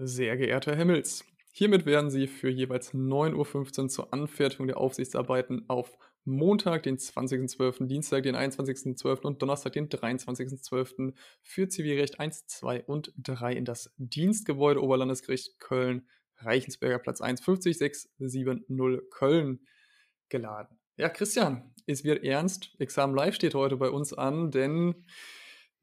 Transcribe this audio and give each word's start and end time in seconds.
Sehr 0.00 0.36
geehrter 0.36 0.76
Herr 0.76 0.84
Mills, 0.84 1.24
hiermit 1.50 1.84
werden 1.84 2.08
Sie 2.08 2.28
für 2.28 2.48
jeweils 2.48 2.94
9.15 2.94 3.82
Uhr 3.82 3.88
zur 3.88 4.12
Anfertigung 4.12 4.68
der 4.68 4.76
Aufsichtsarbeiten 4.76 5.68
auf 5.68 5.98
Montag, 6.24 6.84
den 6.84 6.98
20.12., 6.98 7.88
Dienstag, 7.88 8.22
den 8.22 8.36
21.12. 8.36 9.22
und 9.22 9.42
Donnerstag, 9.42 9.72
den 9.72 9.88
23.12. 9.88 11.14
für 11.42 11.68
Zivilrecht 11.68 12.20
1, 12.20 12.46
2 12.46 12.84
und 12.84 13.12
3 13.16 13.54
in 13.54 13.64
das 13.64 13.92
Dienstgebäude 13.96 14.80
Oberlandesgericht 14.80 15.58
Köln, 15.58 16.06
Reichensberger 16.36 17.00
Platz 17.00 17.20
1, 17.20 17.40
50670 17.40 19.10
Köln 19.10 19.66
geladen. 20.28 20.78
Ja, 20.96 21.08
Christian, 21.08 21.74
es 21.86 22.04
wird 22.04 22.22
ernst. 22.22 22.70
Examen 22.78 23.16
Live 23.16 23.34
steht 23.34 23.56
heute 23.56 23.76
bei 23.76 23.90
uns 23.90 24.12
an, 24.12 24.52
denn 24.52 24.94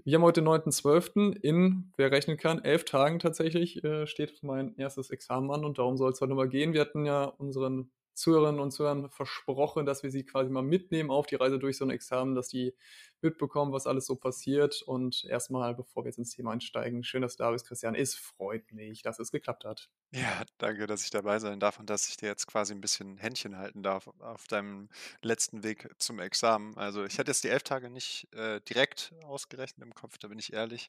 wir 0.03 0.15
haben 0.15 0.23
heute 0.23 0.41
den 0.41 0.49
9.12. 0.49 1.37
in, 1.41 1.91
wer 1.97 2.11
rechnen 2.11 2.37
kann, 2.37 2.63
elf 2.63 2.85
Tagen 2.85 3.19
tatsächlich 3.19 3.83
äh, 3.83 4.05
steht 4.07 4.43
mein 4.43 4.75
erstes 4.77 5.09
Examen 5.09 5.49
an 5.51 5.65
und 5.65 5.77
darum 5.77 5.97
soll 5.97 6.11
es 6.11 6.21
heute 6.21 6.33
mal 6.33 6.49
gehen. 6.49 6.73
Wir 6.73 6.81
hatten 6.81 7.05
ja 7.05 7.23
unseren 7.25 7.89
Zuhörerinnen 8.15 8.61
und 8.61 8.71
Zuhörern 8.71 9.09
versprochen, 9.09 9.85
dass 9.85 10.01
wir 10.01 10.09
sie 10.09 10.25
quasi 10.25 10.49
mal 10.49 10.63
mitnehmen 10.63 11.11
auf 11.11 11.27
die 11.27 11.35
Reise 11.35 11.59
durch 11.59 11.77
so 11.77 11.85
ein 11.85 11.91
Examen, 11.91 12.33
dass 12.33 12.47
die 12.47 12.73
mitbekommen, 13.21 13.73
was 13.73 13.87
alles 13.87 14.05
so 14.05 14.15
passiert. 14.15 14.81
Und 14.81 15.25
erstmal, 15.25 15.75
bevor 15.75 16.03
wir 16.03 16.09
jetzt 16.09 16.17
ins 16.17 16.31
Thema 16.31 16.51
einsteigen, 16.51 17.03
schön, 17.03 17.21
dass 17.21 17.35
du 17.35 17.43
da 17.43 17.51
bist, 17.51 17.67
Christian. 17.67 17.95
Es 17.95 18.15
freut 18.15 18.71
mich, 18.71 19.01
dass 19.01 19.19
es 19.19 19.31
geklappt 19.31 19.65
hat. 19.65 19.89
Ja, 20.13 20.43
danke, 20.59 20.87
dass 20.87 21.03
ich 21.03 21.09
dabei 21.09 21.39
sein 21.39 21.59
darf 21.59 21.77
und 21.79 21.89
dass 21.89 22.07
ich 22.07 22.15
dir 22.15 22.27
jetzt 22.27 22.47
quasi 22.47 22.73
ein 22.73 22.79
bisschen 22.79 23.17
Händchen 23.17 23.57
halten 23.57 23.83
darf 23.83 24.07
auf 24.19 24.47
deinem 24.47 24.89
letzten 25.21 25.63
Weg 25.63 25.89
zum 25.97 26.19
Examen. 26.19 26.77
Also 26.77 27.03
ich 27.03 27.19
hatte 27.19 27.31
jetzt 27.31 27.43
die 27.43 27.49
elf 27.49 27.63
Tage 27.63 27.89
nicht 27.89 28.33
äh, 28.33 28.61
direkt 28.61 29.13
ausgerechnet 29.25 29.85
im 29.85 29.93
Kopf, 29.93 30.17
da 30.17 30.29
bin 30.29 30.39
ich 30.39 30.53
ehrlich. 30.53 30.87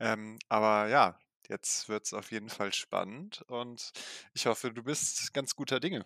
Ähm, 0.00 0.38
aber 0.48 0.88
ja, 0.88 1.18
jetzt 1.48 1.88
wird 1.88 2.04
es 2.04 2.12
auf 2.12 2.30
jeden 2.30 2.50
Fall 2.50 2.74
spannend 2.74 3.42
und 3.48 3.92
ich 4.34 4.46
hoffe, 4.46 4.72
du 4.72 4.82
bist 4.82 5.32
ganz 5.32 5.56
guter 5.56 5.80
Dinge. 5.80 6.04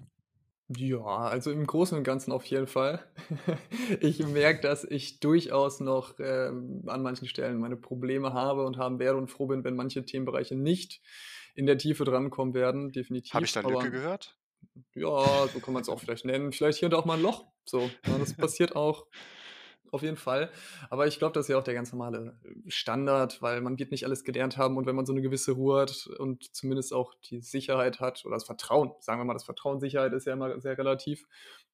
Ja, 0.76 1.00
also 1.00 1.50
im 1.50 1.66
Großen 1.66 1.96
und 1.98 2.04
Ganzen 2.04 2.32
auf 2.32 2.44
jeden 2.46 2.66
Fall. 2.66 3.04
Ich 4.00 4.24
merke, 4.26 4.60
dass 4.60 4.84
ich 4.84 5.20
durchaus 5.20 5.80
noch, 5.80 6.18
ähm, 6.18 6.82
an 6.86 7.02
manchen 7.02 7.26
Stellen 7.26 7.58
meine 7.58 7.76
Probleme 7.76 8.32
habe 8.32 8.64
und 8.64 8.76
haben 8.78 8.98
werde 8.98 9.18
und 9.18 9.28
froh 9.28 9.46
bin, 9.46 9.64
wenn 9.64 9.76
manche 9.76 10.04
Themenbereiche 10.04 10.54
nicht 10.54 11.00
in 11.54 11.66
der 11.66 11.78
Tiefe 11.78 12.04
drankommen 12.04 12.54
werden, 12.54 12.82
Habe 12.82 12.88
ich 12.88 12.94
definitiv. 12.94 13.52
da 13.52 13.60
Aber 13.60 13.70
Lücke 13.70 13.90
gehört? 13.90 14.36
ja, 14.94 15.48
so 15.48 15.60
kann 15.60 15.74
man 15.74 15.82
es 15.82 15.88
auch 15.88 16.00
vielleicht 16.00 16.24
nennen. 16.24 16.52
Vielleicht 16.52 16.78
hier 16.78 16.86
und 16.86 16.92
da 16.92 16.98
auch 16.98 17.04
mal 17.04 17.14
ein 17.14 17.22
Loch. 17.22 17.44
So, 17.64 17.80
ne, 17.80 18.18
das 18.18 18.34
passiert 18.36 18.76
auch 18.76 19.06
auf 19.92 20.02
jeden 20.02 20.16
Fall. 20.16 20.50
Aber 20.90 21.06
ich 21.06 21.18
glaube, 21.18 21.34
das 21.34 21.44
ist 21.44 21.48
ja 21.50 21.58
auch 21.58 21.62
der 21.64 21.74
ganz 21.74 21.92
normale 21.92 22.36
Standard, 22.66 23.40
weil 23.42 23.60
man 23.60 23.78
wird 23.78 23.90
nicht 23.90 24.04
alles 24.04 24.24
gelernt 24.24 24.56
haben 24.56 24.76
und 24.76 24.86
wenn 24.86 24.96
man 24.96 25.06
so 25.06 25.12
eine 25.12 25.22
gewisse 25.22 25.52
Ruhe 25.52 25.82
hat 25.82 26.08
und 26.18 26.54
zumindest 26.54 26.92
auch 26.92 27.14
die 27.30 27.40
Sicherheit 27.40 28.00
hat 28.00 28.24
oder 28.24 28.34
das 28.36 28.44
Vertrauen, 28.44 28.92
sagen 29.00 29.20
wir 29.20 29.24
mal, 29.24 29.34
das 29.34 29.44
Vertrauen, 29.44 29.80
Sicherheit 29.80 30.12
ist 30.14 30.26
ja 30.26 30.32
immer 30.32 30.60
sehr 30.60 30.76
relativ, 30.78 31.26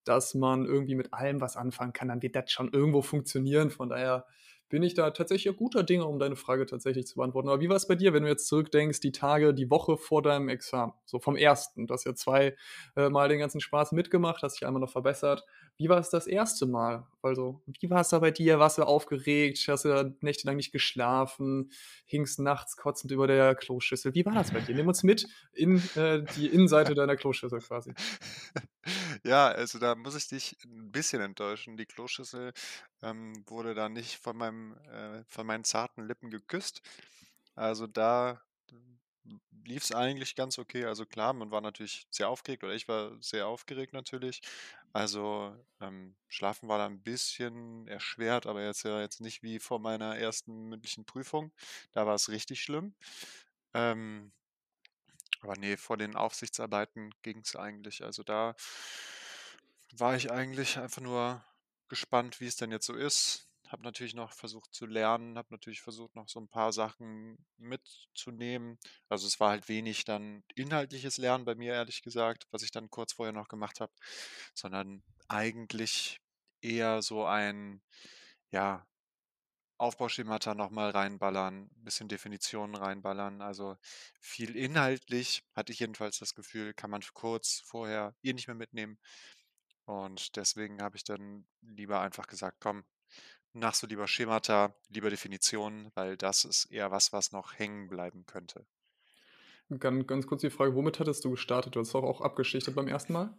dass 0.05 0.35
man 0.35 0.67
irgendwie 0.67 0.97
mit 0.97 1.15
allem 1.15 1.41
was 1.41 1.57
anfangen 1.57 1.93
kann, 1.93 2.09
dann 2.09 2.23
wird 2.23 2.35
das 2.35 2.51
schon 2.51 2.73
irgendwo 2.73 3.03
funktionieren. 3.03 3.71
Von 3.71 3.89
daher 3.89 4.27
bin 4.69 4.83
ich 4.83 4.95
da 4.95 5.11
tatsächlich 5.11 5.57
guter 5.57 5.83
Dinge, 5.83 6.07
um 6.07 6.19
deine 6.19 6.37
Frage 6.37 6.67
tatsächlich 6.67 7.07
zu 7.07 7.17
beantworten. 7.17 7.49
Aber 7.49 7.61
wie 7.61 7.69
war 7.69 7.77
es 7.77 7.87
bei 7.87 7.95
dir, 7.95 8.13
wenn 8.13 8.23
du 8.23 8.29
jetzt 8.29 8.49
zurückdenkst, 8.49 9.01
die 9.01 9.13
Tage, 9.13 9.55
die 9.55 9.71
Woche 9.71 9.97
vor 9.97 10.23
deinem 10.23 10.49
Examen, 10.49 10.93
so 11.07 11.19
vom 11.19 11.37
ersten, 11.37 11.87
du 11.87 11.95
hast 11.95 12.05
ja 12.05 12.15
zwei 12.15 12.57
äh, 12.97 13.09
Mal 13.09 13.29
den 13.29 13.39
ganzen 13.39 13.61
Spaß 13.61 13.93
mitgemacht, 13.93 14.43
hast 14.43 14.61
dich 14.61 14.67
einmal 14.67 14.81
noch 14.81 14.91
verbessert. 14.91 15.45
Wie 15.79 15.89
war 15.89 15.99
es 15.99 16.11
das 16.11 16.27
erste 16.27 16.67
Mal? 16.67 17.07
Also, 17.23 17.63
wie 17.81 17.89
war 17.89 18.01
es 18.01 18.09
da 18.09 18.19
bei 18.19 18.33
dir? 18.33 18.59
Warst 18.59 18.79
du 18.79 18.83
aufgeregt? 18.83 19.65
Hast 19.69 19.85
du 19.85 20.17
nächtelang 20.21 20.57
nicht 20.57 20.73
geschlafen? 20.73 21.71
Hingst 22.05 22.41
nachts 22.41 22.77
kotzend 22.77 23.13
über 23.13 23.29
der 23.29 23.55
Kloschüssel? 23.55 24.13
Wie 24.15 24.27
war 24.27 24.35
das 24.35 24.51
bei 24.51 24.61
dir? 24.61 24.75
Nimm 24.75 24.89
uns 24.89 25.05
mit 25.05 25.29
in 25.53 25.79
äh, 25.95 26.25
die 26.37 26.49
Innenseite 26.49 26.95
deiner 26.95 27.17
Kloschüssel 27.17 27.61
quasi. 27.61 27.95
Ja, 29.23 29.49
also 29.49 29.79
da 29.79 29.95
muss 29.95 30.15
ich 30.15 30.29
dich 30.29 30.57
ein 30.65 30.91
bisschen 30.91 31.21
enttäuschen. 31.21 31.77
Die 31.77 31.85
Kloschüssel 31.85 32.53
ähm, 33.03 33.45
wurde 33.47 33.75
da 33.75 33.89
nicht 33.91 34.17
von 34.17 34.37
meinem, 34.37 34.79
äh, 34.91 35.25
von 35.27 35.47
meinen 35.47 35.65
zarten 35.65 36.07
Lippen 36.07 36.31
geküsst. 36.31 36.81
Also 37.55 37.87
da 37.87 38.41
lief 39.65 39.85
es 39.85 39.93
eigentlich 39.93 40.35
ganz 40.37 40.59
okay. 40.59 40.85
Also 40.85 41.07
klar, 41.07 41.33
man 41.33 41.51
war 41.51 41.61
natürlich 41.61 42.07
sehr 42.11 42.29
aufgeregt 42.29 42.65
oder 42.65 42.75
ich 42.75 42.89
war 42.89 43.13
sehr 43.21 43.47
aufgeregt 43.47 43.93
natürlich. 43.93 44.41
Also 44.93 45.55
ähm, 45.81 46.17
Schlafen 46.29 46.69
war 46.69 46.79
da 46.79 46.87
ein 46.87 47.03
bisschen 47.03 47.87
erschwert, 47.89 48.47
aber 48.47 48.65
jetzt 48.65 48.85
ja 48.85 49.01
jetzt 49.01 49.21
nicht 49.21 49.43
wie 49.43 49.59
vor 49.59 49.79
meiner 49.79 50.17
ersten 50.17 50.69
mündlichen 50.69 51.05
Prüfung. 51.05 51.53
Da 51.93 52.07
war 52.07 52.15
es 52.15 52.31
richtig 52.31 52.63
schlimm. 52.63 52.95
Ähm, 53.75 54.33
aber 55.41 55.55
nee, 55.57 55.77
vor 55.77 55.97
den 55.97 56.17
Aufsichtsarbeiten 56.17 57.15
ging 57.23 57.41
es 57.41 57.55
eigentlich. 57.55 58.03
Also 58.05 58.23
da 58.23 58.57
war 59.93 60.17
ich 60.17 60.31
eigentlich 60.31 60.79
einfach 60.79 61.03
nur 61.03 61.45
gespannt, 61.89 62.41
wie 62.41 62.47
es 62.47 62.57
denn 62.57 62.71
jetzt 62.71 62.87
so 62.87 62.95
ist. 62.95 63.48
Habe 63.69 63.83
natürlich 63.83 64.15
noch 64.15 64.33
versucht 64.33 64.75
zu 64.75 64.87
lernen, 64.87 65.37
habe 65.37 65.49
natürlich 65.51 65.83
versucht, 65.83 66.17
noch 66.17 66.29
so 66.29 66.41
ein 66.41 66.49
paar 66.49 66.73
Sachen 66.73 67.39
mitzunehmen. 67.59 68.79
Also 69.09 69.27
es 69.27 69.41
war 69.41 69.51
halt 69.51 69.69
wenig 69.69 70.05
dann 70.05 70.43
inhaltliches 70.55 71.19
Lernen 71.19 71.45
bei 71.45 71.55
mir, 71.55 71.75
ehrlich 71.75 72.03
gesagt, 72.03 72.47
was 72.51 72.63
ich 72.63 72.71
dann 72.71 72.91
kurz 72.91 73.13
vorher 73.13 73.33
noch 73.33 73.49
gemacht 73.49 73.81
habe, 73.81 73.93
sondern 74.55 75.03
eigentlich 75.29 76.21
eher 76.63 77.03
so 77.03 77.25
ein, 77.27 77.83
ja, 78.51 78.87
Aufbauschemata 79.79 80.55
nochmal 80.55 80.91
reinballern, 80.91 81.71
ein 81.73 81.85
bisschen 81.85 82.09
Definitionen 82.09 82.75
reinballern. 82.75 83.41
Also 83.43 83.77
viel 84.21 84.57
inhaltlich 84.57 85.45
hatte 85.55 85.73
ich 85.73 85.79
jedenfalls 85.79 86.19
das 86.19 86.35
Gefühl, 86.35 86.75
kann 86.75 86.91
man 86.91 87.03
kurz 87.15 87.63
vorher 87.65 88.15
eh 88.23 88.33
nicht 88.33 88.49
mehr 88.49 88.57
mitnehmen. 88.57 88.99
Und 89.87 90.37
deswegen 90.37 90.83
habe 90.83 90.97
ich 90.97 91.05
dann 91.05 91.47
lieber 91.63 92.01
einfach 92.01 92.27
gesagt, 92.27 92.59
komm, 92.61 92.85
machst 93.53 93.83
du 93.83 93.87
lieber 93.87 94.09
Schemata, 94.09 94.75
lieber 94.89 95.11
Definitionen, 95.11 95.91
weil 95.95 96.17
das 96.17 96.45
ist 96.45 96.67
eher 96.67 96.91
was, 96.91 97.13
was 97.13 97.33
noch 97.33 97.59
hängen 97.59 97.89
bleiben 97.89 98.27
könnte. 98.27 98.67
Ganz, 99.79 100.07
ganz 100.07 100.27
kurz 100.27 100.41
die 100.43 100.51
Frage, 100.51 100.75
womit 100.75 100.99
hattest 101.01 101.25
du 101.25 101.31
gestartet? 101.31 101.75
Du 101.77 101.81
hast 101.81 101.95
doch 101.95 102.03
auch 102.03 102.21
abgeschichtet 102.21 102.75
beim 102.75 102.89
ersten 102.89 103.13
Mal? 103.15 103.35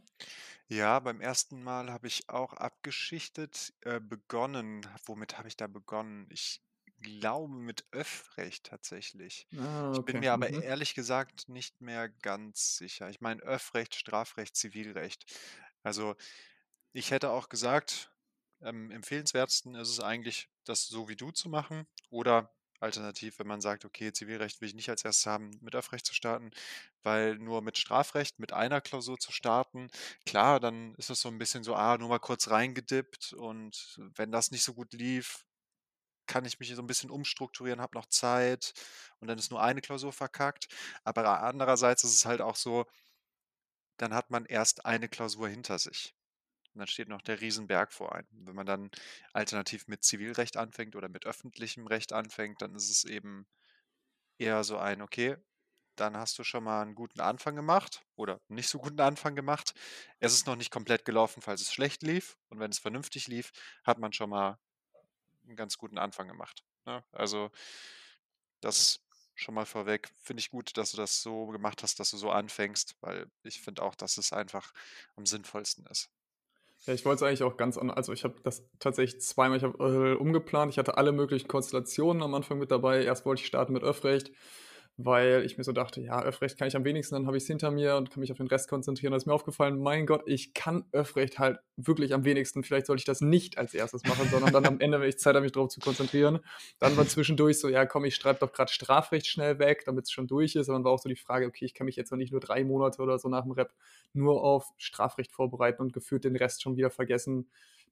Ja, 0.67 0.99
beim 0.99 1.21
ersten 1.21 1.63
Mal 1.63 1.91
habe 1.91 2.07
ich 2.07 2.29
auch 2.29 2.53
abgeschichtet, 2.53 3.73
äh, 3.81 3.99
begonnen. 3.99 4.85
Womit 5.05 5.37
habe 5.37 5.47
ich 5.47 5.57
da 5.57 5.67
begonnen? 5.67 6.27
Ich 6.31 6.61
glaube 7.01 7.53
mit 7.53 7.85
Öffrecht 7.91 8.65
tatsächlich. 8.67 9.47
Ah, 9.57 9.91
Ich 9.91 10.03
bin 10.05 10.19
okay. 10.19 10.19
mir 10.19 10.33
aber 10.33 10.49
Mhm. 10.49 10.61
ehrlich 10.61 10.93
gesagt 10.95 11.49
nicht 11.49 11.81
mehr 11.81 12.09
ganz 12.09 12.77
sicher. 12.77 13.09
Ich 13.09 13.21
meine 13.21 13.41
Öffrecht, 13.41 13.95
Strafrecht, 13.95 14.55
Zivilrecht. 14.55 15.25
Also 15.83 16.15
ich 16.93 17.11
hätte 17.11 17.31
auch 17.31 17.49
gesagt, 17.49 18.11
am 18.61 18.91
empfehlenswertesten 18.91 19.75
ist 19.75 19.89
es 19.89 19.99
eigentlich, 19.99 20.49
das 20.65 20.87
so 20.87 21.09
wie 21.09 21.15
du 21.15 21.31
zu 21.31 21.49
machen 21.49 21.87
oder 22.09 22.51
alternativ, 22.79 23.39
wenn 23.39 23.47
man 23.47 23.61
sagt, 23.61 23.83
okay, 23.85 24.13
Zivilrecht 24.13 24.61
will 24.61 24.69
ich 24.69 24.75
nicht 24.75 24.89
als 24.89 25.03
erstes 25.03 25.25
haben, 25.25 25.51
mit 25.61 25.75
Öffrecht 25.75 26.05
zu 26.05 26.13
starten, 26.13 26.51
weil 27.03 27.35
nur 27.37 27.61
mit 27.61 27.77
Strafrecht, 27.77 28.39
mit 28.39 28.53
einer 28.53 28.79
Klausur 28.81 29.17
zu 29.17 29.31
starten, 29.33 29.89
klar, 30.25 30.59
dann 30.61 30.95
ist 30.95 31.09
es 31.09 31.19
so 31.21 31.27
ein 31.29 31.37
bisschen 31.37 31.63
so, 31.63 31.75
ah, 31.75 31.97
nur 31.97 32.07
mal 32.09 32.19
kurz 32.19 32.49
reingedippt 32.49 33.33
und 33.33 33.99
wenn 34.15 34.31
das 34.31 34.51
nicht 34.51 34.63
so 34.63 34.73
gut 34.73 34.93
lief, 34.93 35.45
kann 36.27 36.45
ich 36.45 36.59
mich 36.59 36.73
so 36.75 36.81
ein 36.81 36.87
bisschen 36.87 37.09
umstrukturieren, 37.09 37.81
habe 37.81 37.97
noch 37.97 38.05
Zeit 38.07 38.73
und 39.19 39.27
dann 39.27 39.39
ist 39.39 39.51
nur 39.51 39.61
eine 39.61 39.81
Klausur 39.81 40.13
verkackt. 40.13 40.67
Aber 41.03 41.41
andererseits 41.43 42.03
ist 42.03 42.15
es 42.15 42.25
halt 42.25 42.41
auch 42.41 42.55
so, 42.55 42.85
dann 43.97 44.15
hat 44.15 44.31
man 44.31 44.45
erst 44.45 44.87
eine 44.87 45.07
Klausur 45.09 45.47
hinter 45.47 45.77
sich. 45.77 46.15
Und 46.73 46.79
dann 46.79 46.87
steht 46.87 47.09
noch 47.09 47.21
der 47.21 47.41
Riesenberg 47.41 47.91
vor 47.91 48.15
einem. 48.15 48.27
Wenn 48.31 48.55
man 48.55 48.65
dann 48.65 48.91
alternativ 49.33 49.87
mit 49.87 50.03
Zivilrecht 50.03 50.57
anfängt 50.57 50.95
oder 50.95 51.09
mit 51.09 51.25
öffentlichem 51.25 51.87
Recht 51.87 52.13
anfängt, 52.13 52.61
dann 52.61 52.75
ist 52.75 52.89
es 52.89 53.05
eben 53.05 53.47
eher 54.37 54.63
so 54.63 54.77
ein, 54.77 55.01
okay, 55.01 55.37
dann 55.95 56.15
hast 56.15 56.39
du 56.39 56.43
schon 56.43 56.63
mal 56.63 56.81
einen 56.81 56.95
guten 56.95 57.19
Anfang 57.19 57.55
gemacht 57.55 58.05
oder 58.15 58.39
nicht 58.47 58.69
so 58.69 58.79
guten 58.79 59.01
Anfang 59.01 59.35
gemacht. 59.35 59.73
Es 60.19 60.33
ist 60.33 60.47
noch 60.47 60.55
nicht 60.55 60.71
komplett 60.71 61.05
gelaufen, 61.05 61.41
falls 61.41 61.61
es 61.61 61.73
schlecht 61.73 62.03
lief. 62.03 62.37
Und 62.49 62.59
wenn 62.59 62.71
es 62.71 62.79
vernünftig 62.79 63.27
lief, 63.27 63.51
hat 63.83 63.99
man 63.99 64.13
schon 64.13 64.29
mal 64.29 64.57
einen 65.45 65.57
ganz 65.57 65.77
guten 65.77 65.97
Anfang 65.97 66.27
gemacht. 66.27 66.63
Ne? 66.85 67.03
Also 67.11 67.51
das 68.61 69.01
schon 69.35 69.55
mal 69.55 69.65
vorweg. 69.65 70.09
Finde 70.19 70.41
ich 70.41 70.49
gut, 70.49 70.77
dass 70.77 70.91
du 70.91 70.97
das 70.97 71.21
so 71.21 71.47
gemacht 71.47 71.83
hast, 71.83 71.99
dass 71.99 72.11
du 72.11 72.17
so 72.17 72.31
anfängst, 72.31 72.95
weil 73.01 73.29
ich 73.43 73.61
finde 73.61 73.83
auch, 73.83 73.95
dass 73.95 74.17
es 74.17 74.33
einfach 74.33 74.73
am 75.15 75.25
sinnvollsten 75.25 75.85
ist. 75.87 76.09
Ja, 76.87 76.93
ich 76.93 77.05
wollte 77.05 77.25
es 77.25 77.29
eigentlich 77.29 77.43
auch 77.43 77.57
ganz 77.57 77.77
an 77.77 77.91
also, 77.91 78.13
ich 78.13 78.23
habe 78.23 78.35
das 78.43 78.65
tatsächlich 78.79 79.21
zweimal 79.21 79.57
ich 79.57 79.63
habe, 79.63 80.13
äh, 80.13 80.15
umgeplant. 80.15 80.71
Ich 80.71 80.77
hatte 80.77 80.97
alle 80.97 81.11
möglichen 81.11 81.47
Konstellationen 81.47 82.23
am 82.23 82.33
Anfang 82.33 82.57
mit 82.57 82.71
dabei. 82.71 83.03
Erst 83.03 83.25
wollte 83.25 83.41
ich 83.41 83.47
starten 83.47 83.73
mit 83.73 83.83
Öffrecht, 83.83 84.31
weil 85.01 85.45
ich 85.45 85.57
mir 85.57 85.63
so 85.63 85.71
dachte, 85.71 86.01
ja, 86.01 86.21
Öffrecht 86.21 86.57
kann 86.57 86.67
ich 86.67 86.75
am 86.75 86.83
wenigsten, 86.83 87.15
dann 87.15 87.25
habe 87.25 87.37
ich 87.37 87.43
es 87.43 87.47
hinter 87.47 87.71
mir 87.71 87.95
und 87.95 88.11
kann 88.11 88.19
mich 88.19 88.33
auf 88.33 88.37
den 88.37 88.47
Rest 88.47 88.67
konzentrieren. 88.67 89.11
Da 89.11 89.17
ist 89.17 89.25
mir 89.25 89.33
aufgefallen, 89.33 89.79
mein 89.79 90.05
Gott, 90.05 90.23
ich 90.25 90.53
kann 90.53 90.83
Öffrecht 90.91 91.39
halt 91.39 91.59
wirklich 91.77 92.13
am 92.13 92.25
wenigsten. 92.25 92.65
Vielleicht 92.65 92.85
sollte 92.85 92.99
ich 92.99 93.05
das 93.05 93.21
nicht 93.21 93.57
als 93.57 93.73
erstes 93.73 94.03
machen, 94.03 94.27
sondern 94.29 94.51
dann 94.51 94.65
am 94.65 94.81
Ende, 94.81 94.99
wenn 94.99 95.07
ich 95.07 95.17
Zeit 95.17 95.35
habe, 95.35 95.43
mich 95.43 95.53
darauf 95.53 95.69
zu 95.69 95.79
konzentrieren. 95.79 96.39
Dann 96.79 96.97
war 96.97 97.07
zwischendurch 97.07 97.59
so, 97.59 97.69
ja, 97.69 97.85
komm, 97.85 98.03
ich 98.03 98.15
schreibe 98.15 98.39
doch 98.39 98.51
gerade 98.51 98.73
Strafrecht 98.73 99.25
schnell 99.25 99.57
weg, 99.57 99.83
damit 99.85 100.03
es 100.03 100.11
schon 100.11 100.27
durch 100.27 100.55
ist. 100.55 100.67
Und 100.67 100.73
dann 100.73 100.83
war 100.83 100.91
auch 100.91 100.99
so 100.99 101.07
die 101.07 101.15
Frage, 101.15 101.45
okay, 101.45 101.63
ich 101.63 101.73
kann 101.73 101.85
mich 101.85 101.95
jetzt 101.95 102.11
noch 102.11 102.17
nicht 102.17 102.33
nur 102.33 102.41
drei 102.41 102.65
Monate 102.65 103.01
oder 103.01 103.19
so 103.19 103.29
nach 103.29 103.43
dem 103.43 103.51
Rap 103.51 103.73
nur 104.11 104.43
auf 104.43 104.67
Strafrecht 104.75 105.31
vorbereiten 105.31 105.81
und 105.81 105.93
gefühlt 105.93 106.25
den 106.25 106.35
Rest 106.35 106.61
schon 106.61 106.75
wieder 106.75 106.89
vergessen 106.89 107.47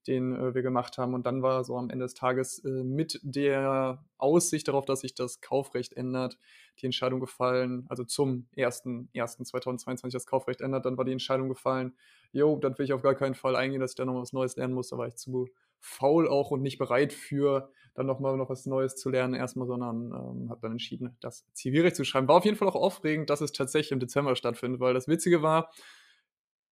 den 0.07 0.36
äh, 0.36 0.56
wir 0.56 0.62
gemacht 0.62 0.98
haben. 0.98 1.13
Und 1.13 1.25
dann 1.25 1.42
war 1.42 1.63
so 1.63 1.77
am 1.77 1.89
Ende 1.89 2.06
des 2.06 2.13
Tages 2.13 2.63
äh, 2.63 2.83
mit 2.83 3.19
der 3.24 4.04
Aussicht 4.18 4.68
darauf, 4.68 4.86
dass 4.86 5.01
sich 5.01 5.13
das 5.13 5.42
Kaufrecht 5.42 5.94
ändert, 5.94 6.38
die 6.78 6.86
Entscheidung 6.86 7.20
gefallen, 7.20 7.86
also 7.90 8.04
zum 8.04 8.48
1.1.2022 8.56 10.12
das 10.12 10.26
Kaufrecht 10.26 10.62
ändert, 10.62 10.86
dann 10.86 10.98
war 10.98 11.06
die 11.06 11.12
Entscheidung 11.12 11.50
gefallen, 11.50 11.94
jo, 12.32 12.58
dann 12.58 12.78
will 12.78 12.86
ich 12.86 12.94
auf 12.94 13.02
gar 13.02 13.16
keinen 13.16 13.36
Fall 13.36 13.56
eingehen, 13.56 13.82
dass 13.82 13.92
ich 13.92 13.96
da 13.96 14.06
noch 14.06 14.20
was 14.20 14.34
Neues 14.34 14.56
lernen 14.56 14.74
muss. 14.74 14.90
Da 14.90 14.98
war 14.98 15.08
ich 15.08 15.16
zu 15.16 15.48
faul 15.80 16.28
auch 16.28 16.52
und 16.52 16.62
nicht 16.62 16.78
bereit 16.78 17.14
für, 17.14 17.72
dann 17.94 18.06
nochmal 18.06 18.38
noch 18.38 18.50
was 18.50 18.66
Neues 18.66 18.96
zu 18.96 19.10
lernen 19.10 19.34
erstmal, 19.34 19.68
sondern 19.68 20.12
ähm, 20.12 20.50
habe 20.50 20.60
dann 20.62 20.72
entschieden, 20.72 21.16
das 21.20 21.46
Zivilrecht 21.54 21.96
zu 21.96 22.04
schreiben. 22.04 22.28
War 22.28 22.36
auf 22.38 22.46
jeden 22.46 22.58
Fall 22.58 22.68
auch 22.68 22.76
aufregend, 22.76 23.30
dass 23.30 23.42
es 23.42 23.52
tatsächlich 23.52 23.92
im 23.92 24.00
Dezember 24.00 24.36
stattfindet, 24.36 24.80
weil 24.80 24.94
das 24.94 25.08
Witzige 25.08 25.42
war, 25.42 25.70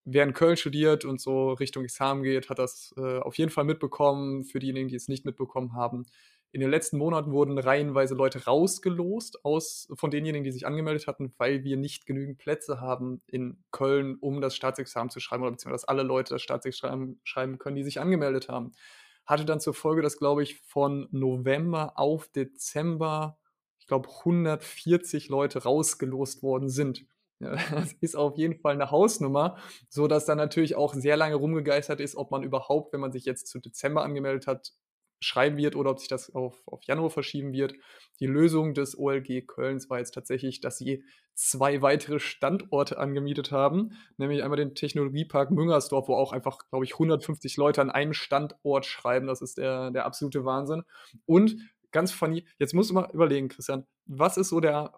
wer 0.05 0.23
in 0.23 0.33
Köln 0.33 0.57
studiert 0.57 1.05
und 1.05 1.21
so 1.21 1.53
Richtung 1.53 1.83
Examen 1.83 2.23
geht, 2.23 2.49
hat 2.49 2.59
das 2.59 2.93
äh, 2.97 3.19
auf 3.19 3.37
jeden 3.37 3.51
Fall 3.51 3.63
mitbekommen. 3.63 4.43
Für 4.43 4.59
diejenigen, 4.59 4.89
die 4.89 4.95
es 4.95 5.07
nicht 5.07 5.25
mitbekommen 5.25 5.73
haben, 5.73 6.05
in 6.53 6.61
den 6.61 6.69
letzten 6.69 6.99
Monaten 6.99 7.31
wurden 7.31 7.57
reihenweise 7.57 8.13
Leute 8.13 8.45
rausgelost 8.45 9.43
aus, 9.43 9.87
von 9.95 10.11
denjenigen, 10.11 10.43
die 10.43 10.51
sich 10.51 10.67
angemeldet 10.67 11.07
hatten, 11.07 11.33
weil 11.39 11.63
wir 11.63 11.77
nicht 11.77 12.05
genügend 12.05 12.37
Plätze 12.37 12.79
haben 12.79 13.23
in 13.25 13.63
Köln, 13.71 14.17
um 14.21 14.39
das 14.39 14.55
Staatsexamen 14.55 15.09
zu 15.09 15.19
schreiben, 15.19 15.41
oder 15.41 15.51
beziehungsweise 15.51 15.81
dass 15.81 15.89
alle 15.89 16.03
Leute 16.03 16.35
das 16.35 16.43
Staatsexamen 16.43 17.19
schreiben 17.23 17.57
können, 17.57 17.75
die 17.75 17.83
sich 17.83 17.99
angemeldet 17.99 18.49
haben. 18.49 18.73
Hatte 19.25 19.45
dann 19.45 19.61
zur 19.61 19.73
Folge, 19.73 20.03
dass, 20.03 20.19
glaube 20.19 20.43
ich, 20.43 20.59
von 20.61 21.07
November 21.09 21.93
auf 21.95 22.27
Dezember, 22.27 23.39
ich 23.79 23.87
glaube, 23.87 24.09
140 24.19 25.29
Leute 25.29 25.63
rausgelost 25.63 26.43
worden 26.43 26.69
sind. 26.69 27.07
Ja, 27.39 27.55
das 27.71 27.93
ist 27.93 28.15
auf 28.15 28.37
jeden 28.37 28.59
Fall 28.59 28.73
eine 28.73 28.91
Hausnummer, 28.91 29.57
so 29.89 30.05
dass 30.07 30.25
dann 30.25 30.37
natürlich 30.37 30.75
auch 30.75 30.93
sehr 30.93 31.17
lange 31.17 31.33
rumgegeistert 31.33 31.99
ist, 31.99 32.15
ob 32.15 32.29
man 32.29 32.43
überhaupt, 32.43 32.93
wenn 32.93 33.01
man 33.01 33.11
sich 33.11 33.25
jetzt 33.25 33.47
zu 33.47 33.57
Dezember 33.59 34.03
angemeldet 34.03 34.45
hat, 34.45 34.73
schreiben 35.19 35.57
wird 35.57 35.75
oder 35.75 35.91
ob 35.91 35.99
sich 35.99 36.09
das 36.09 36.33
auf, 36.33 36.61
auf 36.65 36.83
Januar 36.83 37.09
verschieben 37.09 37.53
wird. 37.53 37.73
Die 38.19 38.25
Lösung 38.25 38.73
des 38.73 38.97
OLG 38.97 39.47
Kölns 39.47 39.89
war 39.89 39.99
jetzt 39.99 40.13
tatsächlich, 40.13 40.61
dass 40.61 40.77
sie 40.77 41.03
zwei 41.35 41.81
weitere 41.81 42.19
Standorte 42.19 42.97
angemietet 42.97 43.51
haben, 43.51 43.91
nämlich 44.17 44.43
einmal 44.43 44.57
den 44.57 44.75
Technologiepark 44.75 45.51
Müngersdorf, 45.51 46.07
wo 46.07 46.15
auch 46.15 46.31
einfach, 46.31 46.59
glaube 46.69 46.85
ich, 46.85 46.93
150 46.93 47.57
Leute 47.57 47.81
an 47.81 47.89
einem 47.89 48.13
Standort 48.13 48.85
schreiben. 48.85 49.27
Das 49.27 49.41
ist 49.41 49.57
der, 49.57 49.91
der 49.91 50.05
absolute 50.05 50.45
Wahnsinn. 50.45 50.83
Und 51.25 51.57
ganz 51.91 52.11
funny, 52.11 52.45
jetzt 52.59 52.73
musst 52.73 52.89
du 52.89 52.93
mal 52.93 53.09
überlegen, 53.13 53.49
Christian, 53.49 53.85
was 54.05 54.37
ist 54.37 54.49
so 54.49 54.59
der 54.59 54.93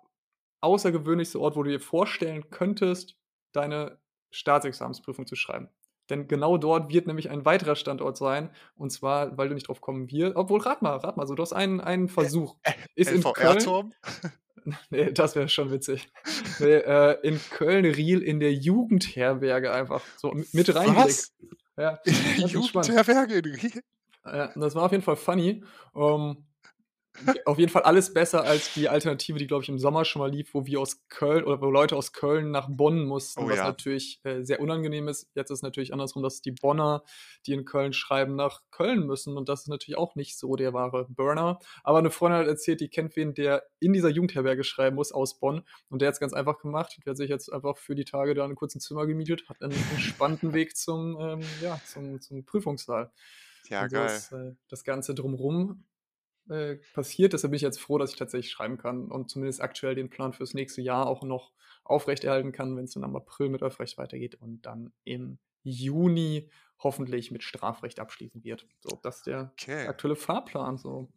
außergewöhnlichste 0.61 1.39
Ort, 1.39 1.55
wo 1.55 1.63
du 1.63 1.69
dir 1.69 1.79
vorstellen 1.79 2.49
könntest, 2.49 3.15
deine 3.51 3.99
Staatsexamensprüfung 4.31 5.27
zu 5.27 5.35
schreiben. 5.35 5.69
Denn 6.09 6.27
genau 6.27 6.57
dort 6.57 6.91
wird 6.91 7.07
nämlich 7.07 7.29
ein 7.29 7.45
weiterer 7.45 7.75
Standort 7.75 8.17
sein. 8.17 8.49
Und 8.75 8.91
zwar, 8.91 9.37
weil 9.37 9.49
du 9.49 9.55
nicht 9.55 9.67
drauf 9.67 9.81
kommen 9.81 10.11
wirst. 10.11 10.35
Obwohl, 10.35 10.61
rat 10.61 10.81
mal, 10.81 10.97
rat 10.97 11.17
mal, 11.17 11.25
so, 11.25 11.35
du 11.35 11.41
hast 11.41 11.53
einen, 11.53 11.81
einen 11.81 12.07
Versuch. 12.07 12.55
Ist 12.95 13.11
in 13.11 13.23
Köln. 13.23 13.93
nee, 14.89 15.11
das 15.11 15.35
wäre 15.35 15.49
schon 15.49 15.71
witzig. 15.71 16.07
Nee, 16.59 16.75
äh, 16.75 17.17
in 17.23 17.39
Köln-Riel 17.51 18.21
in 18.21 18.39
der 18.39 18.53
Jugendherberge 18.53 19.71
einfach 19.71 20.03
so 20.17 20.31
mit 20.51 20.75
reingelegt. 20.75 21.31
Ja, 21.77 21.99
in 22.05 22.13
der 22.37 22.47
Jugendherberge 22.47 23.35
in 23.35 23.45
Riel? 23.45 23.81
Ja, 24.25 24.51
das 24.55 24.75
war 24.75 24.83
auf 24.83 24.91
jeden 24.91 25.03
Fall 25.03 25.17
funny. 25.17 25.63
Um, 25.93 26.37
ähm, 26.37 26.45
auf 27.45 27.59
jeden 27.59 27.71
Fall 27.71 27.83
alles 27.83 28.13
besser 28.13 28.43
als 28.43 28.73
die 28.73 28.89
Alternative, 28.89 29.37
die, 29.37 29.47
glaube 29.47 29.63
ich, 29.63 29.69
im 29.69 29.79
Sommer 29.79 30.05
schon 30.05 30.19
mal 30.19 30.29
lief, 30.29 30.53
wo 30.53 30.65
wir 30.65 30.79
aus 30.79 31.07
Köln 31.07 31.43
oder 31.43 31.61
wo 31.61 31.69
Leute 31.69 31.95
aus 31.95 32.13
Köln 32.13 32.51
nach 32.51 32.67
Bonn 32.69 33.05
mussten, 33.05 33.43
oh, 33.43 33.49
was 33.49 33.57
ja. 33.57 33.65
natürlich 33.65 34.19
äh, 34.23 34.43
sehr 34.43 34.59
unangenehm 34.59 35.07
ist. 35.07 35.29
Jetzt 35.33 35.49
ist 35.49 35.59
es 35.59 35.61
natürlich 35.63 35.93
andersrum, 35.93 36.23
dass 36.23 36.41
die 36.41 36.51
Bonner, 36.51 37.03
die 37.45 37.53
in 37.53 37.65
Köln 37.65 37.93
schreiben, 37.93 38.35
nach 38.35 38.61
Köln 38.71 39.05
müssen. 39.05 39.37
Und 39.37 39.49
das 39.49 39.61
ist 39.61 39.67
natürlich 39.67 39.97
auch 39.97 40.15
nicht 40.15 40.37
so 40.37 40.55
der 40.55 40.73
wahre 40.73 41.05
Burner. 41.09 41.59
Aber 41.83 41.99
eine 41.99 42.11
Freundin 42.11 42.39
hat 42.41 42.47
erzählt, 42.47 42.81
die 42.81 42.89
kennt 42.89 43.15
wen, 43.15 43.33
der 43.33 43.63
in 43.79 43.93
dieser 43.93 44.09
Jugendherberge 44.09 44.63
schreiben 44.63 44.95
muss 44.95 45.11
aus 45.11 45.39
Bonn. 45.39 45.63
Und 45.89 46.01
der 46.01 46.07
hat 46.07 46.13
es 46.13 46.19
ganz 46.19 46.33
einfach 46.33 46.59
gemacht. 46.59 46.99
Der 47.05 47.11
hat 47.11 47.17
sich 47.17 47.29
jetzt 47.29 47.51
einfach 47.51 47.77
für 47.77 47.95
die 47.95 48.05
Tage 48.05 48.33
da 48.33 48.43
einen 48.43 48.55
kurzen 48.55 48.79
Zimmer 48.79 49.05
gemietet, 49.05 49.47
hat 49.49 49.61
einen 49.61 49.73
entspannten 49.91 50.53
Weg 50.53 50.75
zum, 50.75 51.17
ähm, 51.19 51.41
ja, 51.61 51.79
zum, 51.85 52.19
zum 52.21 52.45
Prüfungssaal. 52.45 53.11
Ja, 53.69 53.81
also 53.81 53.95
geil. 53.95 54.05
Das, 54.05 54.31
äh, 54.31 54.51
das 54.67 54.83
Ganze 54.83 55.15
drumrum 55.15 55.83
äh, 56.49 56.75
passiert. 56.93 57.33
Deshalb 57.33 57.51
bin 57.51 57.57
ich 57.57 57.61
jetzt 57.61 57.79
froh, 57.79 57.97
dass 57.97 58.11
ich 58.11 58.17
tatsächlich 58.17 58.51
schreiben 58.51 58.77
kann 58.77 59.11
und 59.11 59.29
zumindest 59.29 59.61
aktuell 59.61 59.95
den 59.95 60.09
Plan 60.09 60.33
fürs 60.33 60.53
nächste 60.53 60.81
Jahr 60.81 61.07
auch 61.07 61.23
noch 61.23 61.51
aufrechterhalten 61.83 62.51
kann, 62.51 62.75
wenn 62.75 62.85
es 62.85 62.93
dann 62.93 63.03
am 63.03 63.15
April 63.15 63.49
mit 63.49 63.61
Öffrecht 63.61 63.97
weitergeht 63.97 64.35
und 64.35 64.61
dann 64.63 64.91
im 65.03 65.37
Juni 65.63 66.49
hoffentlich 66.79 67.31
mit 67.31 67.43
Strafrecht 67.43 67.99
abschließen 67.99 68.43
wird. 68.43 68.67
So, 68.81 68.99
das 69.01 69.17
ist 69.17 69.27
der 69.27 69.51
okay. 69.53 69.87
aktuelle 69.87 70.15
Fahrplan. 70.15 70.77
So. 70.77 71.09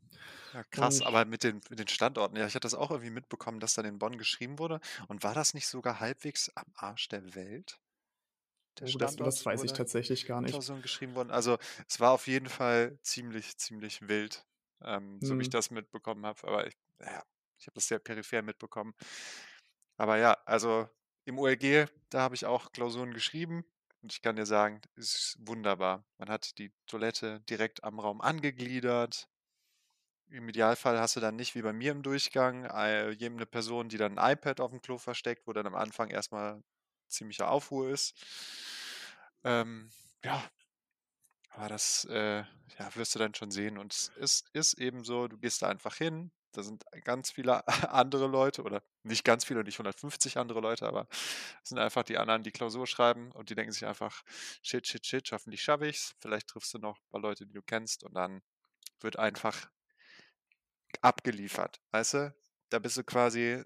Ja, 0.54 0.64
krass, 0.64 1.00
und, 1.00 1.06
aber 1.06 1.24
mit 1.24 1.42
den, 1.42 1.60
mit 1.68 1.78
den 1.78 1.88
Standorten, 1.88 2.36
ja, 2.36 2.46
ich 2.46 2.54
hatte 2.54 2.64
das 2.64 2.74
auch 2.74 2.90
irgendwie 2.90 3.10
mitbekommen, 3.10 3.60
dass 3.60 3.74
dann 3.74 3.84
in 3.84 3.98
Bonn 3.98 4.16
geschrieben 4.18 4.58
wurde. 4.58 4.80
Und 5.08 5.24
war 5.24 5.34
das 5.34 5.54
nicht 5.54 5.66
sogar 5.66 6.00
halbwegs 6.00 6.50
am 6.54 6.66
Arsch 6.74 7.08
der 7.08 7.34
Welt? 7.34 7.78
Der 8.78 8.88
oh, 8.88 8.98
das, 8.98 9.16
das, 9.16 9.44
weiß 9.44 9.64
ich 9.64 9.72
tatsächlich 9.72 10.26
gar 10.26 10.40
nicht. 10.40 10.56
geschrieben 10.82 11.14
worden. 11.16 11.30
Also 11.30 11.58
es 11.88 11.98
war 11.98 12.12
auf 12.12 12.28
jeden 12.28 12.48
Fall 12.48 12.98
ziemlich, 13.02 13.58
ziemlich 13.58 14.08
wild 14.08 14.46
ähm, 14.82 15.18
so 15.20 15.36
wie 15.36 15.42
ich 15.42 15.48
mhm. 15.48 15.52
das 15.52 15.70
mitbekommen 15.70 16.24
habe. 16.26 16.46
Aber 16.46 16.66
ich, 16.66 16.76
ja, 17.00 17.22
ich 17.58 17.66
habe 17.66 17.74
das 17.74 17.88
sehr 17.88 17.98
peripher 17.98 18.42
mitbekommen. 18.42 18.94
Aber 19.96 20.16
ja, 20.16 20.36
also 20.44 20.88
im 21.24 21.38
OLG, 21.38 21.88
da 22.10 22.20
habe 22.20 22.34
ich 22.34 22.46
auch 22.46 22.72
Klausuren 22.72 23.12
geschrieben. 23.12 23.64
Und 24.02 24.12
ich 24.12 24.22
kann 24.22 24.36
dir 24.36 24.46
sagen, 24.46 24.80
es 24.96 25.14
ist 25.14 25.36
wunderbar. 25.40 26.04
Man 26.18 26.28
hat 26.28 26.56
die 26.58 26.72
Toilette 26.86 27.40
direkt 27.50 27.82
am 27.82 27.98
Raum 27.98 28.20
angegliedert. 28.20 29.28
Im 30.30 30.48
Idealfall 30.48 31.00
hast 31.00 31.16
du 31.16 31.20
dann 31.20 31.36
nicht 31.36 31.54
wie 31.54 31.62
bei 31.62 31.72
mir 31.72 31.90
im 31.92 32.02
Durchgang 32.02 32.64
äh, 32.64 33.16
eine 33.20 33.46
Person, 33.46 33.88
die 33.88 33.96
dann 33.96 34.18
ein 34.18 34.32
iPad 34.32 34.60
auf 34.60 34.70
dem 34.70 34.80
Klo 34.82 34.98
versteckt, 34.98 35.46
wo 35.46 35.52
dann 35.52 35.66
am 35.66 35.74
Anfang 35.74 36.10
erstmal 36.10 36.62
ziemlicher 37.08 37.50
Aufruhr 37.50 37.88
ist. 37.90 38.14
Ähm, 39.42 39.90
ja, 40.24 40.42
aber 41.58 41.68
das 41.68 42.04
äh, 42.04 42.44
ja, 42.78 42.94
wirst 42.94 43.16
du 43.16 43.18
dann 43.18 43.34
schon 43.34 43.50
sehen. 43.50 43.78
Und 43.78 43.92
es 43.92 44.12
ist, 44.16 44.48
ist 44.52 44.74
eben 44.74 45.02
so, 45.02 45.26
du 45.26 45.36
gehst 45.38 45.60
da 45.62 45.68
einfach 45.68 45.96
hin, 45.96 46.30
da 46.52 46.62
sind 46.62 46.84
ganz 47.04 47.32
viele 47.32 47.66
andere 47.92 48.28
Leute 48.28 48.62
oder 48.62 48.80
nicht 49.02 49.24
ganz 49.24 49.44
viele, 49.44 49.64
nicht 49.64 49.74
150 49.74 50.38
andere 50.38 50.60
Leute, 50.60 50.86
aber 50.86 51.08
es 51.10 51.70
sind 51.70 51.78
einfach 51.78 52.04
die 52.04 52.16
anderen, 52.16 52.44
die 52.44 52.52
Klausur 52.52 52.86
schreiben 52.86 53.32
und 53.32 53.50
die 53.50 53.56
denken 53.56 53.72
sich 53.72 53.86
einfach, 53.86 54.22
shit, 54.62 54.86
shit, 54.86 55.04
shit, 55.04 55.32
hoffentlich 55.32 55.60
schaffe 55.60 55.88
ich's. 55.88 56.14
Vielleicht 56.20 56.46
triffst 56.46 56.72
du 56.74 56.78
noch 56.78 56.96
ein 56.96 57.08
paar 57.10 57.20
Leute, 57.20 57.44
die 57.44 57.52
du 57.52 57.62
kennst 57.62 58.04
und 58.04 58.14
dann 58.14 58.40
wird 59.00 59.18
einfach 59.18 59.68
abgeliefert. 61.00 61.80
Weißt 61.90 62.14
du? 62.14 62.34
Da 62.70 62.78
bist 62.78 62.96
du 62.96 63.02
quasi 63.02 63.64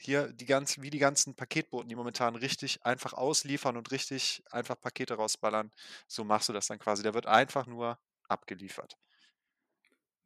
hier 0.00 0.32
die 0.32 0.46
ganz, 0.46 0.80
wie 0.80 0.90
die 0.90 0.98
ganzen 0.98 1.34
Paketboten, 1.34 1.88
die 1.88 1.96
momentan 1.96 2.36
richtig 2.36 2.84
einfach 2.84 3.12
ausliefern 3.12 3.76
und 3.76 3.90
richtig 3.90 4.42
einfach 4.50 4.80
Pakete 4.80 5.14
rausballern, 5.14 5.70
so 6.06 6.24
machst 6.24 6.48
du 6.48 6.52
das 6.52 6.66
dann 6.66 6.78
quasi. 6.78 7.02
Der 7.02 7.14
wird 7.14 7.26
einfach 7.26 7.66
nur 7.66 7.98
abgeliefert. 8.28 8.96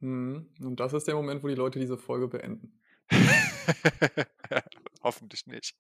Mhm. 0.01 0.49
Und 0.61 0.81
das 0.81 0.93
ist 0.93 1.09
der 1.09 1.15
Moment, 1.15 1.43
wo 1.43 1.49
die 1.49 1.55
Leute 1.55 1.79
diese 1.79 1.99
Folge 1.99 2.29
beenden. 2.29 2.81
Hoffentlich 5.05 5.47
nicht. 5.47 5.75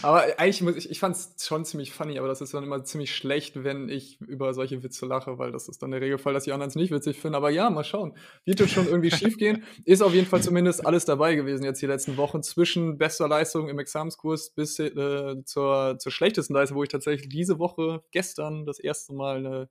Aber 0.00 0.22
eigentlich 0.38 0.62
muss 0.62 0.76
ich, 0.76 0.90
ich 0.90 0.98
fand 0.98 1.14
es 1.14 1.34
schon 1.46 1.66
ziemlich 1.66 1.92
funny, 1.92 2.18
aber 2.18 2.26
das 2.26 2.40
ist 2.40 2.54
dann 2.54 2.64
immer 2.64 2.82
ziemlich 2.82 3.14
schlecht, 3.14 3.62
wenn 3.62 3.90
ich 3.90 4.18
über 4.22 4.54
solche 4.54 4.82
Witze 4.82 5.04
lache, 5.04 5.38
weil 5.38 5.52
das 5.52 5.68
ist 5.68 5.82
dann 5.82 5.90
der 5.90 6.00
Regelfall, 6.00 6.32
dass 6.32 6.44
die 6.44 6.52
anderen 6.52 6.70
es 6.70 6.74
nicht 6.74 6.90
witzig 6.90 7.20
finden. 7.20 7.34
Aber 7.34 7.50
ja, 7.50 7.68
mal 7.68 7.84
schauen. 7.84 8.16
Wird 8.46 8.60
jetzt 8.60 8.72
schon 8.72 8.86
irgendwie 8.86 9.10
schief 9.10 9.36
gehen. 9.36 9.64
Ist 9.84 10.00
auf 10.00 10.14
jeden 10.14 10.26
Fall 10.26 10.42
zumindest 10.42 10.86
alles 10.86 11.04
dabei 11.04 11.34
gewesen 11.34 11.64
jetzt 11.64 11.82
die 11.82 11.86
letzten 11.86 12.16
Wochen. 12.16 12.42
Zwischen 12.42 12.96
bester 12.96 13.28
Leistung 13.28 13.68
im 13.68 13.78
Examenskurs 13.78 14.54
bis 14.54 14.78
äh, 14.78 15.44
zur, 15.44 15.98
zur 15.98 16.10
schlechtesten 16.10 16.54
Leistung, 16.54 16.78
wo 16.78 16.82
ich 16.82 16.88
tatsächlich 16.88 17.28
diese 17.28 17.58
Woche, 17.58 18.02
gestern, 18.10 18.64
das 18.64 18.78
erste 18.78 19.12
Mal 19.12 19.36
eine 19.36 19.68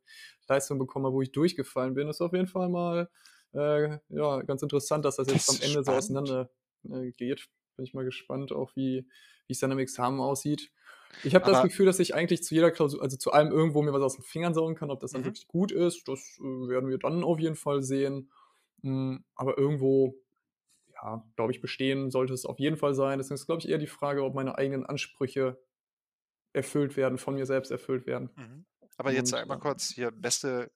Leistung 0.48 0.78
bekommen 0.78 1.08
habe, 1.08 1.16
wo 1.16 1.24
ich 1.24 1.32
durchgefallen 1.32 1.96
bin. 1.96 2.08
Ist 2.08 2.22
auf 2.22 2.34
jeden 2.34 2.48
Fall 2.48 2.70
mal 2.70 3.10
äh, 3.56 3.98
ja, 4.10 4.42
ganz 4.44 4.62
interessant, 4.62 5.06
dass 5.06 5.16
das 5.16 5.28
jetzt 5.28 5.50
das 5.50 5.56
am 5.56 5.62
Ende 5.64 5.82
spannend. 5.82 5.86
so 5.88 5.92
auseinander 5.92 6.50
äh, 6.84 7.12
geht. 7.14 7.48
Bin 7.76 7.86
ich 7.86 7.94
mal 7.94 8.06
gespannt, 8.06 8.52
auch 8.52 8.76
wie 8.76 9.08
es 9.48 9.60
dann 9.60 9.72
im 9.72 9.80
Examen 9.80 10.20
aussieht. 10.20 10.72
Ich 11.24 11.36
habe 11.36 11.46
das 11.46 11.62
Gefühl, 11.62 11.86
dass 11.86 12.00
ich 12.00 12.16
eigentlich 12.16 12.44
zu 12.44 12.56
jeder 12.56 12.72
Klausur, 12.72 13.02
also 13.02 13.18
zu 13.18 13.32
allem 13.32 13.52
irgendwo 13.52 13.82
mir 13.84 13.94
was 13.94 14.02
aus 14.02 14.16
den 14.16 14.24
Fingern 14.24 14.54
saugen 14.54 14.76
kann. 14.76 14.90
Ob 14.90 15.00
das 15.00 15.12
dann 15.12 15.22
mhm. 15.22 15.26
wirklich 15.26 15.48
gut 15.48 15.72
ist, 15.72 16.08
das 16.08 16.40
äh, 16.40 16.68
werden 16.70 16.90
wir 16.90 16.98
dann 16.98 17.24
auf 17.24 17.40
jeden 17.40 17.56
Fall 17.56 17.84
sehen. 17.84 18.32
Mhm, 18.82 19.24
aber 19.36 19.58
irgendwo, 19.58 20.16
ja, 20.94 21.24
glaube 21.36 21.52
ich, 21.52 21.62
bestehen 21.62 22.10
sollte 22.10 22.34
es 22.34 22.46
auf 22.46 22.60
jeden 22.60 22.78
Fall 22.78 22.96
sein. 22.96 23.20
Deswegen 23.20 23.36
ist, 23.36 23.46
glaube 23.46 23.62
ich, 23.62 23.70
eher 23.70 23.78
die 23.78 23.88
Frage, 23.88 24.24
ob 24.24 24.34
meine 24.34 24.58
eigenen 24.58 24.86
Ansprüche 24.86 25.62
erfüllt 26.52 26.98
werden, 26.98 27.18
von 27.18 27.36
mir 27.36 27.46
selbst 27.46 27.72
erfüllt 27.72 28.08
werden. 28.08 28.30
Mhm. 28.36 28.66
Aber 28.98 29.12
jetzt 29.12 29.34
Und, 29.34 29.40
sag 29.40 29.48
mal 29.48 29.56
ähm 29.56 29.60
kurz 29.60 29.90
hier, 29.90 30.12
beste 30.12 30.72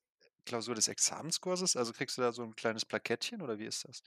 Klausur 0.47 0.75
des 0.75 0.87
Examenskurses? 0.87 1.75
Also 1.75 1.93
kriegst 1.93 2.17
du 2.17 2.21
da 2.23 2.31
so 2.33 2.43
ein 2.43 2.55
kleines 2.55 2.85
Plakettchen 2.85 3.41
oder 3.43 3.59
wie 3.59 3.65
ist 3.65 3.85
das? 3.87 4.03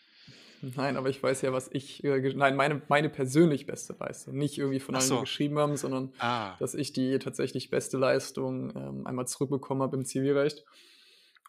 Nein, 0.63 0.97
aber 0.97 1.09
ich 1.09 1.23
weiß 1.23 1.41
ja, 1.43 1.53
was 1.53 1.69
ich, 1.73 2.05
äh, 2.05 2.35
nein, 2.35 2.55
meine 2.57 2.83
meine 2.89 3.09
persönlich 3.09 3.67
beste 3.67 3.97
Leistung. 3.99 4.35
Nicht 4.37 4.59
irgendwie 4.59 4.81
von 4.81 4.95
allen, 4.95 5.09
so. 5.09 5.21
geschrieben 5.21 5.59
haben, 5.59 5.77
sondern 5.77 6.13
Ah. 6.21 6.59
dass 6.59 6.75
ich 6.75 6.93
die 6.93 7.19
tatsächlich 7.19 7.71
beste 7.71 7.97
Leistung, 7.97 8.71
ähm, 8.77 9.07
einmal 9.07 9.27
zurückbekommen 9.27 9.83
habe 9.83 9.97
im 9.97 10.05
Zivilrecht. 10.05 10.65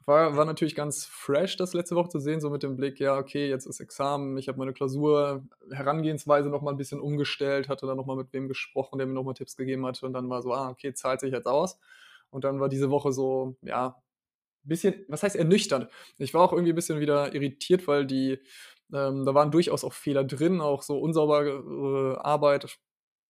War 0.06 0.38
war 0.38 0.46
natürlich 0.46 0.76
ganz 0.76 1.06
fresh, 1.06 1.58
das 1.58 1.74
letzte 1.74 1.96
Woche 1.96 2.10
zu 2.10 2.20
sehen, 2.20 2.42
so 2.42 2.50
mit 2.50 2.64
dem 2.64 2.78
Blick, 2.78 3.00
ja, 3.00 3.18
okay, 3.20 3.50
jetzt 3.50 3.66
ist 3.68 3.80
Examen, 3.82 4.38
ich 4.38 4.48
habe 4.48 4.58
meine 4.60 4.74
Klausur 4.74 5.46
Herangehensweise 5.72 6.50
noch 6.50 6.62
mal 6.62 6.72
'n 6.74 6.78
bisschen 6.78 7.00
umgestellt, 7.02 7.70
hatte 7.70 7.86
dann 7.88 7.98
noch 7.98 8.06
mal 8.08 8.16
mit 8.18 8.34
wem 8.34 8.48
gesprochen, 8.48 8.98
der 9.00 9.08
mir 9.08 9.14
noch 9.14 9.24
mal 9.24 9.34
Tipps 9.34 9.58
gegeben 9.58 9.86
hatte 9.86 10.06
und 10.08 10.14
dann 10.14 10.30
war 10.30 10.42
so: 10.42 10.54
„Ah, 10.54 10.70
okay, 10.70 10.94
zahlt 10.94 11.20
sich 11.22 11.32
jetzt 11.34 11.48
aus.“ 11.48 11.80
Und 12.32 12.44
dann 12.46 12.60
war 12.62 12.70
diese 12.70 12.90
Woche 12.92 13.12
so, 13.14 13.58
ja, 13.62 14.02
bisschen 14.64 15.06
was 15.08 15.24
heißt 15.24 15.36
ernüchternd? 15.36 15.90
Ich 16.18 16.34
war 16.34 16.42
auch 16.44 16.54
irgendwie 16.54 16.72
'n 16.74 16.76
bisschen 16.76 17.00
wieder 17.00 17.34
irritiert, 17.36 17.88
weil 17.88 18.06
die 18.06 18.40
ähm, 18.94 19.26
da 19.26 19.34
waren 19.36 19.52
durchaus 19.52 19.84
auch 19.84 19.94
Fehler 19.94 20.24
drin, 20.26 20.62
auch 20.62 20.84
so 20.84 21.00
unsaubere 21.00 22.20
Arbeit, 22.24 22.78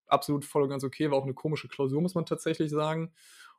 absolut 0.07 0.45
voll 0.45 0.63
und 0.63 0.69
ganz 0.69 0.83
okay, 0.83 1.11
war 1.11 1.17
auch 1.17 1.25
'ne 1.25 1.33
komische 1.33 1.67
Klausur, 1.69 2.01
muss 2.01 2.15
man 2.15 2.25
tatsächlich 2.25 2.71
sagen. 2.71 3.13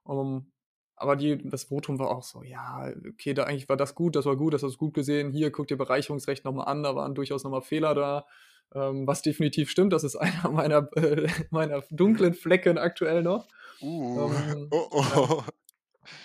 Ähm, 0.08 0.52
aber 0.96 1.16
die 1.16 1.38
das 1.48 1.64
Votum 1.64 1.98
war 1.98 2.10
auch 2.10 2.22
so: 2.24 2.42
„Ja, 2.44 2.92
okay, 3.10 3.34
da 3.34 3.44
eigentlich 3.44 3.68
war 3.68 3.76
das 3.76 3.94
gut, 3.94 4.16
das 4.16 4.26
war 4.26 4.36
gut, 4.36 4.54
das 4.54 4.62
hast 4.62 4.74
du 4.74 4.78
gut 4.78 4.94
gesehen. 4.94 5.30
Hier, 5.32 5.50
guck 5.52 5.68
dir 5.68 5.76
Bereicherungsrecht 5.78 6.44
noch 6.44 6.52
mal 6.54 6.64
an, 6.64 6.82
da 6.82 6.94
waren 6.96 7.14
durchaus 7.14 7.44
noch 7.44 7.50
mal 7.52 7.62
Fehler 7.62 7.94
da.“ 7.94 8.26
Ähm, 8.74 9.06
was 9.06 9.22
definitiv 9.22 9.70
stimmt, 9.70 9.92
das 9.92 10.04
ist 10.04 10.16
einer 10.16 10.50
meiner, 10.50 10.88
äh 10.96 11.28
meiner 11.50 11.82
dunklen 11.90 12.34
Flecken 12.34 12.78
aktuell 12.78 13.22
noch. 13.22 13.48
Uh, 13.82 13.88
Ähm, 14.16 14.76
oh, 14.88 14.88
ja. 15.02 15.22
oh. 15.28 15.44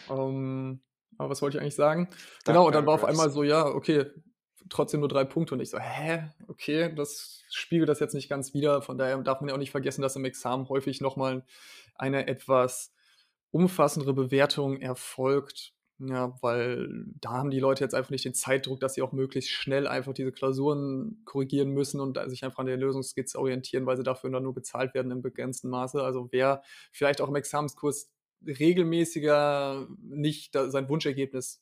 Ähm, 0.10 0.82
aber 1.18 1.30
was 1.30 1.42
wollte 1.42 1.58
ich 1.58 1.62
eigentlich 1.62 1.76
sagen? 1.76 2.10
Genau, 2.46 2.68
und 2.68 2.74
dann 2.74 2.86
war 2.86 2.94
auf 2.94 3.04
einmal 3.06 3.30
so, 3.30 3.44
ja, 3.44 3.66
okay, 3.66 4.06
trotzdem 4.70 5.00
nur 5.02 5.10
3 5.10 5.24
Punkte 5.26 5.56
und 5.56 5.62
ich 5.62 5.70
so: 5.70 5.80
„Hä? 5.80 6.30
Okay, 6.48 6.94
das 6.94 7.44
spiegelt 7.50 7.90
das 7.90 8.00
jetzt 8.00 8.14
nicht 8.14 8.30
ganz 8.30 8.54
wider.“ 8.54 8.82
Von 8.82 8.98
daher 8.98 9.18
darf 9.20 9.42
man 9.42 9.50
ja 9.50 9.56
auch 9.56 9.60
nicht 9.60 9.72
vergessen, 9.72 10.02
dass 10.02 10.16
im 10.16 10.26
Examen 10.26 10.70
häufig 10.70 11.02
noch 11.02 11.16
mal 11.16 11.46
eine 11.96 12.28
etwas 12.28 12.94
umfassendere 13.52 14.14
Bewertung 14.14 14.82
erfolgt, 14.82 15.74
ja, 16.00 16.38
weil 16.42 17.06
da 17.22 17.32
haben 17.32 17.50
die 17.50 17.60
Leute 17.60 17.84
jetzt 17.84 17.96
einfach 17.96 18.12
nicht 18.12 18.26
den 18.26 18.34
Zeitdruck, 18.36 18.80
dass 18.80 18.94
sie 18.94 19.02
auch 19.02 19.14
möglichst 19.14 19.50
schnell 19.52 19.88
einfach 19.88 20.14
diese 20.14 20.32
Klausuren 20.32 21.22
korrigieren 21.26 21.70
müssen 21.70 22.00
und 22.02 22.20
sich 22.28 22.44
einfach 22.44 22.60
an 22.60 22.68
der 22.68 22.78
Lösungskizze 22.78 23.40
orientieren, 23.40 23.86
weil 23.86 23.98
sie 23.98 24.04
dafür 24.04 24.30
dann 24.30 24.44
nur 24.44 24.54
bezahlt 24.54 24.94
werden 24.94 25.12
im 25.12 25.22
begrenzten 25.22 25.70
Maße. 25.70 26.04
Also, 26.04 26.28
wer 26.32 26.62
vielleicht 26.92 27.22
auch 27.22 27.30
im 27.30 27.36
Examenskurs 27.36 28.12
regelmäßiger 28.46 29.88
nicht 30.02 30.54
sein 30.54 30.90
Wunschergebnis 30.90 31.56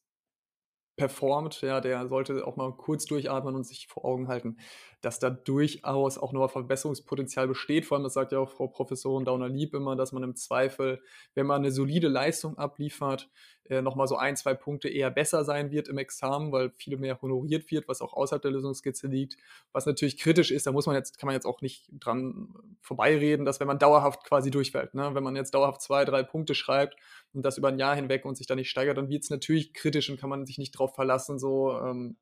performt, 0.98 1.60
ja, 1.62 1.82
der 1.82 2.08
sollte 2.08 2.48
auch 2.48 2.56
mal 2.56 2.72
kurz 2.72 3.04
durchatmen 3.06 3.54
und 3.54 3.66
sich 3.66 3.88
vor 3.88 4.06
Augen 4.06 4.30
halten, 4.30 4.56
dass 5.02 5.20
da 5.20 5.30
durchaus 5.30 6.18
auch 6.18 6.32
noch 6.32 6.50
Verbesserungspotenzial 6.50 7.50
besteht. 7.50 7.86
Vor 7.86 7.98
allem, 7.98 8.06
das 8.06 8.14
sagt 8.14 8.32
ja 8.32 8.40
auch 8.40 8.50
Frau 8.50 8.68
Professorin 8.68 9.26
Dauner-Lieb 9.26 9.74
immer, 9.74 9.98
dass 9.98 10.14
man 10.14 10.24
im 10.24 10.36
Zweifel, 10.38 11.02
wenn 11.34 11.48
man 11.48 11.64
'ne 11.64 11.72
solide 11.72 12.08
Leistung 12.08 12.58
abliefert, 12.58 13.30
äh, 13.70 13.82
noch 13.82 13.96
mal 13.96 14.08
so 14.08 14.18
1, 14.18 14.42
2 14.42 14.54
Punkte 14.54 14.90
eher 14.90 15.12
besser 15.12 15.44
sein 15.46 15.72
wird 15.72 15.88
im 15.88 15.98
Examen, 15.98 16.52
weil 16.52 16.72
viel 16.72 16.98
mehr 16.98 17.22
honoriert 17.22 17.70
wird, 17.72 17.88
was 17.88 18.02
auch 18.02 18.14
außerhalb 18.14 18.42
der 18.42 18.52
Lösungskizze 18.52 19.08
liegt. 19.08 19.38
Was 19.74 19.86
natürlich 19.86 20.18
kritisch 20.18 20.52
ist, 20.52 20.68
da 20.68 20.72
muss 20.72 20.86
man 20.88 20.96
jetzt 20.96 21.18
kann 21.20 21.28
man 21.28 21.34
jetzt 21.36 21.46
auch 21.46 21.62
nicht 21.62 21.88
dran 22.00 22.54
vorbeireden, 22.82 23.46
dass 23.46 23.60
wenn 23.60 23.68
man 23.68 23.80
dauerhaft 23.80 24.24
quasi 24.26 24.52
durchfällt, 24.52 24.94
ne? 24.94 25.12
Wenn 25.16 25.24
man 25.24 25.36
jetzt 25.36 25.54
dauerhaft 25.54 25.82
2, 25.82 26.06
3 26.06 26.24
Punkte 26.24 26.56
schreibt 26.56 26.96
und 27.34 27.44
das 27.46 27.58
über 27.58 27.70
'n 27.70 27.80
Jahr 27.80 27.96
hinweg 27.96 28.26
und 28.26 28.36
sich 28.38 28.48
da 28.48 28.56
nicht 28.56 28.70
steigert, 28.70 28.98
dann 28.98 29.10
wird's 29.10 29.30
natürlich 29.30 29.74
kritisch 29.74 30.10
und 30.10 30.20
kann 30.20 30.30
man 30.30 30.46
sich 30.46 30.58
nicht 30.58 30.72
drauf 30.72 30.96
verlassen, 30.96 31.40
so, 31.40 31.72
ähm 31.80 32.18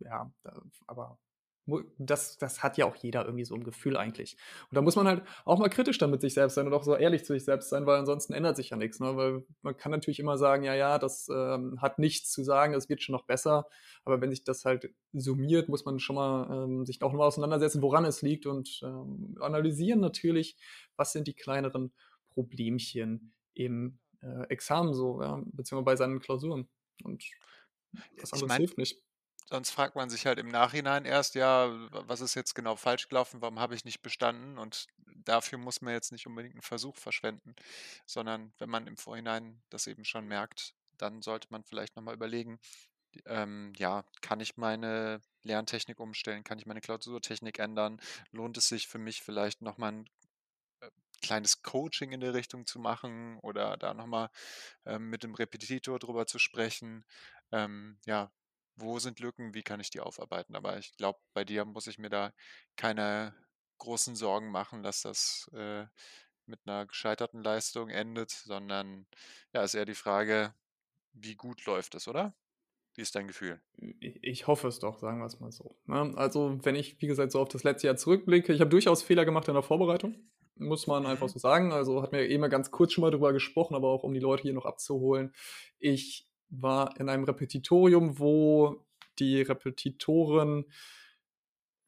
ja, 0.00 0.30
aber 0.86 1.18
das 1.98 2.38
das 2.38 2.62
hat 2.62 2.76
ja 2.78 2.86
auch 2.86 2.94
jeder 2.96 3.24
irgendwie 3.24 3.44
so 3.44 3.54
im 3.56 3.64
Gefühl 3.64 3.96
eigentlich. 3.96 4.36
Und 4.70 4.76
da 4.76 4.82
muss 4.82 4.94
man 4.96 5.08
halt 5.08 5.22
auch 5.44 5.58
mal 5.58 5.68
kritisch 5.68 5.98
dann 5.98 6.10
mit 6.12 6.20
sich 6.20 6.34
selbst 6.34 6.54
sein 6.54 6.66
und 6.66 6.72
auch 6.74 6.84
so 6.84 6.94
ehrlich 6.94 7.24
zu 7.24 7.32
sich 7.34 7.44
selbst 7.44 7.70
sein, 7.70 7.86
weil 7.86 7.98
ansonsten 7.98 8.32
ändert 8.34 8.56
sich 8.56 8.70
ja 8.70 8.76
nix, 8.76 9.00
ne? 9.00 9.16
Weil 9.16 9.44
man 9.62 9.76
kann 9.76 9.90
natürlich 9.92 10.20
immer 10.20 10.38
sagen: 10.38 10.62
„Ja, 10.62 10.74
ja, 10.74 10.98
das, 10.98 11.28
ähm, 11.28 11.80
hat 11.82 11.98
nichts 11.98 12.30
zu 12.30 12.44
sagen, 12.44 12.74
es 12.74 12.88
wird 12.88 13.02
schon 13.02 13.14
noch 13.14 13.24
besser.“ 13.26 13.66
Aber 14.04 14.20
wenn 14.20 14.30
sich 14.30 14.44
das 14.44 14.64
halt 14.64 14.90
summiert, 15.12 15.68
muss 15.68 15.84
man 15.84 15.98
schon 15.98 16.16
mal, 16.16 16.64
ähm, 16.64 16.86
sich 16.86 17.02
auch 17.02 17.12
noch 17.12 17.18
mal 17.18 17.26
auseinandersetzen, 17.26 17.82
woran 17.82 18.04
es 18.04 18.22
liegt 18.22 18.46
und, 18.46 18.80
ähm, 18.84 19.36
analysieren 19.40 20.00
natürlich, 20.00 20.56
was 20.96 21.12
sind 21.12 21.26
die 21.26 21.34
kleineren 21.34 21.92
Problemchen 22.30 23.34
im, 23.54 23.98
äh, 24.20 24.44
Examen 24.48 24.94
so, 24.94 25.22
ja, 25.22 25.42
beziehungsweise 25.46 25.84
bei 25.84 25.96
seinen 25.96 26.20
Klausuren. 26.20 26.68
Und 27.04 27.24
was 28.20 28.32
Ich 28.32 28.44
anderes 28.44 28.56
meine, 28.56 28.58
hilft 28.58 28.78
nicht. 28.78 29.02
Sonst 29.46 29.70
fragt 29.70 29.96
man 29.96 30.10
sich 30.10 30.26
halt 30.26 30.38
im 30.38 30.48
Nachhinein 30.48 31.04
erst: 31.04 31.34
„Ja, 31.34 31.68
was 31.92 32.20
ist 32.20 32.34
jetzt 32.34 32.54
genau 32.54 32.76
falsch 32.76 33.08
gelaufen? 33.08 33.40
Warum 33.42 33.60
habe 33.60 33.74
ich 33.74 33.84
nicht 33.84 34.02
bestanden?“ 34.02 34.58
Und 34.58 34.86
dafür 35.24 35.58
muss 35.58 35.80
man 35.82 35.92
jetzt 35.94 36.12
nicht 36.12 36.26
unbedingt 36.26 36.56
'n 36.56 36.62
Versuch 36.62 36.96
verschwenden, 36.96 37.54
sondern 38.06 38.52
wenn 38.58 38.70
man 38.70 38.86
im 38.86 38.96
Vorhinein 38.96 39.62
das 39.70 39.86
eben 39.86 40.04
schon 40.04 40.26
merkt, 40.26 40.74
dann 40.98 41.22
sollte 41.22 41.48
man 41.50 41.64
vielleicht 41.64 41.96
noch 41.96 42.02
mal 42.02 42.14
überlegen, 42.14 42.58
ähm, 43.26 43.72
ja, 43.76 44.04
kann 44.22 44.40
ich 44.40 44.56
meine 44.56 45.20
Lerntechnik 45.44 46.00
umstellen? 46.00 46.44
Kann 46.44 46.58
ich 46.58 46.66
meine 46.66 46.80
Klausurtechnik 46.82 47.58
ändern? 47.58 48.00
Lohnt 48.32 48.56
es 48.58 48.68
sich 48.68 48.88
für 48.88 48.98
mich 48.98 49.22
vielleicht 49.22 49.62
noch 49.62 49.78
mal 49.78 49.90
'n, 49.92 50.06
äh, 50.80 50.90
kleines 51.22 51.62
Coaching 51.62 52.12
in 52.12 52.20
der 52.20 52.34
Richtung 52.34 52.66
zu 52.66 52.78
machen 52.80 53.38
oder 53.42 53.76
da 53.78 53.94
noch 53.94 54.06
mal, 54.06 54.30
ähm, 54.86 55.10
mit 55.10 55.22
dem 55.24 55.34
Repetitor 55.34 55.98
drüber 55.98 56.26
zu 56.26 56.38
sprechen? 56.38 57.04
Ähm, 57.52 57.98
ja, 58.06 58.30
wo 58.76 58.98
sind 58.98 59.20
Lücken? 59.20 59.54
Wie 59.54 59.62
kann 59.62 59.80
ich 59.80 59.90
die 59.90 60.00
aufarbeiten? 60.00 60.56
Aber 60.56 60.78
ich 60.78 60.96
glaube, 60.96 61.20
bei 61.34 61.44
dir 61.44 61.64
muss 61.64 61.86
ich 61.86 61.98
mir 61.98 62.10
da 62.10 62.32
keine 62.76 63.34
großen 63.78 64.16
Sorgen 64.16 64.50
machen, 64.50 64.82
dass 64.82 65.02
das, 65.02 65.50
äh, 65.54 65.86
mit 66.46 66.64
'ner 66.66 66.86
gescheiterten 66.86 67.42
Leistung 67.42 67.90
endet, 67.90 68.30
sondern, 68.30 69.06
ja, 69.54 69.62
ist 69.64 69.74
eher 69.74 69.84
die 69.86 69.94
Frage, 69.94 70.54
wie 71.12 71.36
gut 71.36 71.64
läuft 71.66 71.94
es, 71.96 72.08
oder? 72.08 72.36
Wie 72.96 73.02
ist 73.02 73.14
dein 73.16 73.28
Gefühl? 73.28 73.62
I 73.82 74.18
ich 74.22 74.46
hoffe 74.46 74.68
es 74.68 74.78
doch, 74.78 74.98
sagen 74.98 75.20
wir's 75.20 75.38
mal 75.40 75.52
so, 75.52 75.76
ne? 75.86 76.12
Also, 76.16 76.58
wenn 76.62 76.74
ich, 76.76 77.00
wie 77.02 77.06
gesagt, 77.06 77.30
so 77.32 77.40
auf 77.40 77.48
das 77.48 77.62
letzte 77.64 77.86
Jahr 77.88 77.96
zurückblicke 77.96 78.52
ich 78.54 78.60
habe 78.60 78.70
durchaus 78.70 79.02
Fehler 79.02 79.24
gemacht 79.24 79.48
in 79.48 79.54
der 79.54 79.62
Vorbereitung, 79.62 80.16
muss 80.56 80.86
man 80.86 81.04
einfach 81.06 81.28
Mhm. 81.28 81.28
so 81.28 81.38
sagen. 81.38 81.72
Also, 81.72 82.02
wir 82.10 82.22
ja 82.22 82.28
eben 82.28 82.48
ganz 82.50 82.70
kurz 82.70 82.92
schon 82.92 83.02
mal 83.02 83.10
drüber 83.10 83.32
gesprochen, 83.34 83.74
aber 83.74 83.88
auch 83.88 84.02
um 84.02 84.14
die 84.14 84.20
Leute 84.20 84.42
hier 84.44 84.54
noch 84.54 84.64
abzuholen. 84.66 85.34
Ich 85.78 86.26
war 86.50 86.98
in 87.00 87.08
einem 87.08 87.24
Repetitorium, 87.24 88.18
wo 88.18 88.84
die 89.18 89.42
Repetitoren 89.42 90.66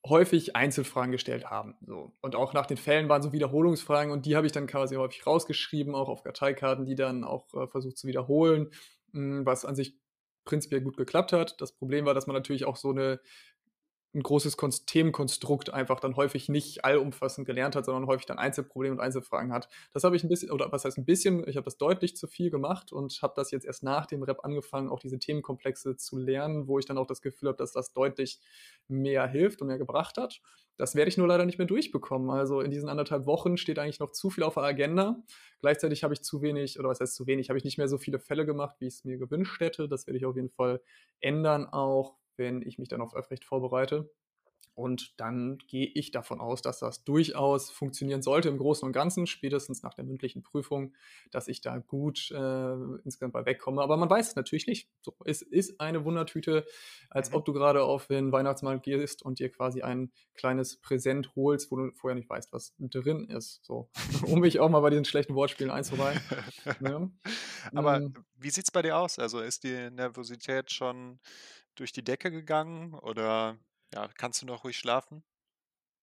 häufig 0.07 0.55
Einzelfragen 0.57 1.11
gestellt 1.13 1.47
haben, 1.51 1.75
so. 1.85 2.13
Und 2.21 2.37
auch 2.37 2.53
nach 2.53 2.67
den 2.67 2.77
Fällen 2.77 3.09
waren 3.09 3.21
so 3.23 3.33
Wiederholungsfragen 3.33 4.13
und 4.13 4.27
die 4.27 4.37
habe 4.37 4.47
ich 4.47 4.53
dann 4.53 4.67
quasi 4.69 4.95
häufig 4.95 5.27
rausgeschrieben, 5.27 5.95
auch 5.95 6.09
auf 6.09 6.23
Karteikarten, 6.23 6.85
die 6.85 6.95
dann 6.95 7.25
auch, 7.25 7.53
äh, 7.55 7.67
versucht 7.67 7.99
zu 7.99 8.07
wiederholen, 8.07 8.71
hm, 9.13 9.45
was 9.45 9.65
an 9.65 9.75
sich 9.75 9.97
prinzipiell 10.45 10.81
gut 10.83 10.97
geklappt 10.97 11.33
hat. 11.33 11.61
Das 11.61 11.73
Problem 11.73 12.07
war, 12.07 12.15
dass 12.15 12.27
man 12.29 12.35
natürlich 12.37 12.65
auch 12.65 12.77
so 12.77 12.93
'ne 12.93 13.21
'n 14.15 14.23
großes 14.23 14.57
Konst 14.57 14.87
Themenkonstrukt 14.89 15.71
einfach 15.73 16.01
dann 16.01 16.17
häufig 16.17 16.49
nicht 16.49 16.85
allumfassend 16.85 17.47
gelernt 17.47 17.77
hat, 17.77 17.85
sondern 17.85 18.07
häufig 18.07 18.27
dann 18.27 18.39
Einzelprobleme 18.39 18.95
und 18.95 19.01
Einzelfragen 19.01 19.53
hat. 19.53 19.69
Das 19.93 20.05
habe 20.05 20.17
ich 20.17 20.25
'n 20.25 20.29
bisschen 20.29 20.51
oder 20.51 20.73
was 20.73 20.85
heißt 20.85 20.99
'n 20.99 21.05
bisschen, 21.05 21.47
ich 21.49 21.57
habe 21.57 21.65
das 21.65 21.77
deutlich 21.79 22.17
zu 22.17 22.27
viel 22.27 22.51
gemacht 22.51 22.93
und 22.93 23.21
habe 23.23 23.35
das 23.37 23.51
jetzt 23.51 23.67
erst 23.67 23.83
nach 23.83 24.07
dem 24.07 24.23
Rep 24.23 24.45
angefangen, 24.45 24.89
auch 24.91 25.01
diese 25.01 25.19
Themenkomplexe 25.19 25.97
zu 25.97 26.17
lernen, 26.19 26.69
wo 26.69 26.79
ich 26.79 26.87
dann 26.87 26.99
auch 26.99 27.07
das 27.07 27.21
Gefühl 27.23 27.49
habe, 27.49 27.59
dass 27.59 27.73
das 27.73 27.93
deutlich 27.93 28.41
mehr 28.89 29.27
hilft 29.27 29.61
und 29.61 29.69
mehr 29.69 29.79
gebracht 29.79 30.17
hat. 30.19 30.41
Das 30.79 30.95
werde 30.95 31.09
ich 31.11 31.19
nur 31.19 31.27
leider 31.27 31.45
nicht 31.45 31.59
mehr 31.59 31.67
durchbekommen. 31.67 32.31
Also, 32.31 32.61
in 32.61 32.71
diesen 32.71 32.89
1 32.89 32.99
1/2 33.01 33.27
Wochen 33.27 33.57
steht 33.57 33.79
eigentlich 33.79 34.01
noch 34.01 34.13
zu 34.13 34.31
viel 34.31 34.45
auf 34.45 34.55
der 34.55 34.63
Agenda. 34.63 35.23
Gleichzeitig 35.61 36.05
habe 36.05 36.15
ich 36.15 36.23
zu 36.23 36.41
wenig 36.41 36.79
oder 36.79 36.89
was 36.89 37.01
heißt 37.01 37.15
zu 37.17 37.27
wenig, 37.27 37.51
habe 37.51 37.59
ich 37.59 37.65
nicht 37.65 37.79
mehr 37.79 37.89
so 37.89 37.99
viele 37.99 38.19
Fälle 38.21 38.47
gemacht, 38.47 38.77
wie 38.81 38.87
ich's 38.87 39.05
mir 39.05 39.19
gewünscht 39.19 39.61
hätte. 39.61 39.89
Das 39.89 40.07
werde 40.07 40.19
ich 40.19 40.25
auf 40.27 40.37
jeden 40.37 40.51
Fall 40.51 40.81
ändern, 41.21 41.67
auch 41.67 42.17
wenn 42.39 42.63
ich 42.63 42.79
mich 42.79 42.89
dann 42.89 43.01
auf 43.01 43.15
Öffrecht 43.15 43.45
vorbereite. 43.45 44.11
Und 44.75 45.19
dann 45.21 45.59
gehe 45.67 45.91
ich 45.93 46.13
davon 46.13 46.41
aus, 46.41 46.63
dass 46.63 46.79
das 46.79 47.03
durchaus 47.03 47.69
funktionieren 47.69 48.23
sollte 48.23 48.49
im 48.49 48.59
Großen 48.59 48.87
und 48.87 48.93
Ganzen, 48.93 49.27
spätestens 49.27 49.83
nach 49.83 49.95
der 49.95 50.05
mündlichen 50.05 50.45
Prüfung, 50.45 50.95
dass 51.33 51.49
ich 51.49 51.61
da 51.61 51.79
gut, 51.79 52.31
äh, 52.31 52.73
insgesamt 53.05 53.33
bei 53.33 53.45
wegkomme. 53.45 53.83
Aber 53.83 53.97
man 53.97 54.09
weiß 54.09 54.29
es 54.29 54.37
natürlich 54.37 54.69
nicht. 54.69 54.89
So, 55.03 55.17
es 55.25 55.43
ist 55.43 55.81
eine 55.81 56.05
Wundertüte, 56.05 56.65
als 57.11 57.33
Mhm. 57.33 57.35
ob 57.35 57.45
du 57.45 57.53
grade 57.53 57.83
auf 57.83 58.07
den 58.07 58.31
Weihnachtsmarkt 58.31 58.85
gehst 58.85 59.23
und 59.23 59.41
dir 59.41 59.51
quasi 59.51 59.83
ein 59.83 60.13
kleines 60.35 60.81
Präsent 60.81 61.35
holst, 61.35 61.73
wo 61.73 61.77
du 61.77 61.91
vorher 61.97 62.15
nicht 62.15 62.31
weißt, 62.31 62.53
was 62.53 62.75
drin 62.79 63.25
ist, 63.29 63.65
so. 63.65 63.91
Um 64.23 64.39
mich 64.41 64.61
auch 64.61 64.69
mal 64.69 64.81
bei 64.81 64.91
diesen 64.91 65.05
schlechten 65.05 65.35
Wortspielen 65.35 65.73
einzureihen, 65.73 66.23
ne? 66.79 67.11
Aber 67.75 68.01
Hm. 68.01 68.25
wie 68.37 68.51
sieht's 68.51 68.71
bei 68.71 68.83
dir 68.83 68.97
aus? 68.99 69.19
Also, 69.19 69.41
ist 69.41 69.65
die 69.65 69.91
Nervosität 69.91 70.71
schon 70.73 71.21
durch 71.79 71.93
die 71.93 72.05
Decke 72.05 72.31
gegangen 72.31 72.95
oder 72.95 73.59
ja, 73.95 74.09
kannst 74.17 74.43
du 74.43 74.47
noch 74.47 74.65
ruhig 74.65 74.79
schlafen? 74.79 75.25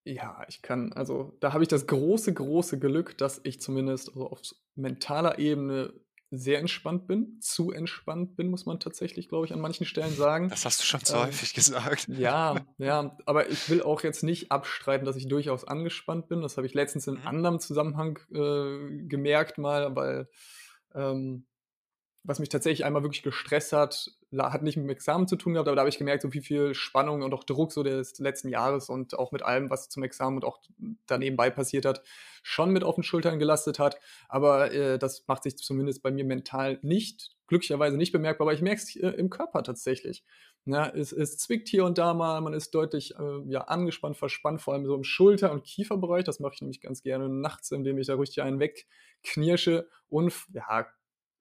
Ja, 0.08 0.46
ich 0.48 0.62
kann 0.62 0.94
also, 0.94 1.36
da 1.39 1.53
habe 1.53 1.63
ich 1.63 1.67
das 1.67 1.88
große, 1.88 2.34
große 2.34 2.79
Glück, 2.79 3.17
dass 3.17 3.41
ich 3.44 3.60
zumindest 3.60 4.10
also 4.10 4.29
auf 4.29 4.41
mentaler 4.75 5.39
Ebene 5.39 5.94
sehr 6.29 6.60
entspannt 6.60 7.08
bin. 7.08 7.39
Zu 7.41 7.72
entspannt 7.72 8.36
bin, 8.36 8.50
muss 8.50 8.65
man 8.67 8.79
tatsächlich, 8.79 9.29
glaube 9.29 9.46
ich, 9.48 9.53
an 9.53 9.60
manchen 9.62 9.86
Stellen 9.86 10.15
sagen. 10.15 10.51
Das 10.51 10.65
hast 10.65 10.79
du 10.82 10.86
schon 10.86 11.03
zu 11.03 11.17
Ähm, 11.17 11.25
häufig 11.25 11.53
gesagt. 11.53 12.08
ja, 12.08 12.67
ja, 12.77 13.17
aber 13.25 13.50
ich 13.50 13.67
will 13.67 13.82
auch 13.82 14.03
jetzt 14.03 14.22
nicht 14.22 14.51
abstreiten, 14.51 15.05
dass 15.05 15.15
ich 15.15 15.27
durchaus 15.27 15.65
angespannt 15.65 16.27
bin. 16.27 16.41
Das 16.41 16.58
habe 16.58 16.67
ich 16.67 16.75
letztens 16.75 17.08
in 17.08 17.17
Mhm. 17.17 17.25
anderem 17.25 17.60
Zusammenhang 17.60 18.20
äh, 18.32 19.08
gemerkt 19.08 19.58
mal, 19.58 19.96
weil 19.96 20.29
ähm, 20.94 21.48
was 22.27 22.39
mich 22.39 22.50
tatsächlich 22.50 22.86
einmal 22.86 23.03
wirklich 23.03 23.24
gestresst 23.24 23.72
hat, 23.72 24.12
hat 24.38 24.63
nicht 24.63 24.77
mit 24.77 24.86
dem 24.86 24.89
Examen 24.89 25.27
zu 25.27 25.36
tun 25.36 25.53
gehabt, 25.53 25.67
aber 25.67 25.75
da 25.75 25.82
habe 25.82 25.89
ich 25.89 25.98
gemerkt, 25.98 26.24
so 26.24 26.34
wie 26.34 26.41
viel 26.41 26.74
Spannung 26.74 27.22
und 27.22 27.34
auch 27.34 27.44
Druck 27.44 27.72
so 27.72 27.84
des 27.84 28.17
letzten 28.20 28.50
Jahres 28.50 28.89
und 28.89 29.17
auch 29.17 29.32
mit 29.32 29.44
allem, 29.44 29.70
was 29.70 29.89
zum 29.89 30.03
Examen 30.03 30.38
und 30.38 30.46
auch 30.46 30.60
da 31.05 31.17
nebenbei 31.17 31.50
passiert 31.50 31.86
hat, 31.86 32.03
schon 32.44 32.72
mit 32.72 32.84
auf 32.84 32.96
den 32.96 33.03
Schultern 33.03 33.39
gelastet 33.39 33.79
hat. 33.79 34.00
Aber 34.27 34.72
äh, 34.72 34.98
das 34.98 35.25
macht 35.27 35.44
sich 35.44 35.58
zumindest 35.58 36.01
bei 36.01 36.12
mir 36.12 36.25
mental 36.25 36.79
nicht, 36.82 37.36
glücklicherweise 37.48 37.98
nicht 37.98 38.12
bemerkbar, 38.12 38.46
aber 38.48 38.53
ich 38.53 38.62
merke 38.62 38.82
es 38.82 38.96
äh, 38.96 39.10
im 39.10 39.29
Körper 39.29 39.63
tatsächlich. 39.63 40.24
Ja, 40.65 40.88
es, 40.89 41.12
es 41.12 41.38
zwickt 41.38 41.70
hier 41.70 41.86
und 41.86 42.00
da 42.00 42.15
mal, 42.15 42.41
man 42.41 42.53
ist 42.53 42.74
deutlich 42.74 43.13
äh, 43.20 43.41
ja, 43.48 43.62
angespannt, 43.62 44.17
verspannt, 44.17 44.62
vor 44.63 44.74
allem 44.74 44.88
so 44.88 44.96
im 44.96 45.03
Schulter- 45.03 45.51
und 45.51 45.63
Kieferbereich. 45.63 46.24
Das 46.24 46.39
mache 46.39 46.55
ich 46.55 46.62
nämlich 46.62 46.82
ganz 46.82 47.03
gerne 47.03 47.29
nachts, 47.29 47.72
indem 47.72 48.00
ich 48.00 48.08
da 48.08 48.15
richtig 48.15 48.41
einen 48.41 48.60
wegknirsche 48.60 49.88
und 50.10 50.34
ja, 50.53 50.88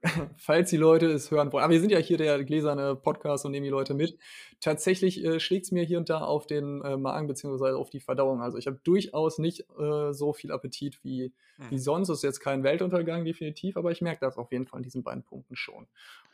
falls 0.37 0.71
die 0.71 0.77
Leute 0.77 1.07
es 1.07 1.31
hören 1.31 1.53
wollen. 1.53 1.65
Aber 1.65 1.73
wir 1.73 1.81
sind 1.81 1.91
ja 1.91 1.99
hier 1.99 2.19
der 2.19 2.43
gläserne 2.45 2.95
Podcast 2.95 3.45
und 3.45 3.53
nehmen 3.53 3.65
die 3.65 3.71
Leute 3.71 3.95
mit. 3.95 4.19
Tatsächlich 4.61 5.25
äh, 5.25 5.41
schlägt 5.41 5.67
es 5.67 5.73
mir 5.73 5.85
hier 5.85 5.99
und 5.99 6.11
da 6.11 6.21
auf 6.21 6.47
den 6.47 6.83
äh, 6.83 6.97
Magen 6.97 7.27
beziehungsweise 7.27 7.77
auf 7.79 7.91
die 7.91 8.01
Verdauung. 8.01 8.43
Also 8.43 8.59
ich 8.59 8.67
habe 8.67 8.79
durchaus 8.85 9.39
nicht 9.39 9.61
äh, 9.79 10.13
so 10.13 10.33
viel 10.33 10.53
Appetit 10.53 11.03
wie, 11.03 11.33
wie 11.71 11.75
Mhm. 11.75 11.79
sonst. 11.79 12.09
Das 12.09 12.19
ist 12.19 12.23
jetzt 12.25 12.41
kein 12.41 12.63
Weltuntergang 12.65 13.25
definitiv, 13.25 13.77
aber 13.77 13.93
ich 13.93 14.01
merke 14.03 14.21
das 14.21 14.37
auf 14.37 14.53
jeden 14.53 14.67
Fall 14.67 14.81
in 14.81 14.85
diesen 14.85 15.03
beiden 15.03 15.23
Punkten 15.23 15.57
schon. 15.57 15.87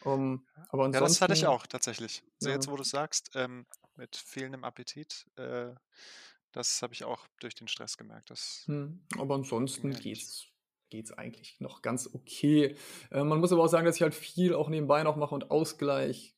Um, 0.03 0.47
aber 0.71 0.85
Ja, 0.91 1.01
das 1.01 1.21
hatte 1.21 1.35
ich 1.35 1.47
auch 1.47 1.67
tatsächlich. 1.67 2.23
So 2.39 2.49
ja. 2.49 2.55
jetzt, 2.55 2.71
wo 2.71 2.77
du 2.77 2.83
sagst, 2.85 3.31
ähm, 3.35 3.67
mit 3.97 4.17
fehlendem 4.17 4.65
Appetit, 4.65 5.27
äh, 5.37 5.69
das 6.53 6.83
habe 6.83 6.95
ich 6.95 7.05
auch 7.05 7.27
durch 7.39 7.55
den 7.55 7.69
Stress 7.69 7.97
gemerkt. 7.97 8.31
Das 8.31 8.65
Hm, 8.67 9.01
aber 9.19 9.35
ansonsten 9.37 9.91
nicht. 9.91 10.03
geht's 10.03 10.47
geht's 10.91 11.13
eigentlich 11.13 11.59
noch 11.61 11.83
ganz 11.83 12.11
okay. 12.13 12.77
Äh, 13.11 13.25
man 13.25 13.41
muss 13.41 13.53
aber 13.53 13.63
auch 13.65 13.69
sagen, 13.69 13.87
dass 13.87 13.97
ich 13.97 14.03
halt 14.03 14.15
viel 14.15 14.55
auch 14.55 14.69
nebenbei 14.69 15.03
noch 15.03 15.17
mache 15.17 15.35
und 15.35 15.51
Ausgleich 15.51 16.35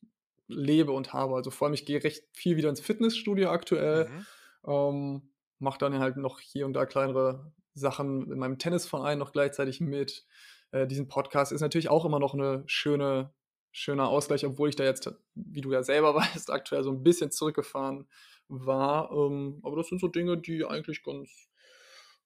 lebe 0.47 0.91
und 0.91 1.13
habe. 1.13 1.35
Also 1.35 1.51
vor 1.51 1.67
allem, 1.67 1.73
ich 1.73 1.85
gehe 1.85 2.03
recht 2.03 2.23
viel 2.33 2.55
wieder 2.57 2.69
ins 2.69 2.81
Fitnessstudio 2.81 3.49
aktuell, 3.49 4.09
Mhm. 4.09 4.25
ähm, 4.67 5.29
mache 5.59 5.79
dann 5.79 5.99
halt 5.99 6.17
noch 6.17 6.39
hier 6.39 6.65
und 6.65 6.73
da 6.73 6.85
kleinere 6.85 7.51
Sachen 7.73 8.31
in 8.31 8.37
meinem 8.37 8.59
Tennisverein 8.59 9.17
noch 9.17 9.31
gleichzeitig 9.31 9.81
mit. 9.81 10.25
Äh, 10.71 10.87
diesen 10.87 11.07
Podcast 11.07 11.51
ist 11.51 11.61
natürlich 11.61 11.89
auch 11.89 12.05
immer 12.05 12.19
noch 12.19 12.33
eine 12.33 12.63
schöne 12.67 13.33
schöner 13.75 14.07
Ausgleich, 14.07 14.45
obwohl 14.45 14.69
ich 14.69 14.75
da 14.75 14.83
jetzt, 14.83 15.11
wie 15.33 15.61
du 15.61 15.71
ja 15.71 15.81
selber 15.81 16.13
weißt, 16.15 16.51
aktuell 16.51 16.83
so 16.83 16.91
ein 16.91 17.01
bisschen 17.01 17.31
zurückgefahren 17.31 18.07
war. 18.47 19.11
Ähm, 19.11 19.59
aber 19.63 19.77
das 19.77 19.87
sind 19.87 19.99
so 19.99 20.07
Dinge, 20.07 20.37
die 20.37 20.63
eigentlich 20.63 21.01
ganz 21.01 21.49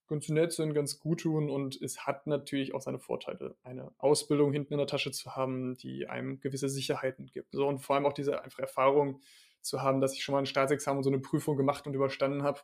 ganz 0.08 0.30
nett 0.30 0.54
sind, 0.54 0.74
ganz 0.74 1.00
gut 1.00 1.22
tun 1.22 1.50
und 1.50 1.82
es 1.82 2.06
hat 2.06 2.28
natürlich 2.28 2.74
auch 2.74 2.82
seine 2.82 3.00
Vorteile, 3.00 3.56
eine 3.64 3.92
Ausbildung 3.98 4.54
hinten 4.54 4.74
in 4.74 4.80
der 4.80 4.88
Tasche 4.88 5.12
zu 5.12 5.36
haben, 5.36 5.76
die 5.78 6.08
einem 6.08 6.40
gewisse 6.40 6.70
Sicherheiten 6.70 7.28
gibt. 7.28 7.52
So, 7.52 7.68
und 7.68 7.80
vor 7.80 7.96
allem 7.96 8.06
auch 8.06 8.14
diese 8.14 8.42
einfach 8.44 8.60
Erfahrung 8.60 9.22
zu 9.62 9.82
haben, 9.82 10.02
dass 10.02 10.14
ich 10.14 10.24
schon 10.24 10.34
mal 10.34 10.40
ein 10.40 10.46
Staatsexamen 10.46 11.00
und 11.00 11.04
so 11.04 11.10
eine 11.10 11.20
Prüfung 11.20 11.58
gemacht 11.58 11.86
und 11.88 11.94
überstanden 11.94 12.44
habe, 12.44 12.62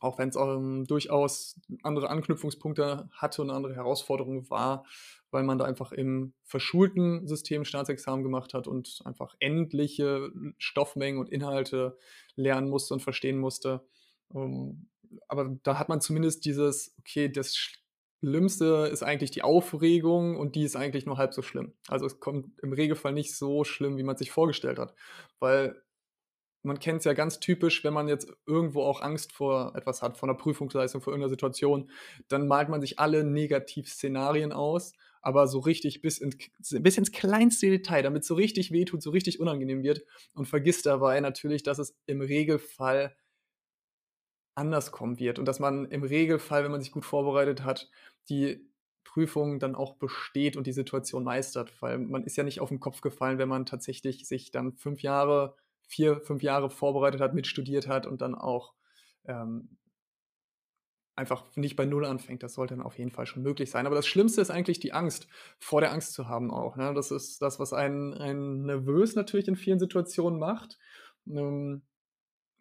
auch 0.00 0.18
wenn 0.18 0.30
es 0.30 0.36
ähm, 0.36 0.86
durchaus 0.86 1.60
andere 1.82 2.08
Anknüpfungspunkte 2.08 3.08
hatte 3.12 3.42
und 3.42 3.50
andere 3.50 3.74
Herausforderung 3.74 4.48
war, 4.48 4.84
weil 5.30 5.42
man 5.42 5.58
da 5.58 5.64
einfach 5.64 5.92
im 5.92 6.32
verschulten 6.44 7.26
System 7.26 7.64
Staatsexamen 7.64 8.24
gemacht 8.24 8.54
hat 8.54 8.66
und 8.66 9.00
einfach 9.04 9.34
endliche 9.40 10.30
Stoffmengen 10.58 11.20
und 11.20 11.28
Inhalte 11.28 11.98
lernen 12.34 12.70
musste 12.70 12.94
und 12.94 13.00
verstehen 13.00 13.38
musste. 13.38 13.84
Ähm, 14.34 14.89
aber 15.28 15.56
da 15.62 15.78
hat 15.78 15.88
man 15.88 16.00
zumindest 16.00 16.44
dieses, 16.44 16.94
okay, 16.98 17.28
das 17.28 17.56
Schlimmste 17.56 18.88
ist 18.92 19.02
eigentlich 19.02 19.30
die 19.30 19.42
Aufregung 19.42 20.36
und 20.36 20.54
die 20.54 20.64
ist 20.64 20.76
eigentlich 20.76 21.06
nur 21.06 21.18
halb 21.18 21.32
so 21.32 21.42
schlimm. 21.42 21.72
Also 21.88 22.06
es 22.06 22.20
kommt 22.20 22.58
im 22.62 22.72
Regelfall 22.72 23.12
nicht 23.12 23.36
so 23.36 23.64
schlimm, 23.64 23.96
wie 23.96 24.02
man 24.02 24.16
sich 24.16 24.30
vorgestellt 24.30 24.78
hat. 24.78 24.94
Weil 25.38 25.82
man 26.62 26.78
kennt 26.78 26.98
es 26.98 27.04
ja 27.04 27.14
ganz 27.14 27.40
typisch, 27.40 27.82
wenn 27.84 27.94
man 27.94 28.08
jetzt 28.08 28.30
irgendwo 28.46 28.82
auch 28.82 29.00
Angst 29.00 29.32
vor 29.32 29.74
etwas 29.74 30.02
hat, 30.02 30.18
vor 30.18 30.28
einer 30.28 30.36
Prüfungsleistung, 30.36 31.00
vor 31.00 31.12
irgendeiner 31.12 31.30
Situation, 31.30 31.90
dann 32.28 32.46
malt 32.46 32.68
man 32.68 32.82
sich 32.82 32.98
alle 32.98 33.24
Negativszenarien 33.24 34.52
aus, 34.52 34.92
aber 35.22 35.46
so 35.46 35.58
richtig 35.58 36.02
bis, 36.02 36.18
in, 36.18 36.34
bis 36.82 36.98
ins 36.98 37.12
kleinste 37.12 37.70
Detail, 37.70 38.02
damit 38.02 38.22
es 38.22 38.28
so 38.28 38.34
richtig 38.34 38.72
wehtut, 38.72 39.02
so 39.02 39.10
richtig 39.10 39.40
unangenehm 39.40 39.82
wird 39.82 40.02
und 40.34 40.46
vergisst 40.46 40.86
dabei 40.86 41.20
natürlich, 41.20 41.62
dass 41.62 41.78
es 41.78 41.96
im 42.06 42.20
Regelfall 42.20 43.16
anders 44.60 44.92
kommen 44.92 45.18
wird 45.18 45.38
und 45.38 45.46
dass 45.46 45.58
man 45.58 45.86
im 45.86 46.02
Regelfall, 46.02 46.62
wenn 46.62 46.70
man 46.70 46.80
sich 46.80 46.92
gut 46.92 47.04
vorbereitet 47.04 47.64
hat, 47.64 47.90
die 48.28 48.70
Prüfung 49.04 49.58
dann 49.58 49.74
auch 49.74 49.96
besteht 49.96 50.56
und 50.56 50.66
die 50.66 50.72
Situation 50.72 51.24
meistert, 51.24 51.72
weil 51.82 51.98
man 51.98 52.22
ist 52.22 52.36
ja 52.36 52.44
nicht 52.44 52.60
auf 52.60 52.68
den 52.68 52.78
Kopf 52.78 53.00
gefallen, 53.00 53.38
wenn 53.38 53.48
man 53.48 53.66
tatsächlich 53.66 54.28
sich 54.28 54.52
dann 54.52 54.74
fünf 54.74 55.02
Jahre, 55.02 55.56
vier, 55.88 56.20
fünf 56.20 56.42
Jahre 56.42 56.70
vorbereitet 56.70 57.20
hat, 57.20 57.34
mitstudiert 57.34 57.88
hat 57.88 58.06
und 58.06 58.20
dann 58.20 58.36
auch 58.36 58.74
ähm, 59.24 59.76
einfach 61.16 61.44
nicht 61.56 61.76
bei 61.76 61.86
Null 61.86 62.04
anfängt. 62.04 62.42
Das 62.42 62.54
sollte 62.54 62.76
dann 62.76 62.84
auf 62.84 62.98
jeden 62.98 63.10
Fall 63.10 63.26
schon 63.26 63.42
möglich 63.42 63.70
sein. 63.70 63.86
Aber 63.86 63.96
das 63.96 64.06
Schlimmste 64.06 64.40
ist 64.40 64.50
eigentlich 64.50 64.80
die 64.80 64.92
Angst, 64.92 65.26
vor 65.58 65.80
der 65.80 65.92
Angst 65.92 66.12
zu 66.12 66.28
haben 66.28 66.50
auch. 66.50 66.76
Ne? 66.76 66.94
Das 66.94 67.10
ist 67.10 67.42
das, 67.42 67.58
was 67.58 67.72
einen, 67.72 68.14
einen 68.14 68.62
nervös 68.62 69.16
natürlich 69.16 69.48
in 69.48 69.56
vielen 69.56 69.78
Situationen 69.78 70.38
macht. 70.38 70.78
Ähm, 71.26 71.82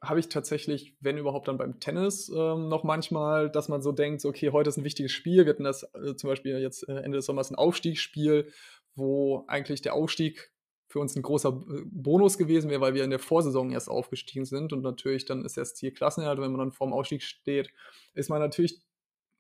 habe 0.02 0.20
ich 0.20 0.30
tatsächlich, 0.30 0.96
wenn 1.02 1.18
überhaupt 1.18 1.48
dann 1.48 1.58
beim 1.58 1.80
Tennis 1.80 2.30
ähm, 2.30 2.70
noch 2.70 2.84
manchmal, 2.84 3.50
dass 3.50 3.68
man 3.68 3.82
so 3.82 3.92
denkt, 3.92 4.22
so, 4.22 4.30
okay, 4.30 4.52
heute 4.52 4.70
ist 4.70 4.78
ein 4.78 4.86
wichtiges 4.86 5.12
Spiel. 5.12 5.46
Wir 5.46 5.54
hatten 5.54 5.66
das 5.66 5.84
äh, 5.94 6.16
zum 6.16 6.30
Beispiel 6.30 6.58
jetzt 6.60 6.88
äh, 6.88 6.94
Ende 6.94 7.18
des 7.18 7.26
Sommers 7.26 7.52
ein 7.52 7.56
Aufstiegsspiel, 7.56 8.52
wo 8.96 9.44
eigentlich 9.48 9.82
der 9.82 9.94
Aufstieg 9.94 10.52
für 10.88 11.00
uns 11.00 11.16
ein 11.16 11.22
großer 11.22 11.50
äh, 11.50 11.82
Bonus 11.86 12.38
gewesen 12.38 12.70
wäre, 12.70 12.82
weil 12.82 12.94
wir 12.94 13.04
in 13.04 13.10
der 13.10 13.20
Vorsaison 13.20 13.72
erst 13.72 13.90
aufgestiegen 13.90 14.46
sind 14.46 14.72
und 14.72 14.82
natürlich 14.82 15.26
dann 15.26 15.44
ist 15.44 15.58
das 15.58 15.76
Ziel 15.76 15.92
Klassenerhalt. 15.92 16.40
Wenn 16.40 16.52
man 16.52 16.60
dann 16.60 16.72
vorm 16.72 16.94
Aufstieg 16.94 17.22
steht, 17.22 17.70
ist 18.14 18.30
man 18.30 18.40
natürlich 18.40 18.82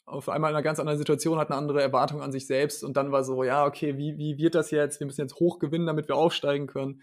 auf 0.06 0.28
einmal 0.28 0.52
in 0.52 0.56
einer 0.56 0.64
ganz 0.64 0.80
anderen 0.80 0.98
Situation, 0.98 1.38
hat 1.38 1.52
eine 1.52 1.58
andere 1.58 1.82
Erwartung 1.82 2.22
an 2.22 2.32
sich 2.32 2.48
selbst 2.48 2.84
und 2.84 2.98
dann 2.98 3.12
war 3.12 3.24
so, 3.24 3.44
ja, 3.44 3.66
okay, 3.66 3.98
wie, 3.98 4.18
wie 4.18 4.38
wird 4.38 4.56
das 4.56 4.72
jetzt? 4.72 5.00
Wir 5.00 5.06
müssen 5.06 5.22
jetzt 5.22 5.40
hoch 5.40 5.60
gewinnen, 5.60 5.86
damit 5.86 6.08
wir 6.08 6.16
aufsteigen 6.16 6.68
können. 6.68 7.02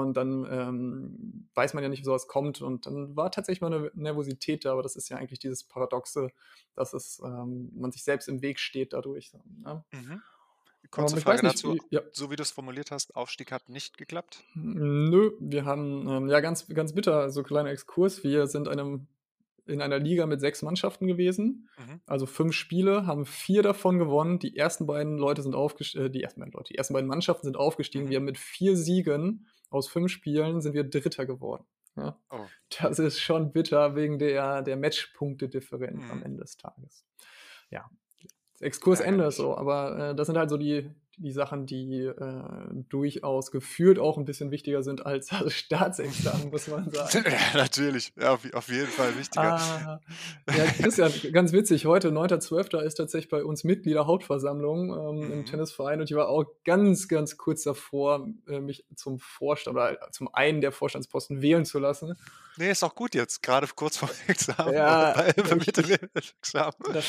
Und 0.00 0.14
dann 0.16 0.46
ähm, 0.50 1.48
weiß 1.54 1.74
man 1.74 1.82
ja 1.82 1.90
nicht, 1.90 2.00
wie 2.00 2.04
sowas 2.04 2.26
kommt. 2.28 2.62
Und 2.62 2.86
dann 2.86 3.14
war 3.14 3.30
tatsächlich 3.30 3.60
mal 3.60 3.72
eine 3.72 3.90
Nervosität 3.94 4.64
da, 4.64 4.72
aber 4.72 4.82
das 4.82 4.96
ist 4.96 5.10
ja 5.10 5.18
eigentlich 5.18 5.38
dieses 5.38 5.64
Paradoxe, 5.64 6.30
dass 6.74 6.94
es, 6.94 7.20
ähm, 7.22 7.70
man 7.74 7.92
sich 7.92 8.02
selbst 8.02 8.26
im 8.28 8.40
Weg 8.40 8.58
steht 8.58 8.94
dadurch. 8.94 9.32
Ne? 9.62 9.84
Mhm. 9.92 10.22
Kurze 10.90 11.16
Frage 11.20 11.42
dazu. 11.42 11.74
wie- 11.74 11.80
ja. 11.90 12.00
So 12.12 12.30
wie 12.30 12.36
du 12.36 12.42
es 12.42 12.50
formuliert 12.50 12.90
hast, 12.90 13.14
Aufstieg 13.16 13.52
hat 13.52 13.68
nicht 13.68 13.98
geklappt. 13.98 14.44
Nö, 14.54 15.32
wir 15.40 15.64
haben, 15.66 16.08
ähm, 16.08 16.28
ja, 16.28 16.40
ganz, 16.40 16.66
ganz 16.68 16.94
bitter, 16.94 17.30
so 17.30 17.42
kleiner 17.42 17.70
Exkurs. 17.70 18.24
Wir 18.24 18.46
sind 18.46 18.68
einem, 18.68 19.06
in 19.66 19.80
einer 19.80 19.98
Liga 19.98 20.26
mit 20.26 20.40
sechs 20.40 20.62
Mannschaften 20.62 21.06
gewesen. 21.06 21.68
Mhm. 21.78 22.00
Also 22.06 22.26
fünf 22.26 22.54
Spiele, 22.54 23.06
haben 23.06 23.26
vier 23.26 23.62
davon 23.62 23.98
gewonnen. 23.98 24.38
Die 24.38 24.56
ersten 24.56 24.86
beiden 24.86 25.16
Leute 25.18 25.42
sind 25.42 25.54
aufgestiegen, 25.54 26.06
äh, 26.06 26.10
die 26.10 26.22
ersten 26.22 26.40
beiden 26.40 26.52
Leute, 26.52 26.72
die 26.72 26.78
ersten 26.78 26.94
beiden 26.94 27.08
Mannschaften 27.08 27.46
sind 27.46 27.56
aufgestiegen. 27.56 28.06
Mhm. 28.06 28.10
Wir 28.10 28.16
haben 28.18 28.24
mit 28.24 28.38
vier 28.38 28.76
Siegen 28.76 29.46
aus 29.70 29.88
fünf 29.88 30.10
Spielen 30.10 30.60
sind 30.60 30.74
wir 30.74 30.84
Dritter 30.84 31.24
geworden. 31.26 31.64
Ja. 31.96 32.18
Oh. 32.30 32.44
Das 32.80 32.98
ist 32.98 33.20
schon 33.20 33.52
bitter 33.52 33.94
wegen 33.96 34.18
der, 34.18 34.62
der 34.62 34.76
Matchpunktedifferenz 34.76 36.02
am 36.10 36.18
Mhm. 36.18 36.24
Ende 36.24 36.40
des 36.42 36.56
Tages. 36.56 37.04
Ja. 37.70 37.88
Exkursende 38.60 39.24
Ärgerlich. 39.24 39.36
so, 39.36 39.56
aber 39.56 40.10
äh, 40.10 40.14
das 40.14 40.26
sind 40.26 40.36
halt 40.38 40.50
so 40.50 40.56
die, 40.56 40.90
die 41.18 41.32
Sachen, 41.32 41.66
die 41.66 42.00
äh, 42.04 42.42
durchaus 42.88 43.50
gefühlt 43.50 43.98
auch 43.98 44.16
ein 44.18 44.24
bisschen 44.24 44.50
wichtiger 44.50 44.82
sind 44.82 45.04
als 45.06 45.28
das 45.28 45.52
Staatsexamen, 45.52 46.50
muss 46.50 46.68
man 46.68 46.90
sagen. 46.90 47.24
ja, 47.30 47.38
natürlich. 47.58 48.12
Ja, 48.18 48.32
auf, 48.32 48.40
auf 48.54 48.68
jeden 48.68 48.88
Fall 48.88 49.16
wichtiger. 49.18 49.54
Ah, 49.56 50.00
ja, 50.56 50.64
Christian, 50.80 51.12
ganz 51.32 51.52
witzig, 51.52 51.86
heute, 51.86 52.08
9.12., 52.10 52.80
ist 52.82 52.94
tatsächlich 52.94 53.30
bei 53.30 53.44
uns 53.44 53.64
Mitgliederhauptversammlung 53.64 54.90
ähm, 54.90 55.32
im 55.32 55.38
Mhm. 55.42 55.46
Tennisverein 55.46 56.00
und 56.00 56.10
ich 56.10 56.16
war 56.16 56.28
auch 56.28 56.44
ganz, 56.64 57.08
ganz 57.08 57.36
kurz 57.36 57.62
davor, 57.62 58.28
äh, 58.48 58.60
mich 58.60 58.84
zum 58.94 59.18
Vorstand 59.18 59.76
oder 59.76 59.98
zum 60.12 60.32
einen 60.34 60.60
der 60.60 60.72
Vorstandsposten 60.72 61.42
wählen 61.42 61.64
zu 61.64 61.78
lassen. 61.78 62.16
Nee, 62.58 62.70
ist 62.70 62.84
auch 62.84 62.94
gut 62.94 63.14
jetzt, 63.14 63.42
gerade 63.42 63.66
kurz 63.74 63.96
vor 63.96 64.08
dem 64.08 64.30
Examen. 64.30 64.74
Ja, 64.74 65.12
bei, 65.16 65.32
bei 65.32 65.56
ich- 65.56 66.32
Examen. 66.38 66.72
Das, 66.92 67.04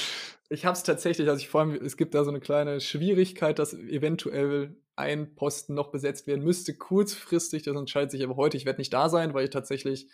Ich 0.49 0.65
habe 0.65 0.73
es 0.73 0.83
tatsächlich, 0.83 1.29
also 1.29 1.41
ich 1.41 1.49
vor 1.49 1.61
allem, 1.61 1.73
es 1.73 1.97
gibt 1.97 2.13
da 2.13 2.23
so 2.23 2.29
eine 2.29 2.39
kleine 2.39 2.79
Schwierigkeit, 2.79 3.59
dass 3.59 3.73
eventuell 3.73 4.75
ein 4.95 5.33
Posten 5.33 5.73
noch 5.73 5.89
besetzt 5.89 6.27
werden 6.27 6.43
müsste, 6.43 6.75
kurzfristig. 6.75 7.63
Das 7.63 7.75
entscheidet 7.75 8.11
sich 8.11 8.23
aber 8.23 8.35
heute. 8.35 8.57
Ich 8.57 8.65
werde 8.65 8.79
nicht 8.79 8.93
da 8.93 9.09
sein, 9.09 9.33
weil 9.33 9.45
ich 9.45 9.49
tatsächlich 9.49 10.07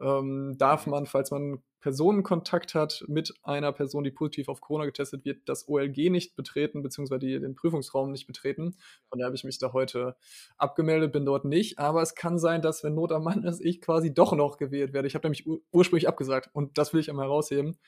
ähm, 0.00 0.56
darf 0.58 0.86
man, 0.86 1.06
falls 1.06 1.30
man 1.30 1.62
Personenkontakt 1.80 2.74
hat 2.74 3.04
mit 3.08 3.32
einer 3.42 3.72
Person, 3.72 4.04
die 4.04 4.10
positiv 4.10 4.48
auf 4.48 4.60
Corona 4.60 4.84
getestet 4.84 5.24
wird, 5.24 5.48
das 5.48 5.68
OLG 5.68 6.10
nicht 6.10 6.36
betreten, 6.36 6.82
beziehungsweise 6.82 7.20
die, 7.20 7.40
den 7.40 7.54
Prüfungsraum 7.54 8.10
nicht 8.10 8.26
betreten. 8.26 8.76
Von 9.08 9.18
daher 9.18 9.26
habe 9.26 9.36
ich 9.36 9.44
mich 9.44 9.58
da 9.58 9.72
heute 9.72 10.16
abgemeldet, 10.58 11.12
bin 11.12 11.24
dort 11.24 11.46
nicht. 11.46 11.78
Aber 11.78 12.02
es 12.02 12.14
kann 12.14 12.38
sein, 12.38 12.60
dass, 12.60 12.84
wenn 12.84 12.94
Not 12.94 13.12
am 13.12 13.24
Mann 13.24 13.44
ist, 13.44 13.64
ich 13.64 13.80
quasi 13.80 14.12
doch 14.12 14.32
noch 14.34 14.58
gewählt 14.58 14.92
werde. 14.92 15.08
Ich 15.08 15.14
habe 15.14 15.26
nämlich 15.26 15.46
ur 15.46 15.60
ursprünglich 15.72 16.08
abgesagt 16.08 16.50
und 16.52 16.76
das 16.76 16.92
will 16.92 17.00
ich 17.00 17.08
einmal 17.08 17.26
herausheben. 17.26 17.78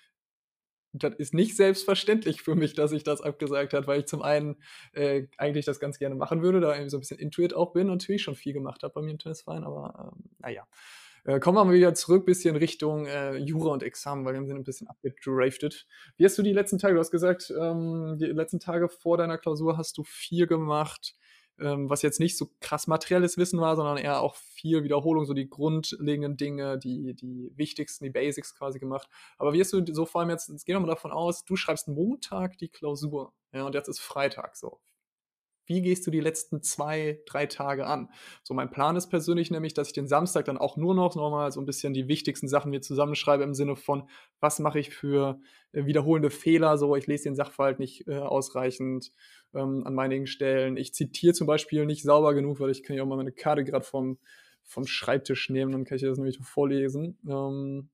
Das 0.92 1.14
ist 1.14 1.34
nicht 1.34 1.56
selbstverständlich 1.56 2.42
für 2.42 2.54
mich, 2.54 2.74
dass 2.74 2.92
ich 2.92 3.04
das 3.04 3.20
abgesagt 3.20 3.74
habe, 3.74 3.86
weil 3.86 4.00
ich 4.00 4.06
zum 4.06 4.22
einen 4.22 4.56
äh, 4.92 5.26
eigentlich 5.36 5.64
das 5.64 5.78
ganz 5.78 5.98
gerne 5.98 6.16
machen 6.16 6.42
würde, 6.42 6.60
da 6.60 6.72
irgendwie 6.72 6.90
so 6.90 6.96
ein 6.96 7.00
bisschen 7.00 7.18
Intuit 7.18 7.54
auch 7.54 7.72
bin 7.72 7.88
und 7.88 7.98
natürlich 7.98 8.22
schon 8.22 8.34
viel 8.34 8.52
gemacht 8.52 8.82
habe 8.82 8.94
bei 8.94 9.02
mir 9.02 9.12
im 9.12 9.18
Tennisverein, 9.18 9.64
aber 9.64 10.12
ähm, 10.12 10.24
naja. 10.38 10.66
Äh, 11.24 11.38
kommen 11.38 11.58
wir 11.58 11.64
mal 11.64 11.74
wieder 11.74 11.94
zurück, 11.94 12.24
bisschen 12.24 12.56
Richtung 12.56 13.06
äh, 13.06 13.36
Jura 13.36 13.72
und 13.72 13.82
Examen, 13.82 14.24
weil 14.24 14.34
wir 14.34 14.46
sind 14.46 14.56
ein 14.56 14.64
bisschen 14.64 14.88
abgedraftet. 14.88 15.86
Wie 16.16 16.24
hast 16.24 16.38
du 16.38 16.42
die 16.42 16.52
letzten 16.52 16.78
Tage, 16.78 16.94
du 16.94 17.00
hast 17.00 17.10
gesagt, 17.10 17.52
ähm, 17.58 18.16
die 18.18 18.26
letzten 18.26 18.58
Tage 18.58 18.88
vor 18.88 19.18
deiner 19.18 19.36
Klausur 19.36 19.76
hast 19.76 19.98
du 19.98 20.02
viel 20.02 20.46
gemacht, 20.46 21.14
ähm, 21.60 21.90
was 21.90 22.02
jetzt 22.02 22.20
nicht 22.20 22.36
so 22.36 22.50
krass 22.60 22.86
materielles 22.86 23.36
Wissen 23.38 23.60
war, 23.60 23.76
sondern 23.76 23.96
eher 23.96 24.20
auch 24.20 24.34
viel 24.34 24.82
Wiederholung, 24.82 25.24
so 25.24 25.34
die 25.34 25.48
grundlegenden 25.48 26.36
Dinge, 26.36 26.78
die, 26.78 27.14
die 27.14 27.52
wichtigsten, 27.56 28.04
die 28.04 28.10
Basics 28.10 28.54
quasi 28.54 28.78
gemacht. 28.78 29.08
Aber 29.38 29.52
wie 29.52 29.60
hast 29.60 29.72
du 29.72 29.84
so 29.92 30.06
vor 30.06 30.20
allem 30.20 30.30
jetzt, 30.30 30.48
jetzt 30.48 30.64
gehen 30.64 30.76
wir 30.76 30.80
mal 30.80 30.86
davon 30.86 31.12
aus, 31.12 31.44
du 31.44 31.56
schreibst 31.56 31.88
Montag 31.88 32.58
die 32.58 32.68
Klausur, 32.68 33.32
ja, 33.52 33.64
und 33.64 33.74
jetzt 33.74 33.88
ist 33.88 34.00
Freitag 34.00 34.56
so. 34.56 34.80
Wie 35.70 35.82
gehst 35.82 36.04
du 36.04 36.10
die 36.10 36.18
letzten 36.18 36.64
zwei, 36.64 37.22
drei 37.26 37.46
Tage 37.46 37.86
an? 37.86 38.08
So, 38.42 38.54
mein 38.54 38.72
Plan 38.72 38.96
ist 38.96 39.06
persönlich 39.06 39.52
nämlich, 39.52 39.72
dass 39.72 39.86
ich 39.86 39.92
den 39.92 40.08
Samstag 40.08 40.46
dann 40.46 40.58
auch 40.58 40.76
nur 40.76 40.96
noch 40.96 41.14
nochmal 41.14 41.52
so 41.52 41.60
ein 41.60 41.64
bisschen 41.64 41.94
die 41.94 42.08
wichtigsten 42.08 42.48
Sachen 42.48 42.70
mir 42.70 42.80
zusammenschreibe 42.80 43.44
im 43.44 43.54
Sinne 43.54 43.76
von, 43.76 44.08
was 44.40 44.58
mache 44.58 44.80
ich 44.80 44.90
für 44.90 45.40
äh, 45.70 45.84
wiederholende 45.86 46.30
Fehler, 46.30 46.76
so, 46.76 46.96
ich 46.96 47.06
lese 47.06 47.24
den 47.24 47.36
Sachverhalt 47.36 47.78
nicht 47.78 48.08
äh, 48.08 48.18
ausreichend 48.18 49.12
ähm, 49.54 49.86
an 49.86 49.98
einigen 49.98 50.26
Stellen. 50.26 50.76
Ich 50.76 50.94
zitiere 50.94 51.34
zum 51.34 51.46
Beispiel 51.46 51.86
nicht 51.86 52.02
sauber 52.02 52.34
genug, 52.34 52.60
weil 52.60 52.70
ich 52.70 52.82
kann 52.82 52.96
ja 52.96 53.02
auch 53.02 53.06
mal 53.06 53.16
meine 53.16 53.32
Karte 53.32 53.64
gerade 53.64 53.84
vom, 53.84 54.18
vom 54.62 54.86
Schreibtisch 54.86 55.50
nehmen, 55.50 55.72
dann 55.72 55.84
kann 55.84 55.96
ich 55.96 56.02
das 56.02 56.18
nämlich 56.18 56.38
vorlesen. 56.42 57.18
Ähm, 57.28 57.90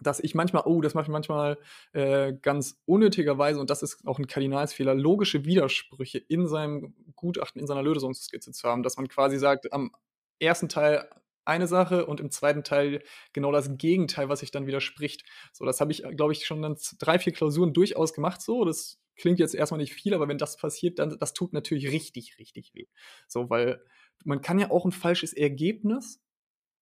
dass 0.00 0.20
ich 0.20 0.34
manchmal, 0.34 0.62
oh, 0.64 0.80
das 0.80 0.94
mache 0.94 1.04
ich 1.04 1.10
manchmal 1.10 1.58
äh, 1.92 2.32
ganz 2.40 2.80
unnötigerweise, 2.86 3.60
und 3.60 3.68
das 3.68 3.82
ist 3.82 4.06
auch 4.06 4.18
ein 4.18 4.26
Kardinalsfehler, 4.26 4.94
logische 4.94 5.44
Widersprüche 5.44 6.18
in 6.18 6.46
seinem 6.46 6.94
Gutachten, 7.14 7.60
in 7.60 7.66
seiner 7.66 7.82
Lösungsskizze 7.82 8.52
zu 8.52 8.68
haben, 8.68 8.82
dass 8.82 8.96
man 8.96 9.08
quasi 9.08 9.38
sagt, 9.38 9.72
am 9.72 9.92
ersten 10.38 10.68
Teil 10.68 11.08
eine 11.44 11.66
Sache 11.66 12.06
und 12.06 12.20
im 12.20 12.30
zweiten 12.30 12.62
Teil 12.64 13.02
genau 13.32 13.52
das 13.52 13.76
Gegenteil, 13.76 14.28
was 14.28 14.40
sich 14.40 14.50
dann 14.50 14.66
widerspricht. 14.66 15.24
So, 15.52 15.64
das 15.64 15.80
habe 15.80 15.92
ich, 15.92 16.04
glaube 16.16 16.32
ich, 16.32 16.46
schon 16.46 16.62
dann 16.62 16.76
drei, 16.98 17.18
vier 17.18 17.32
Klausuren 17.32 17.72
durchaus 17.72 18.14
gemacht. 18.14 18.40
So, 18.40 18.64
das 18.64 19.01
klingt 19.16 19.38
jetzt 19.38 19.54
erstmal 19.54 19.80
nicht 19.80 19.94
viel, 19.94 20.14
aber 20.14 20.28
wenn 20.28 20.38
das 20.38 20.56
passiert, 20.56 20.98
dann 20.98 21.18
das 21.18 21.32
tut 21.32 21.52
natürlich 21.52 21.90
richtig, 21.90 22.38
richtig 22.38 22.74
weh. 22.74 22.86
So, 23.28 23.50
weil 23.50 23.82
man 24.24 24.40
kann 24.40 24.58
ja 24.58 24.70
auch 24.70 24.84
ein 24.84 24.92
falsches 24.92 25.32
Ergebnis 25.32 26.20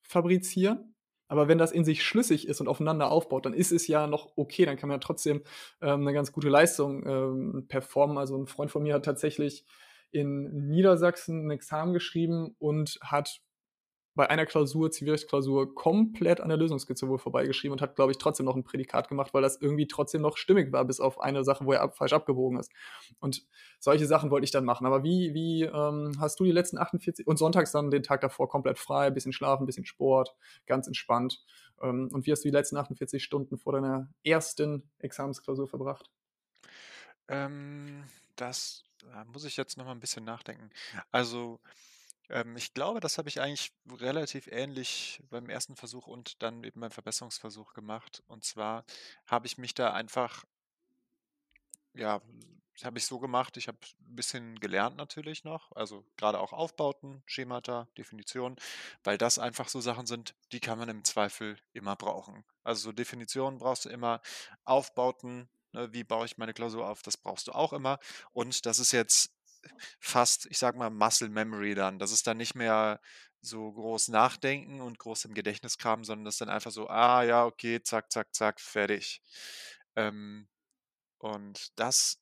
fabrizieren, 0.03 0.95
aber 1.29 1.47
wenn 1.47 1.59
das 1.59 1.71
in 1.71 1.85
sich 1.85 2.03
schlüssig 2.03 2.49
ist 2.49 2.61
und 2.61 2.67
aufeinander 2.67 3.11
aufbaut, 3.11 3.47
dann 3.47 3.55
ist 3.55 3.71
es 3.71 3.87
ja 3.87 4.09
noch 4.09 4.33
okay, 4.37 4.65
dann 4.65 4.77
kann 4.77 4.89
man 4.89 4.97
ja 4.97 5.01
trotzdem 5.01 5.43
ähm, 5.81 6.01
eine 6.01 6.13
ganz 6.13 6.33
gute 6.33 6.49
Leistung 6.49 7.07
ähm, 7.07 7.67
performen. 7.69 8.19
Also 8.19 8.37
ein 8.37 8.49
Freund 8.49 8.73
von 8.73 8.83
mir 8.83 8.95
hat 8.95 9.05
tatsächlich 9.05 9.65
in 10.11 10.69
Niedersachsen 10.69 11.47
ein 11.47 11.51
Examen 11.53 11.93
geschrieben 11.93 12.57
und 12.59 12.99
hat 13.01 13.41
bei 14.21 14.29
einer 14.29 14.45
Klausur, 14.45 14.91
Zivilrechtsklausur, 14.91 15.75
komplett 15.75 16.43
an 16.43 16.51
der 16.51 16.59
Lösungskizze 16.59 17.09
wohl 17.09 17.17
vorbeigeschrieben 17.17 17.73
und 17.73 17.81
hat, 17.81 17.97
glaube 17.97 18.13
ich, 18.13 18.19
trotzdem 18.19 18.45
noch 18.45 18.55
ein 18.55 18.65
Prädikat 18.65 19.09
gemacht, 19.09 19.33
weil 19.33 19.41
das 19.41 19.57
irgendwie 19.59 19.87
trotzdem 19.87 20.21
noch 20.21 20.37
stimmig 20.37 20.71
war, 20.73 20.85
bis 20.85 21.01
auf 21.01 21.19
eine 21.23 21.43
Sache, 21.43 21.65
wo 21.65 21.73
er 21.73 21.81
ab, 21.81 21.97
falsch 21.97 22.13
abgewogen 22.13 22.59
ist. 22.59 22.71
Und 23.19 23.47
solche 23.79 24.05
Sachen 24.05 24.31
wollte 24.31 24.45
ich 24.45 24.51
dann 24.51 24.67
machen. 24.67 24.87
Aber 24.87 25.03
wie, 25.05 25.33
wie 25.33 25.63
ähm, 25.63 26.13
hast 26.21 26.39
du 26.39 26.45
die 26.45 26.53
letzten 26.53 26.77
48 26.77 27.27
und 27.27 27.39
sonntags 27.39 27.73
dann 27.73 27.91
den 27.91 28.03
Tag 28.03 28.21
davor 28.21 28.47
komplett 28.51 28.79
frei, 28.79 29.09
bisschen 29.09 29.33
schlafen, 29.33 29.65
bisschen 29.65 29.87
Sport, 29.87 30.37
ganz 30.67 30.87
entspannt? 30.87 31.43
Ähm, 31.81 32.11
und 32.13 32.27
wie 32.27 32.33
hast 32.33 32.45
du 32.45 32.49
die 32.49 32.55
letzten 32.55 32.77
48 32.77 33.25
Stunden 33.25 33.57
vor 33.57 33.73
deiner 33.73 34.11
ersten 34.23 34.91
Examensklausur 34.99 35.67
verbracht? 35.67 36.11
Ähm, 37.29 38.05
das 38.37 38.85
da 39.03 39.25
muss 39.25 39.45
ich 39.45 39.57
jetzt 39.57 39.79
noch 39.79 39.87
mal 39.87 39.93
'n 39.93 40.01
bisschen 40.01 40.25
nachdenken. 40.25 40.71
Also, 41.11 41.61
ähm, 42.31 42.57
ich 42.57 42.75
glaube, 42.75 43.01
das 43.01 43.19
habe 43.19 43.29
ich 43.29 43.41
eigentlich 43.41 43.73
relativ 43.91 44.47
ähnlich 44.49 45.23
beim 45.31 45.49
ersten 45.49 45.77
Versuch 45.77 46.07
und 46.07 46.43
dann 46.43 46.65
eben 46.65 46.81
beim 46.81 46.91
Verbesserungsversuch 46.91 47.73
gemacht. 47.75 48.23
Und 48.27 48.45
zwar 48.45 48.85
habe 49.27 49.47
ich 49.47 49.59
mich 49.59 49.75
da 49.75 49.93
einfach 49.93 50.45
ja, 51.95 52.21
habe 52.85 52.99
ich 52.99 53.05
so 53.07 53.19
gemacht, 53.19 53.57
ich 53.57 53.69
habe 53.69 53.79
'n 54.01 54.17
bisschen 54.17 54.59
gelernt 54.61 54.97
natürlich 54.97 55.45
noch, 55.45 55.71
also 55.73 56.05
grade 56.17 56.39
auch 56.41 56.53
Aufbauten, 56.53 57.23
Schemata, 57.27 57.89
Definitionen, 57.99 58.57
weil 59.05 59.19
das 59.19 59.39
einfach 59.39 59.69
so 59.69 59.81
Sachen 59.81 60.07
sind, 60.07 60.35
die 60.53 60.61
kann 60.61 60.79
man 60.79 60.89
im 60.89 61.05
Zweifel 61.05 61.59
immer 61.73 61.97
brauchen. 61.97 62.45
Also, 62.65 62.83
so 62.85 62.93
Definitionen 62.93 63.59
brauchst 63.59 63.85
du 63.85 63.89
immer, 63.91 64.21
Aufbauten, 64.65 65.49
ne, 65.73 65.93
wie 65.93 66.05
baue 66.05 66.25
ich 66.27 66.39
meine 66.39 66.55
Klausur 66.55 66.89
auf, 66.89 67.03
das 67.03 67.17
brauchst 67.19 67.49
du 67.49 67.53
auch 67.53 67.73
immer. 67.75 67.99
Und 68.33 68.65
das 68.67 68.79
ist 68.79 68.93
jetzt 68.93 69.31
fast, 70.01 70.47
ich 70.47 70.59
sage 70.59 70.79
mal, 70.79 70.91
Muscle 70.91 71.29
Memory 71.29 71.75
dann. 71.75 71.99
Das 71.99 72.13
ist 72.13 72.27
dann 72.27 72.37
nicht 72.39 72.55
mehr 72.55 73.01
so 73.43 73.73
groß 73.73 74.09
nachdenken 74.09 74.81
und 74.81 74.99
groß 74.99 75.25
im 75.27 75.35
Gedächtnis 75.35 75.79
kramen, 75.79 76.05
sondern 76.05 76.25
das 76.27 76.35
ist 76.35 76.41
dann 76.43 76.51
einfach 76.51 76.71
so: 76.71 76.89
„Ah 76.89 77.23
ja, 77.23 77.45
okay, 77.47 77.83
zack, 77.83 78.13
zack, 78.13 78.35
zack, 78.35 78.61
fertig.“ 78.61 79.23
Ähm, 79.97 80.49
und 81.19 81.69
das 81.79 82.21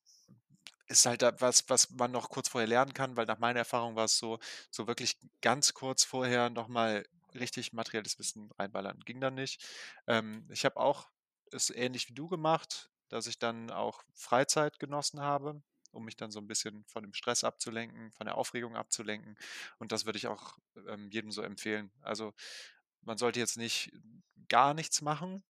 ist 0.87 1.05
halt 1.05 1.21
was, 1.41 1.69
was 1.69 1.89
man 1.91 2.11
noch 2.11 2.29
kurz 2.29 2.49
vorher 2.49 2.67
lernen 2.67 2.93
kann, 2.93 3.15
weil 3.17 3.25
nach 3.25 3.39
meiner 3.39 3.59
Erfahrung 3.59 3.95
war 3.95 4.05
es 4.05 4.17
so 4.17 4.39
so 4.71 4.87
wirklich 4.87 5.17
ganz 5.41 5.73
kurz 5.73 6.03
vorher 6.03 6.49
noch 6.49 6.67
mal 6.67 7.05
richtig 7.35 7.73
materielles 7.73 8.17
Wissen 8.19 8.51
reinballern, 8.57 8.99
ging 9.05 9.21
dann 9.21 9.35
nicht. 9.35 9.63
Ähm, 10.07 10.47
ich 10.51 10.65
habe 10.65 10.77
auch 10.77 11.09
es 11.51 11.69
ähnlich 11.69 12.09
wie 12.09 12.13
du 12.15 12.27
gemacht, 12.27 12.89
dass 13.09 13.27
ich 13.27 13.39
dann 13.39 13.71
auch 13.71 14.03
Freizeit 14.15 14.79
genossen 14.79 15.21
habe, 15.21 15.61
um 15.91 16.05
mich 16.05 16.17
dann 16.17 16.31
so 16.31 16.39
'n 16.39 16.47
bisschen 16.47 16.85
von 16.87 17.03
dem 17.03 17.13
Stress 17.13 17.43
abzulenken, 17.43 18.11
von 18.13 18.25
der 18.27 18.37
Aufregung 18.37 18.75
abzulenken. 18.77 19.37
Und 19.79 19.91
das 19.91 20.05
würde 20.05 20.17
ich 20.17 20.27
auch, 20.27 20.57
ähm, 20.87 21.09
jedem 21.11 21.31
so 21.31 21.41
empfehlen. 21.43 21.91
Also, 22.01 22.33
man 23.01 23.17
sollte 23.17 23.39
jetzt 23.39 23.57
nicht 23.57 23.91
gar 24.49 24.73
nichts 24.73 25.01
machen 25.01 25.43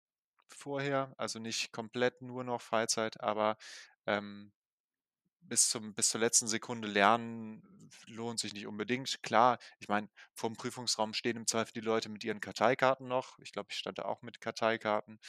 vorher, 0.49 1.13
also 1.17 1.39
nicht 1.39 1.73
komplett 1.73 2.21
nur 2.23 2.43
noch 2.45 2.61
Freizeit, 2.61 3.21
aber, 3.21 3.57
ähm, 4.07 4.53
bis 5.41 5.69
zum 5.69 5.95
bis 5.95 6.09
zur 6.09 6.21
letzten 6.21 6.47
Sekunde 6.49 6.87
lernen 6.89 7.63
lohnt 8.07 8.39
sich 8.39 8.53
nicht 8.53 8.67
unbedingt. 8.67 9.23
Klar, 9.23 9.59
ich 9.79 9.87
meine, 9.89 10.09
vorm 10.35 10.55
Prüfungsraum 10.57 11.13
stehen 11.15 11.37
im 11.37 11.47
Zweifel 11.47 11.73
die 11.73 11.81
Leute 11.81 12.09
mit 12.09 12.23
ihren 12.25 12.41
Karteikarten 12.41 13.07
noch. 13.09 13.39
Ich 13.39 13.51
glaube, 13.53 13.69
ich 13.71 13.77
stand 13.79 13.99
da 13.99 14.03
auch 14.05 14.21
mit 14.23 14.41
Karteikarten, 14.41 15.19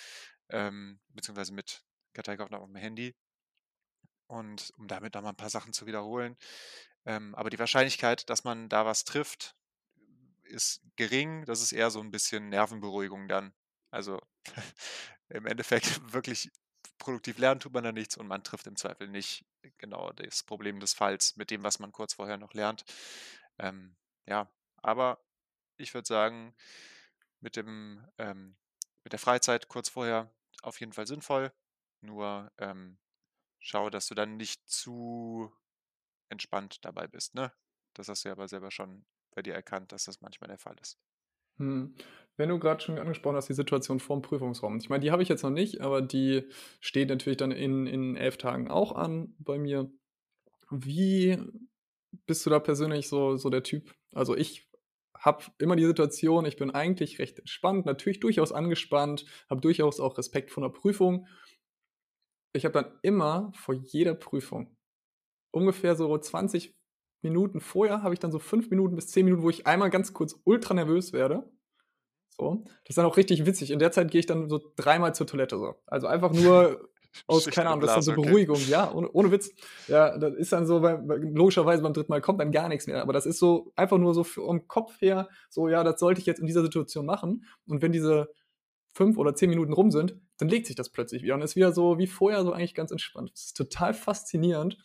ähm, 0.51 1.01
beziehungsweise 1.11 1.55
mit 1.55 1.85
Karteikarten 2.14 2.57
auf'm 2.57 2.79
Handy 2.79 3.14
und 4.31 4.73
um 4.79 4.88
damit 4.88 5.14
noch 5.14 5.23
mal 5.23 5.31
'n 5.31 5.37
paar 5.37 5.51
Sachen 5.51 5.73
zu 5.75 5.87
wiederholen. 5.87 6.37
Ähm, 7.07 7.35
aber 7.37 7.51
die 7.51 7.59
Wahrscheinlichkeit, 7.59 8.31
dass 8.31 8.45
man 8.45 8.69
da 8.69 8.87
was 8.87 9.05
trifft, 9.05 9.57
ist 10.45 10.83
gering. 10.97 11.45
Das 11.47 11.62
ist 11.62 11.73
eher 11.73 11.90
so 11.90 12.01
'n 12.01 12.11
bisschen 12.11 12.49
Nervenberuhigung 12.51 13.29
dann. 13.29 13.53
Also, 13.90 14.21
im 15.29 15.47
Endeffekt 15.47 15.85
wirklich 16.12 16.51
produktiv 16.99 17.38
lernen 17.38 17.61
tut 17.61 17.73
man 17.73 17.85
da 17.85 17.93
nichts 17.93 18.16
und 18.16 18.27
man 18.29 18.45
trifft 18.45 18.66
im 18.66 18.77
Zweifel 18.77 19.09
nicht 19.09 19.47
genau 19.79 20.12
das 20.12 20.43
Problem 20.43 20.81
des 20.81 20.93
Falls 20.95 21.37
mit 21.37 21.51
dem, 21.51 21.62
was 21.62 21.79
man 21.79 21.93
kurz 21.93 22.14
vorher 22.14 22.37
noch 22.38 22.55
lernt. 22.55 22.85
Ähm, 23.59 23.97
ja, 24.27 24.51
aber 24.83 25.21
ich 25.79 25.95
würde 25.95 26.07
sagen, 26.09 26.55
mit 27.40 27.57
dem 27.57 28.07
ähm, 28.19 28.57
mit 29.05 29.12
der 29.12 29.19
Freizeit 29.21 29.69
kurz 29.69 29.88
vorher 29.88 30.33
auf 30.62 30.81
jeden 30.81 30.93
Fall 30.93 31.07
sinnvoll. 31.07 31.53
Nur, 32.03 32.53
ähm, 32.59 32.99
schau, 33.61 33.90
dass 33.90 34.09
du 34.09 34.14
dann 34.14 34.37
nicht 34.37 34.68
zu 34.68 35.53
entspannt 36.31 36.85
dabei 36.85 37.09
bist, 37.09 37.35
ne? 37.35 37.53
Das 37.94 38.09
hast 38.09 38.25
du 38.25 38.31
ja 38.31 38.35
aber 38.35 38.49
selber 38.49 38.70
schon 38.73 39.07
bei 39.33 39.42
dir 39.42 39.55
erkannt, 39.55 39.92
dass 39.92 40.05
das 40.07 40.20
manchmal 40.23 40.49
der 40.49 40.59
Fall 40.59 40.79
ist. 40.81 40.99
Mhm. 41.59 41.94
Wenn 42.37 42.49
du 42.49 42.59
grad 42.59 42.83
schon 42.83 42.99
angesprochen 42.99 43.37
hast, 43.37 43.49
die 43.49 43.55
Situation 43.55 44.01
vorm 44.01 44.23
Prüfungsraum. 44.23 44.79
Ich 44.79 44.88
meine, 44.88 45.03
die 45.03 45.11
habe 45.11 45.23
ich 45.23 45.29
jetzt 45.29 45.42
noch 45.42 45.51
nicht, 45.51 45.81
aber 45.83 46.01
die 46.03 46.44
steht 46.81 47.09
natürlich 47.11 47.37
dann 47.37 47.51
in 47.53 47.87
in 47.87 48.16
11 48.16 48.38
Tagen 48.38 48.70
auch 48.70 48.92
an 48.92 49.35
bei 49.38 49.59
mir. 49.59 49.90
Wie 50.70 51.38
bist 52.27 52.46
du 52.46 52.51
da 52.51 52.61
persönlich 52.61 53.09
so 53.09 53.37
so 53.37 53.51
der 53.51 53.62
Typ? 53.64 53.92
Also, 54.14 54.37
ich 54.37 54.68
habe 55.16 55.44
immer 55.59 55.77
die 55.77 55.87
Situation, 55.87 56.46
ich 56.46 56.57
bin 56.57 56.70
eigentlich 56.73 57.18
recht 57.20 57.38
entspannt, 57.40 57.87
natürlich 57.87 58.20
durchaus 58.20 58.53
angespannt, 58.53 59.27
habe 59.51 59.61
durchaus 59.62 60.01
auch 60.01 60.18
Respekt 60.18 60.51
vor 60.53 60.62
'ner 60.64 60.70
Prüfung. 60.73 61.27
Ich 62.52 62.64
habe 62.64 62.72
dann 62.72 62.98
immer 63.02 63.52
vor 63.54 63.74
jeder 63.74 64.14
Prüfung 64.14 64.76
ungefähr 65.52 65.96
so 65.96 66.16
20 66.16 66.76
Minuten 67.22 67.60
vorher 67.60 68.02
habe 68.02 68.14
ich 68.14 68.20
dann 68.20 68.32
so 68.32 68.38
5 68.38 68.70
Minuten 68.70 68.96
bis 68.96 69.08
10 69.08 69.24
Minuten, 69.24 69.42
wo 69.42 69.50
ich 69.50 69.66
einmal 69.66 69.90
ganz 69.90 70.14
kurz 70.14 70.40
ultra 70.44 70.74
nervös 70.74 71.12
werde. 71.12 71.50
So. 72.30 72.64
Das 72.64 72.90
ist 72.90 72.98
dann 72.98 73.04
auch 73.04 73.18
richtig 73.18 73.44
witzig. 73.44 73.70
In 73.70 73.78
der 73.78 73.92
Zeit 73.92 74.10
gehe 74.10 74.20
ich 74.20 74.26
dann 74.26 74.48
so 74.48 74.60
dreimal 74.76 75.14
zur 75.14 75.26
Toilette 75.26 75.58
so. 75.58 75.74
Also 75.86 76.06
einfach 76.06 76.32
nur 76.32 76.88
aus, 77.26 77.46
keine 77.46 77.68
Ahnung, 77.68 77.82
das 77.82 77.90
ist 77.90 77.96
dann 77.96 78.02
so 78.02 78.12
Blase, 78.12 78.20
okay. 78.20 78.30
Beruhigung, 78.30 78.68
ja, 78.68 78.90
ohne, 78.92 79.10
ohne 79.10 79.30
Witz. 79.32 79.50
Ja, 79.88 80.16
das 80.16 80.34
ist 80.34 80.52
dann 80.52 80.66
so, 80.66 80.80
weil 80.80 81.04
logischerweise 81.34 81.82
beim 81.82 81.92
dritten 81.92 82.10
Mal 82.10 82.22
kommt 82.22 82.40
dann 82.40 82.52
gar 82.52 82.68
nichts 82.68 82.86
mehr. 82.86 83.02
Aber 83.02 83.12
das 83.12 83.26
ist 83.26 83.38
so 83.38 83.72
einfach 83.76 83.98
nur 83.98 84.14
so 84.14 84.24
vom 84.24 84.66
Kopf 84.66 84.98
her, 85.02 85.28
so, 85.50 85.68
ja, 85.68 85.84
das 85.84 86.00
sollte 86.00 86.20
ich 86.20 86.26
jetzt 86.26 86.40
in 86.40 86.46
dieser 86.46 86.62
Situation 86.62 87.04
machen. 87.04 87.44
Und 87.66 87.82
wenn 87.82 87.92
diese 87.92 88.30
fünf 88.92 89.16
oder 89.16 89.35
zehn 89.35 89.50
Minuten 89.50 89.72
rum 89.72 89.90
sind, 89.90 90.20
dann 90.38 90.48
legt 90.48 90.66
sich 90.66 90.76
das 90.76 90.90
plötzlich 90.90 91.22
wieder 91.22 91.35
und 91.35 91.42
ist 91.42 91.57
wieder 91.57 91.72
so 91.72 91.98
wie 91.98 92.07
vorher, 92.07 92.42
so 92.44 92.53
eigentlich 92.53 92.74
ganz 92.74 92.90
entspannt. 92.90 93.33
Das 93.33 93.46
ist 93.46 93.57
total 93.57 93.94
faszinierend. 93.94 94.79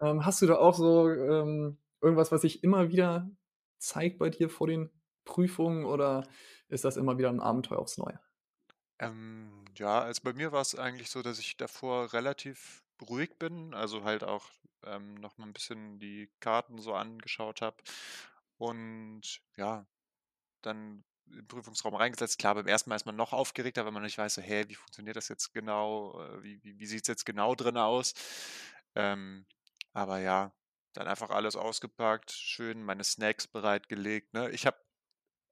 Ähm, 0.00 0.24
hast 0.24 0.42
du 0.42 0.46
da 0.46 0.56
auch 0.56 0.74
so 0.74 1.08
ähm, 1.08 1.78
irgendwas, 2.00 2.32
was 2.32 2.42
sich 2.42 2.64
immer 2.64 2.90
wieder 2.90 3.30
zeigt 3.78 4.18
bei 4.18 4.30
dir 4.30 4.48
vor 4.48 4.66
den 4.66 4.90
Prüfungen 5.24 5.84
oder 5.84 6.26
ist 6.68 6.84
das 6.84 6.96
immer 6.96 7.18
wieder 7.18 7.28
ein 7.28 7.40
Abenteuer 7.40 7.78
aufs 7.78 7.98
Neue? 7.98 8.18
Ähm, 8.98 9.64
ja, 9.76 10.00
also 10.00 10.22
bei 10.22 10.32
mir 10.32 10.52
war 10.52 10.62
es 10.62 10.74
eigentlich 10.74 11.10
so, 11.10 11.22
dass 11.22 11.38
ich 11.38 11.56
davor 11.56 12.12
relativ 12.12 12.84
ruhig 13.08 13.38
bin, 13.38 13.74
also 13.74 14.04
halt 14.04 14.24
auch 14.24 14.48
ähm, 14.84 15.14
noch 15.14 15.38
mal 15.38 15.46
ein 15.46 15.52
bisschen 15.52 15.98
die 15.98 16.30
Karten 16.40 16.78
so 16.78 16.94
angeschaut 16.94 17.62
habe 17.62 17.76
und 18.58 19.40
ja, 19.56 19.86
dann 20.62 21.04
im 21.26 21.46
Prüfungsraum 21.46 21.94
reingesetzt. 21.94 22.38
Klar, 22.38 22.54
beim 22.54 22.66
ersten 22.66 22.90
Mal 22.90 22.96
ist 22.96 23.06
man 23.06 23.16
noch 23.16 23.32
aufgeregter, 23.32 23.84
weil 23.84 23.92
man 23.92 24.02
nicht 24.02 24.18
weiß, 24.18 24.34
so, 24.34 24.42
hä, 24.42 24.64
wie 24.68 24.74
funktioniert 24.74 25.16
das 25.16 25.28
jetzt 25.28 25.52
genau? 25.52 26.20
Äh, 26.20 26.42
Wie, 26.42 26.64
wie, 26.64 26.78
wie 26.78 26.86
sieht 26.86 27.02
es 27.02 27.08
jetzt 27.08 27.26
genau 27.26 27.54
drin 27.54 27.76
aus? 27.76 28.14
Ähm, 28.94 29.46
aber 29.92 30.18
ja, 30.18 30.52
dann 30.94 31.08
einfach 31.08 31.30
alles 31.30 31.56
ausgepackt, 31.56 32.32
schön 32.32 32.82
meine 32.84 33.04
Snacks 33.04 33.46
bereitgelegt. 33.46 34.34
Ne? 34.34 34.50
Ich 34.50 34.66
habe, 34.66 34.78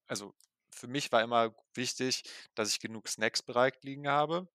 also 0.06 0.34
für 0.70 0.88
mich 0.88 1.10
war 1.12 1.22
immer 1.22 1.54
wichtig, 1.74 2.24
dass 2.54 2.70
ich 2.70 2.80
genug 2.80 3.08
Snacks 3.08 3.42
bereit 3.42 3.82
liegen 3.84 4.08
habe. 4.08 4.48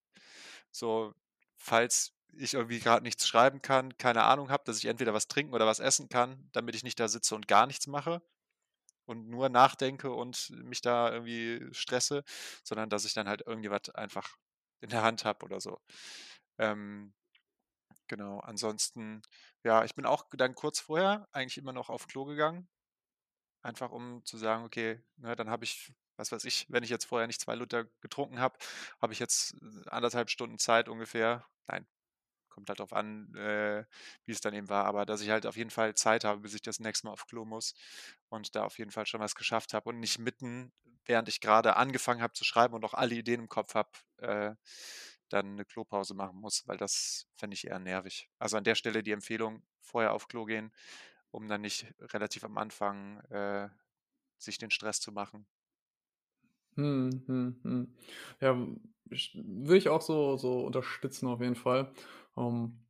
So, 0.71 1.13
falls 1.57 2.13
ich 2.33 2.53
irgendwie 2.53 2.79
gerade 2.79 3.03
nichts 3.03 3.27
schreiben 3.27 3.61
kann, 3.61 3.97
keine 3.97 4.23
Ahnung 4.23 4.49
habe, 4.49 4.63
dass 4.65 4.77
ich 4.77 4.85
entweder 4.85 5.13
was 5.13 5.27
trinken 5.27 5.53
oder 5.53 5.65
was 5.65 5.79
essen 5.79 6.09
kann, 6.09 6.49
damit 6.51 6.75
ich 6.75 6.83
nicht 6.83 6.99
da 6.99 7.07
sitze 7.07 7.35
und 7.35 7.47
gar 7.47 7.67
nichts 7.67 7.87
mache 7.87 8.21
und 9.05 9.27
nur 9.29 9.49
nachdenke 9.49 10.11
und 10.13 10.51
mich 10.63 10.81
da 10.81 11.11
irgendwie 11.11 11.67
stresse, 11.73 12.23
sondern 12.63 12.89
dass 12.89 13.05
ich 13.05 13.13
dann 13.13 13.27
halt 13.29 13.43
irgendwie 13.45 13.71
was 13.71 13.89
einfach 13.95 14.37
in 14.81 14.89
der 14.89 15.03
Hand 15.03 15.25
habe 15.25 15.45
oder 15.45 15.61
so. 15.61 15.79
Ähm, 16.57 17.13
genau, 18.07 18.39
ansonsten, 18.39 19.21
ja, 19.63 19.83
ich 19.85 19.95
bin 19.95 20.05
auch 20.05 20.25
dann 20.33 20.55
kurz 20.55 20.79
vorher 20.81 21.27
eigentlich 21.31 21.57
immer 21.57 21.73
noch 21.73 21.89
auf 21.89 22.07
Klo 22.07 22.25
gegangen, 22.25 22.69
einfach 23.63 23.91
um 23.91 24.23
zu 24.25 24.37
sagen, 24.37 24.63
okay, 24.65 25.01
ne, 25.17 25.35
dann 25.35 25.49
habe 25.49 25.65
ich, 25.65 25.93
was 26.17 26.31
weiß 26.31 26.45
ich, 26.45 26.67
wenn 26.69 26.83
ich 26.83 26.89
jetzt 26.89 27.05
vorher 27.05 27.27
nicht 27.27 27.41
zwei 27.41 27.55
Liter 27.55 27.85
getrunken 28.01 28.39
habe, 28.39 28.57
habe 29.01 29.13
ich 29.13 29.19
jetzt 29.19 29.55
äh, 29.55 29.89
anderthalb 29.89 30.29
Stunden 30.29 30.59
Zeit 30.59 30.89
ungefähr. 30.89 31.45
Nein, 31.67 31.87
kommt 32.55 32.69
halt 32.69 32.79
drauf 32.79 32.93
an, 32.93 33.35
äh, 33.35 33.85
wie 34.25 34.31
es 34.31 34.41
dann 34.41 34.53
eben 34.55 34.69
war, 34.69 34.85
aber 34.85 35.05
dass 35.05 35.21
ich 35.21 35.29
halt 35.29 35.45
auf 35.45 35.57
jeden 35.57 35.69
Fall 35.71 35.95
Zeit 35.95 36.23
habe, 36.25 36.41
bis 36.41 36.53
ich 36.55 36.61
das 36.63 36.79
nächste 36.79 37.07
Mal 37.07 37.13
auf 37.13 37.27
Klo 37.27 37.45
muss 37.45 37.75
und 38.29 38.55
da 38.55 38.63
auf 38.65 38.79
jeden 38.79 38.91
Fall 38.91 39.05
schon 39.05 39.19
was 39.21 39.35
geschafft 39.35 39.73
habe 39.73 39.89
und 39.89 39.99
nicht 39.99 40.19
mitten, 40.19 40.71
während 41.05 41.29
ich 41.29 41.41
gerade 41.41 41.75
angefangen 41.77 42.21
habe 42.21 42.33
zu 42.33 42.45
schreiben 42.45 42.73
und 42.75 42.85
auch 42.85 42.93
alle 42.95 43.15
Ideen 43.15 43.41
im 43.41 43.49
Kopf 43.49 43.75
habe, 43.75 43.89
äh, 44.17 44.55
dann 45.29 45.53
eine 45.53 45.65
Klopause 45.65 46.13
machen 46.13 46.39
muss, 46.39 46.67
weil 46.67 46.77
das 46.77 47.27
fände 47.37 47.55
ich 47.55 47.67
eher 47.67 47.79
nervig. 47.79 48.29
Also 48.39 48.57
an 48.57 48.63
der 48.63 48.75
Stelle 48.75 49.03
die 49.03 49.11
Empfehlung, 49.11 49.63
vorher 49.81 50.13
auf 50.13 50.27
Klo 50.27 50.45
gehen, 50.45 50.73
um 51.31 51.47
dann 51.47 51.61
nicht 51.61 51.93
relativ 51.99 52.43
am 52.43 52.57
Anfang 52.57 53.19
äh, 53.31 53.69
sich 54.39 54.57
den 54.59 54.71
Stress 54.71 55.01
zu 55.01 55.11
machen. 55.11 55.47
Hm, 56.75 57.23
hm, 57.27 57.59
hm. 57.63 57.95
Ja, 58.41 58.53
würde 59.33 59.77
ich 59.77 59.87
auch 59.89 60.01
so, 60.01 60.35
so 60.37 60.65
unterstützen 60.65 61.27
auf 61.27 61.39
jeden 61.41 61.55
Fall. 61.55 61.91
Ähm, 62.37 62.85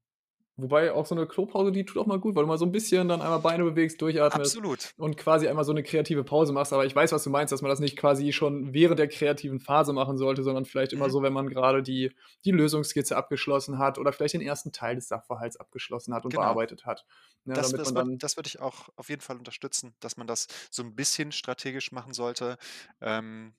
wobei 0.57 0.93
auch 0.93 1.05
so 1.05 1.15
eine 1.15 1.27
Klopause, 1.27 1.71
die 1.71 1.85
tut 1.85 1.97
auch 2.01 2.07
mal 2.07 2.19
gut, 2.19 2.35
weil 2.35 2.43
du 2.43 2.47
mal 2.47 2.57
so 2.57 2.65
ein 2.65 2.71
bisschen 2.71 3.07
dann 3.09 3.21
einmal 3.21 3.39
Beine 3.41 3.63
bewegst, 3.65 4.01
durchatmest 4.01 4.59
Absolut. 4.59 4.93
und 4.97 5.17
quasi 5.17 5.47
einmal 5.47 5.65
so 5.65 5.71
eine 5.71 5.83
kreative 5.83 6.23
Pause 6.23 6.53
machst. 6.53 6.73
Aber 6.73 6.85
ich 6.85 6.95
weiß, 6.95 7.11
was 7.11 7.23
du 7.23 7.29
meinst, 7.29 7.51
dass 7.51 7.61
man 7.61 7.69
das 7.69 7.79
nicht 7.81 7.97
quasi 7.97 8.31
schon 8.33 8.73
während 8.73 8.99
der 8.99 9.09
kreativen 9.09 9.59
Phase 9.59 9.93
machen 9.93 10.17
sollte, 10.17 10.43
sondern 10.43 10.65
vielleicht 10.65 10.93
immer 10.93 11.09
Mhm. 11.09 11.11
so, 11.11 11.21
wenn 11.23 11.33
man 11.33 11.49
gerade 11.49 11.83
die, 11.83 12.13
die 12.45 12.51
Lösungsskizze 12.51 13.17
abgeschlossen 13.17 13.79
hat 13.79 13.97
oder 13.99 14.13
vielleicht 14.13 14.35
den 14.35 14.41
ersten 14.41 14.71
Teil 14.71 14.95
des 14.95 15.07
Sachverhalts 15.09 15.57
abgeschlossen 15.57 16.13
hat 16.13 16.25
und 16.25 16.31
Genau. 16.31 16.33
bearbeitet 16.33 16.85
hat. 16.85 17.05
Ja, 17.45 17.59
Das, 17.59 17.61
damit 17.61 17.83
das, 17.83 17.95
würd, 17.95 18.05
dann. 18.05 18.21
das 18.21 18.37
würde 18.37 18.47
ich 18.47 18.59
auch 18.59 18.89
auf 18.97 19.09
jeden 19.09 19.21
Fall 19.21 19.37
unterstützen, 19.37 19.95
dass 20.01 20.17
man 20.17 20.27
das 20.27 20.47
so 20.71 20.83
ein 20.83 20.95
bisschen 20.95 21.31
strategisch 21.31 21.91
machen 21.91 22.13
sollte. 22.13 22.57
Ähm, 23.01 23.55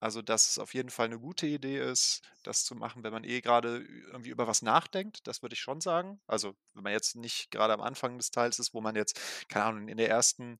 also, 0.00 0.22
dass 0.22 0.50
es 0.50 0.58
auf 0.58 0.74
jeden 0.74 0.90
Fall 0.90 1.06
eine 1.06 1.18
gute 1.18 1.46
Idee 1.46 1.78
ist, 1.80 2.22
das 2.44 2.64
zu 2.64 2.76
machen, 2.76 3.02
wenn 3.02 3.12
man 3.12 3.24
eh 3.24 3.40
gerade 3.40 3.78
irgendwie 4.12 4.30
über 4.30 4.46
was 4.46 4.62
nachdenkt. 4.62 5.26
Das 5.26 5.42
würde 5.42 5.54
ich 5.54 5.60
schon 5.60 5.80
sagen. 5.80 6.20
Also, 6.26 6.54
wenn 6.74 6.84
man 6.84 6.92
jetzt 6.92 7.16
nicht 7.16 7.50
gerade 7.50 7.72
am 7.74 7.80
Anfang 7.80 8.16
des 8.16 8.30
Teils 8.30 8.58
ist, 8.60 8.74
wo 8.74 8.80
man 8.80 8.94
jetzt, 8.94 9.20
keine 9.48 9.64
Ahnung, 9.66 9.88
in 9.88 9.96
der 9.96 10.08
ersten, 10.08 10.58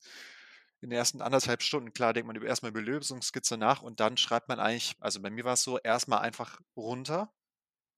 in 0.81 0.91
den 0.91 0.99
ersten 0.99 1.23
anderthalb 1.23 1.63
Stunden, 1.63 1.93
klar, 1.93 2.13
denkt 2.13 2.27
man 2.27 2.41
erstmal 2.43 2.71
über 2.71 2.81
Lösungsskizze 2.83 3.57
nach 3.57 3.83
und 3.83 4.01
dann 4.01 4.17
schreibt 4.17 4.49
man 4.49 4.61
eigentlich, 4.61 4.97
also 5.01 5.21
bei 5.23 5.31
mir 5.31 5.45
war 5.45 5.55
es 5.55 5.63
so, 5.63 5.79
erstmal 5.79 6.21
einfach 6.21 6.61
runter, 6.77 7.33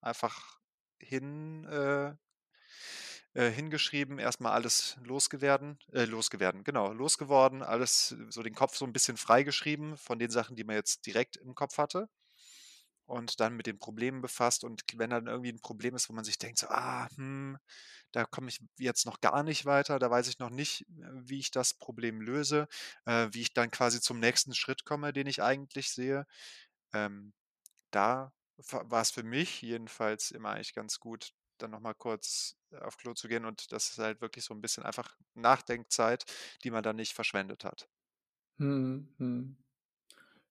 einfach 0.03 0.61
hin, 1.01 1.65
äh, 1.67 2.15
äh, 3.35 3.51
hingeschrieben, 3.51 4.19
erstmal 4.19 4.53
alles 4.53 4.97
losgewerden, 5.05 5.79
äh, 5.93 6.05
losgewerden, 6.05 6.65
genau, 6.65 6.93
losgeworden, 6.93 7.63
alles 7.63 8.13
äh, 8.13 8.31
so 8.31 8.43
den 8.43 8.55
Kopf 8.55 8.77
so 8.77 8.85
ein 8.85 8.93
bisschen 8.93 9.17
freigeschrieben 9.17 9.97
von 9.97 10.19
den 10.19 10.31
Sachen, 10.31 10.57
die 10.57 10.65
man 10.65 10.77
jetzt 10.77 11.07
direkt 11.07 11.37
im 11.37 11.55
Kopf 11.55 11.79
hatte 11.79 12.09
und 13.07 13.41
dann 13.41 13.57
mit 13.57 13.67
den 13.67 13.79
Problemen 13.79 14.21
befasst 14.21 14.63
und 14.65 14.85
wenn 14.95 15.11
dann 15.11 15.27
irgendwie 15.27 15.53
ein 15.53 15.61
Problem 15.61 15.97
ist, 15.97 16.09
wo 16.09 16.13
man 16.13 16.25
sich 16.25 16.39
denkt, 16.39 16.59
so, 16.59 16.69
ah, 16.69 17.09
hm, 17.17 17.59
da 18.13 18.25
komme 18.25 18.49
ich 18.49 18.61
jetzt 18.79 19.07
noch 19.07 19.21
gar 19.21 19.43
nicht 19.43 19.67
weiter, 19.67 19.99
da 19.99 20.11
weiß 20.11 20.29
ich 20.29 20.39
noch 20.39 20.51
nicht, 20.51 20.83
äh, 20.83 21.11
wie 21.15 21.39
ich 21.41 21.51
das 21.51 21.75
Problem 21.75 22.21
löse, 22.21 22.69
äh, 23.07 23.29
wie 23.33 23.43
ich 23.43 23.53
dann 23.55 23.71
quasi 23.71 24.01
zum 24.01 24.21
nächsten 24.21 24.55
Schritt 24.55 24.85
komme, 24.85 25.13
den 25.13 25.27
ich 25.27 25.43
eigentlich 25.43 25.91
sehe. 25.93 26.27
Ähm, 26.93 27.33
da 27.93 28.33
war 28.59 29.03
es 29.03 29.11
für 29.13 29.25
mich 29.25 29.63
jedenfalls 29.63 30.31
immer 30.33 30.51
eigentlich 30.51 30.75
ganz 30.75 31.01
gut, 31.01 31.33
dann 31.63 31.71
noch 31.73 31.81
mal 31.81 31.95
kurz 31.95 32.57
äh, 32.73 32.79
auf 32.79 32.97
Klo 32.97 33.15
zu 33.15 33.29
gehen 33.29 33.45
und 33.45 33.73
das 33.73 33.91
ist 33.91 33.99
halt 33.99 34.21
wirklich 34.21 34.45
so 34.45 34.55
ein 34.55 34.61
bisschen 34.61 34.85
einfach 34.85 35.17
Nachdenkzeit, 35.35 36.25
die 36.65 36.71
man 36.71 36.83
dann 36.83 36.97
nicht 36.97 37.15
verschwendet 37.15 37.65
hat. 37.65 37.89
Hm, 38.59 39.09
hm. 39.19 39.57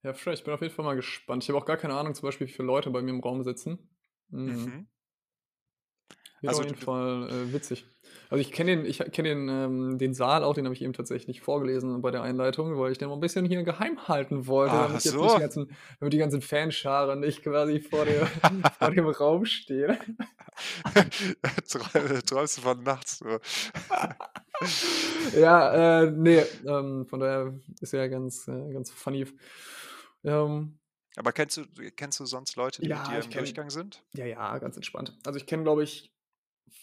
Ja, 0.03 0.13
fresh. 0.13 0.39
Ich 0.39 0.45
bin 0.45 0.53
auf 0.53 0.61
jeden 0.61 0.73
Fall 0.73 0.85
mal 0.85 0.95
gespannt. 0.95 1.43
Ich 1.43 1.49
habe 1.49 1.59
auch 1.59 1.65
gar 1.65 1.77
keine 1.77 1.95
Ahnung, 1.95 2.15
zum 2.15 2.27
Beispiel, 2.27 2.47
wie 2.47 2.51
viele 2.51 2.67
Leute 2.67 2.89
bei 2.91 3.01
mir 3.01 3.11
im 3.11 3.19
Raum 3.21 3.43
sitzen. 3.43 3.89
Mhm. 4.29 4.73
Mhm. 4.73 4.87
Wird 6.41 6.49
Also 6.49 6.61
auf 6.61 6.65
jeden 6.69 6.77
Fall 6.79 7.29
äh, 7.29 7.53
witzig. 7.53 7.85
Also 8.29 8.41
ich 8.41 8.51
kenne 8.51 8.77
den, 8.77 8.85
ich 8.85 8.99
kenne 8.99 9.29
den, 9.29 9.49
ähm, 9.49 9.97
den 9.97 10.13
Saal 10.13 10.43
auch, 10.43 10.53
den 10.53 10.65
habe 10.65 10.73
ich 10.75 10.81
eben 10.81 10.93
tatsächlich 10.93 11.41
vorgelesen 11.41 12.01
bei 12.01 12.11
der 12.11 12.21
Einleitung, 12.21 12.77
weil 12.77 12.91
ich 12.91 12.97
den 12.97 13.09
mal 13.09 13.15
ein 13.15 13.19
bisschen 13.19 13.45
hier 13.45 13.63
geheim 13.63 14.07
halten 14.07 14.47
wollte, 14.47 14.75
ach 14.75 14.87
damit 14.87 15.03
jetzt 15.03 15.21
nicht 15.21 15.35
die 15.35 15.39
so, 15.39 15.39
ganzen, 15.39 15.71
damit 15.99 16.13
die 16.13 16.17
ganzen 16.17 16.41
Fanschare 16.41 17.17
nicht 17.17 17.43
quasi 17.43 17.79
vor 17.79 18.05
dem, 18.05 18.25
vor 18.79 18.91
dem 18.91 19.07
Raum 19.07 19.45
stehen. 19.45 19.97
Träum- 21.67 22.25
träumst 22.25 22.57
du 22.57 22.61
von 22.61 22.83
nachts 22.83 23.19
so. 23.19 23.39
Ja, 25.39 26.01
äh, 26.03 26.11
nee, 26.11 26.39
ähm, 26.67 27.05
von 27.05 27.19
daher 27.19 27.53
ist 27.81 27.93
ja 27.93 28.07
ganz, 28.07 28.47
äh, 28.47 28.71
ganz 28.73 28.91
funny. 28.91 29.25
Ähm, 30.23 30.77
Aber 31.15 31.31
kennst 31.31 31.57
du, 31.57 31.65
kennst 31.95 32.19
du 32.19 32.25
sonst 32.25 32.55
Leute, 32.55 32.81
die 32.81 32.89
mit 32.89 32.97
ja, 32.97 33.03
dir 33.07 33.19
ich 33.19 33.25
im 33.25 33.31
kenne, 33.31 33.43
Durchgang 33.45 33.69
sind? 33.69 34.03
ja, 34.13 34.25
ja, 34.25 34.57
ganz 34.57 34.75
entspannt. 34.75 35.17
Also 35.25 35.37
ich 35.37 35.45
kenne, 35.45 35.63
glaube 35.63 35.83
ich, 35.83 36.13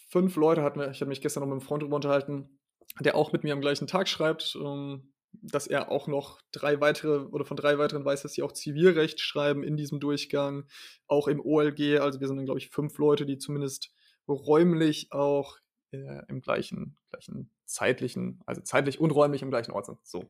fünf 0.09 0.35
Leute, 0.35 0.63
hat 0.63 0.75
mir, 0.75 0.89
ich 0.91 1.01
habe 1.01 1.09
mich 1.09 1.21
gestern 1.21 1.41
noch 1.41 1.47
mit 1.47 1.53
einem 1.53 1.67
Freund 1.67 1.83
drüber 1.83 1.95
unterhalten, 1.95 2.59
der 2.99 3.15
auch 3.15 3.31
mit 3.31 3.43
mir 3.43 3.53
am 3.53 3.61
gleichen 3.61 3.87
Tag 3.87 4.07
schreibt, 4.07 4.57
ähm, 4.61 5.13
dass 5.33 5.67
er 5.67 5.91
auch 5.91 6.07
noch 6.07 6.41
drei 6.51 6.79
weitere 6.81 7.25
oder 7.27 7.45
von 7.45 7.57
drei 7.57 7.77
weiteren 7.77 8.05
weiß, 8.05 8.23
dass 8.23 8.33
sie 8.33 8.43
auch 8.43 8.53
Zivilrecht 8.53 9.19
schreiben 9.19 9.63
in 9.63 9.77
diesem 9.77 9.99
Durchgang, 9.99 10.65
auch 11.07 11.27
im 11.27 11.39
OLG. 11.39 11.99
Also 11.99 12.19
wir 12.19 12.27
sind 12.27 12.37
dann, 12.37 12.45
glaube 12.45 12.59
ich, 12.59 12.69
fünf 12.69 12.97
Leute, 12.97 13.25
die 13.25 13.37
zumindest 13.37 13.93
räumlich 14.27 15.11
auch 15.11 15.57
äh, 15.91 16.21
im 16.27 16.41
gleichen, 16.41 16.97
gleichen 17.09 17.51
zeitlichen, 17.65 18.41
also 18.45 18.61
zeitlich 18.61 18.99
und 18.99 19.11
räumlich 19.11 19.41
im 19.41 19.49
gleichen 19.49 19.71
Ort 19.71 19.85
sind. 19.85 19.99
So. 20.03 20.29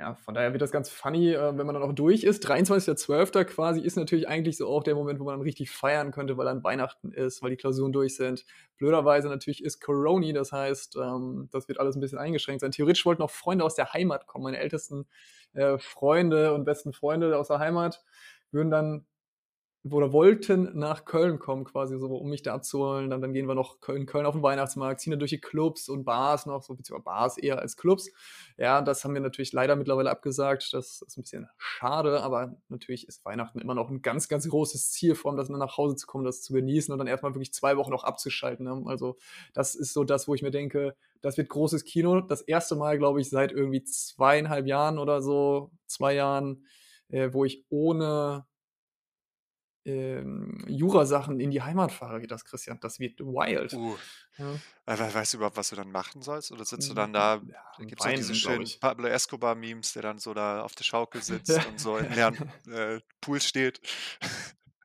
Ja, 0.00 0.14
von 0.14 0.32
daher 0.32 0.52
wird 0.52 0.62
das 0.62 0.72
ganz 0.72 0.88
funny, 0.88 1.34
äh, 1.34 1.58
wenn 1.58 1.66
man 1.66 1.74
dann 1.74 1.82
auch 1.82 1.92
durch 1.92 2.24
ist. 2.24 2.48
23.12. 2.48 3.44
quasi 3.44 3.82
ist 3.82 3.96
natürlich 3.96 4.26
eigentlich 4.26 4.56
so 4.56 4.66
auch 4.66 4.82
der 4.82 4.94
Moment, 4.94 5.20
wo 5.20 5.24
man 5.24 5.34
dann 5.34 5.42
richtig 5.42 5.70
feiern 5.70 6.10
könnte, 6.10 6.38
weil 6.38 6.46
dann 6.46 6.64
Weihnachten 6.64 7.12
ist, 7.12 7.42
weil 7.42 7.50
die 7.50 7.58
Klausuren 7.58 7.92
durch 7.92 8.16
sind. 8.16 8.46
Blöderweise 8.78 9.28
natürlich 9.28 9.62
ist 9.62 9.78
Corona, 9.80 10.32
das 10.32 10.52
heißt, 10.52 10.96
ähm, 10.96 11.50
das 11.52 11.68
wird 11.68 11.78
alles 11.78 11.96
ein 11.96 12.00
bisschen 12.00 12.16
eingeschränkt 12.16 12.62
sein. 12.62 12.70
Theoretisch 12.70 13.04
wollten 13.04 13.20
auch 13.20 13.30
Freunde 13.30 13.62
aus 13.62 13.74
der 13.74 13.92
Heimat 13.92 14.26
kommen, 14.26 14.44
meine 14.44 14.56
ältesten 14.56 15.06
äh, 15.52 15.76
Freunde 15.76 16.54
und 16.54 16.64
besten 16.64 16.94
Freunde 16.94 17.36
aus 17.36 17.48
der 17.48 17.58
Heimat 17.58 18.02
würden 18.52 18.70
dann 18.70 19.06
oder 19.82 20.12
wollten 20.12 20.78
nach 20.78 21.06
Köln 21.06 21.38
kommen, 21.38 21.64
quasi 21.64 21.98
so, 21.98 22.08
um 22.08 22.28
mich 22.28 22.42
da 22.42 22.52
abzuholen. 22.52 23.08
Dann, 23.08 23.22
dann 23.22 23.32
gehen 23.32 23.46
wir 23.46 23.54
noch 23.54 23.80
Köln, 23.80 24.04
Köln 24.04 24.26
auf 24.26 24.34
den 24.34 24.42
Weihnachtsmarkt, 24.42 25.00
ziehen 25.00 25.12
dann 25.12 25.20
durch 25.20 25.30
die 25.30 25.40
Clubs 25.40 25.88
und 25.88 26.04
Bars 26.04 26.44
noch, 26.44 26.62
so 26.62 26.74
beziehungsweise 26.74 27.04
Bars 27.04 27.38
eher 27.38 27.58
als 27.58 27.78
Clubs. 27.78 28.10
Ja, 28.58 28.82
das 28.82 29.04
haben 29.04 29.14
wir 29.14 29.22
natürlich 29.22 29.52
leider 29.52 29.76
mittlerweile 29.76 30.10
abgesagt. 30.10 30.74
Das 30.74 31.00
ist 31.00 31.16
ein 31.16 31.22
bisschen 31.22 31.48
schade, 31.56 32.22
aber 32.22 32.56
natürlich 32.68 33.08
ist 33.08 33.24
Weihnachten 33.24 33.58
immer 33.58 33.74
noch 33.74 33.88
ein 33.88 34.02
ganz, 34.02 34.28
ganz 34.28 34.46
großes 34.46 34.90
Ziel, 34.90 35.14
vor 35.14 35.30
allem 35.30 35.38
das 35.38 35.48
nach 35.48 35.78
Hause 35.78 35.96
zu 35.96 36.06
kommen, 36.06 36.24
das 36.24 36.42
zu 36.42 36.52
genießen 36.52 36.92
und 36.92 36.98
dann 36.98 37.06
erstmal 37.06 37.34
wirklich 37.34 37.54
zwei 37.54 37.78
Wochen 37.78 37.90
noch 37.90 38.04
abzuschalten. 38.04 38.66
Ne? 38.66 38.82
Also, 38.84 39.16
das 39.54 39.74
ist 39.74 39.94
so 39.94 40.04
das, 40.04 40.28
wo 40.28 40.34
ich 40.34 40.42
mir 40.42 40.50
denke, 40.50 40.94
das 41.22 41.38
wird 41.38 41.48
großes 41.48 41.84
Kino. 41.84 42.20
Das 42.20 42.42
erste 42.42 42.76
Mal, 42.76 42.98
glaube 42.98 43.20
ich, 43.22 43.30
seit 43.30 43.50
irgendwie 43.50 43.82
zweieinhalb 43.82 44.66
Jahren 44.66 44.98
oder 44.98 45.22
so, 45.22 45.70
zwei 45.86 46.14
Jahren, 46.14 46.66
äh, 47.08 47.32
wo 47.32 47.46
ich 47.46 47.64
ohne 47.70 48.46
ähm, 49.90 50.64
Jura-Sachen 50.66 51.40
in 51.40 51.50
die 51.50 51.62
Heimat 51.62 51.92
fahre, 51.92 52.22
wie 52.22 52.26
das, 52.26 52.44
Christian. 52.44 52.78
Das 52.80 52.98
wird 52.98 53.20
wild. 53.20 53.72
Uh. 53.74 53.96
Ja. 54.38 54.54
Aber 54.86 55.14
weißt 55.14 55.34
du 55.34 55.36
überhaupt, 55.38 55.56
was 55.56 55.70
du 55.70 55.76
dann 55.76 55.90
machen 55.90 56.22
sollst? 56.22 56.52
Oder 56.52 56.64
sitzt 56.64 56.88
du 56.90 56.94
dann 56.94 57.12
da, 57.12 57.36
Ja, 57.36 57.42
da 57.78 57.84
gibt 57.84 58.04
es 58.04 58.14
diese 58.14 58.34
schönen. 58.34 58.66
Pablo 58.80 59.08
Escobar-Memes, 59.08 59.92
der 59.92 60.02
dann 60.02 60.18
so 60.18 60.34
da 60.34 60.62
auf 60.62 60.74
der 60.74 60.84
Schaukel 60.84 61.22
sitzt 61.22 61.66
und 61.66 61.78
so 61.78 61.96
im 61.96 62.12
leeren 62.12 62.36
äh, 62.70 63.00
Pool 63.20 63.40
steht. 63.40 63.80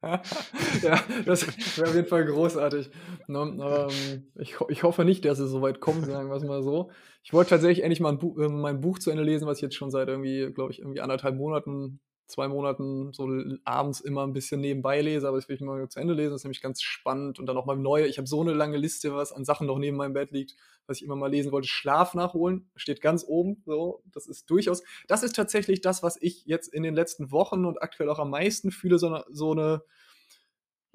ja, 0.81 1.01
das 1.25 1.47
wäre 1.77 1.89
auf 1.89 1.95
jeden 1.95 2.07
Fall 2.07 2.25
großartig. 2.25 2.89
Ne? 3.27 3.39
Aber 3.39 3.89
ähm, 3.89 4.27
ich, 4.35 4.55
ich 4.69 4.83
hoffe 4.83 5.03
nicht, 5.03 5.25
dass 5.25 5.39
es 5.39 5.49
so 5.49 5.61
weit 5.61 5.79
kommt, 5.79 6.05
sagen 6.05 6.29
wir 6.29 6.35
es 6.35 6.43
mal 6.43 6.61
so. 6.61 6.91
Ich 7.23 7.33
wollte 7.33 7.51
tatsächlich 7.51 7.83
endlich 7.83 7.99
mal 7.99 8.09
ein 8.09 8.19
Buch, 8.19 8.37
äh, 8.37 8.47
mein 8.47 8.81
Buch 8.81 8.99
zu 8.99 9.09
Ende 9.09 9.23
lesen, 9.23 9.47
was 9.47 9.57
ich 9.57 9.63
jetzt 9.63 9.75
schon 9.75 9.89
seit 9.89 10.07
irgendwie, 10.07 10.51
glaube 10.53 10.71
ich, 10.71 10.79
irgendwie 10.79 11.01
anderthalb 11.01 11.35
Monaten, 11.35 11.99
zwei 12.27 12.47
Monaten 12.47 13.13
so 13.13 13.29
abends 13.63 14.01
immer 14.01 14.25
ein 14.25 14.33
bisschen 14.33 14.61
nebenbei 14.61 15.01
lese, 15.01 15.27
aber 15.27 15.37
das 15.37 15.47
will 15.47 15.55
ich 15.55 15.61
mal 15.61 15.87
zu 15.89 15.99
Ende 15.99 16.13
lesen. 16.13 16.31
Das 16.31 16.41
ist 16.41 16.45
nämlich 16.45 16.61
ganz 16.61 16.81
spannend 16.81 17.39
und 17.39 17.45
dann 17.45 17.55
noch 17.55 17.65
mal 17.65 17.77
neue. 17.77 18.07
Ich 18.07 18.17
habe 18.17 18.27
so 18.27 18.41
eine 18.41 18.53
lange 18.53 18.77
Liste, 18.77 19.13
was 19.13 19.31
an 19.31 19.45
Sachen 19.45 19.67
noch 19.67 19.77
neben 19.77 19.97
meinem 19.97 20.13
Bett 20.13 20.31
liegt, 20.31 20.55
was 20.87 20.97
ich 20.97 21.03
immer 21.03 21.15
mal 21.15 21.29
lesen 21.29 21.51
wollte. 21.51 21.67
Schlaf 21.67 22.13
nachholen 22.13 22.69
steht 22.75 23.01
ganz 23.01 23.23
oben. 23.27 23.61
So, 23.65 24.01
das 24.11 24.27
ist 24.27 24.49
durchaus. 24.49 24.83
Das 25.07 25.23
ist 25.23 25.35
tatsächlich 25.35 25.81
das, 25.81 26.03
was 26.03 26.17
ich 26.21 26.45
jetzt 26.45 26.73
in 26.73 26.83
den 26.83 26.95
letzten 26.95 27.31
Wochen 27.31 27.65
und 27.65 27.81
aktuell 27.81 28.09
auch 28.09 28.19
am 28.19 28.31
meisten 28.31 28.71
fühle, 28.71 28.97
so 28.97 29.07
eine, 29.07 29.25
so 29.29 29.51
eine 29.51 29.83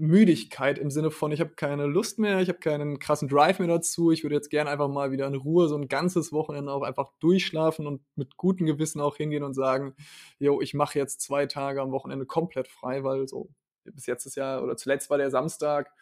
Müdigkeit 0.00 0.78
im 0.78 0.90
Sinne 0.90 1.10
von, 1.10 1.30
ich 1.30 1.40
habe 1.40 1.50
keine 1.50 1.86
Lust 1.86 2.18
mehr, 2.18 2.40
ich 2.40 2.48
habe 2.48 2.58
keinen 2.58 2.98
krassen 2.98 3.28
Drive 3.28 3.58
mehr 3.58 3.68
dazu. 3.68 4.10
Ich 4.10 4.22
würde 4.24 4.34
jetzt 4.34 4.48
gerne 4.48 4.70
einfach 4.70 4.88
mal 4.88 5.12
wieder 5.12 5.26
in 5.26 5.34
Ruhe 5.34 5.68
so 5.68 5.76
ein 5.76 5.88
ganzes 5.88 6.32
Wochenende 6.32 6.72
auch 6.72 6.82
einfach 6.82 7.12
durchschlafen 7.20 7.86
und 7.86 8.02
mit 8.16 8.36
gutem 8.36 8.66
Gewissen 8.66 9.00
auch 9.00 9.16
hingehen 9.16 9.44
und 9.44 9.54
sagen, 9.54 9.94
jo, 10.38 10.60
ich 10.60 10.74
mache 10.74 10.98
jetzt 10.98 11.20
zwei 11.20 11.46
Tage 11.46 11.82
am 11.82 11.92
Wochenende 11.92 12.26
komplett 12.26 12.68
frei, 12.68 13.04
weil 13.04 13.28
so 13.28 13.50
bis 13.84 14.06
jetzt 14.06 14.26
ist 14.26 14.36
ja, 14.36 14.60
oder 14.60 14.76
zuletzt 14.76 15.10
war 15.10 15.18
der 15.18 15.30
Samstag 15.30 15.92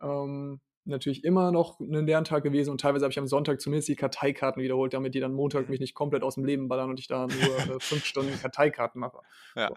ähm, 0.00 0.60
natürlich 0.84 1.24
immer 1.24 1.52
noch 1.52 1.78
ein 1.80 2.06
Lerntag 2.06 2.42
gewesen 2.42 2.70
und 2.70 2.80
teilweise 2.80 3.04
habe 3.04 3.12
ich 3.12 3.18
am 3.18 3.26
Sonntag 3.26 3.60
zumindest 3.60 3.88
die 3.88 3.96
Karteikarten 3.96 4.62
wiederholt, 4.62 4.94
damit 4.94 5.14
die 5.14 5.20
dann 5.20 5.32
Montag 5.32 5.68
mich 5.68 5.80
nicht 5.80 5.94
komplett 5.94 6.22
aus 6.22 6.34
dem 6.34 6.44
Leben 6.44 6.68
ballern 6.68 6.90
und 6.90 7.00
ich 7.00 7.08
da 7.08 7.26
nur 7.26 7.76
äh, 7.76 7.80
fünf 7.80 8.04
Stunden 8.04 8.38
Karteikarten 8.40 9.00
mache. 9.00 9.18
Ja. 9.54 9.68
So. 9.68 9.76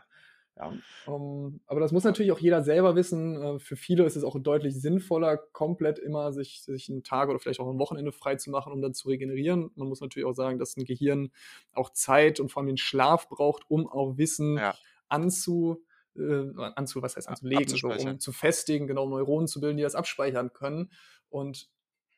Ja, 0.59 0.73
ähm, 1.07 1.61
aber 1.67 1.79
das 1.79 1.91
muss 1.93 2.03
natürlich 2.03 2.31
auch 2.33 2.39
jeder 2.39 2.61
selber 2.61 2.95
wissen. 2.95 3.41
Äh, 3.41 3.59
für 3.59 3.77
viele 3.77 4.03
ist 4.03 4.17
es 4.17 4.23
auch 4.25 4.37
deutlich 4.39 4.79
sinnvoller, 4.79 5.37
komplett 5.37 5.99
immer 5.99 6.33
sich, 6.33 6.61
sich 6.63 6.89
einen 6.89 7.03
Tag 7.03 7.29
oder 7.29 7.39
vielleicht 7.39 7.61
auch 7.61 7.69
ein 7.71 7.79
Wochenende 7.79 8.11
frei 8.11 8.35
zu 8.35 8.49
machen, 8.49 8.73
um 8.73 8.81
dann 8.81 8.93
zu 8.93 9.07
regenerieren. 9.07 9.71
Man 9.75 9.87
muss 9.87 10.01
natürlich 10.01 10.27
auch 10.27 10.33
sagen, 10.33 10.59
dass 10.59 10.75
ein 10.75 10.83
Gehirn 10.83 11.31
auch 11.73 11.91
Zeit 11.91 12.39
und 12.39 12.51
vor 12.51 12.61
allem 12.61 12.67
den 12.67 12.77
Schlaf 12.77 13.29
braucht, 13.29 13.63
um 13.69 13.87
auch 13.87 14.17
Wissen 14.17 14.57
Ja. 14.57 14.75
anzu, 15.07 15.83
äh, 16.17 16.45
anzu, 16.75 17.01
was 17.01 17.15
heißt 17.15 17.29
anzulegen, 17.29 17.75
so, 17.75 17.87
um 17.87 18.19
zu 18.19 18.33
festigen, 18.33 18.87
genau 18.87 19.07
Neuronen 19.07 19.47
zu 19.47 19.61
bilden, 19.61 19.77
die 19.77 19.83
das 19.83 19.95
abspeichern 19.95 20.51
können. 20.51 20.91
Und 21.29 21.69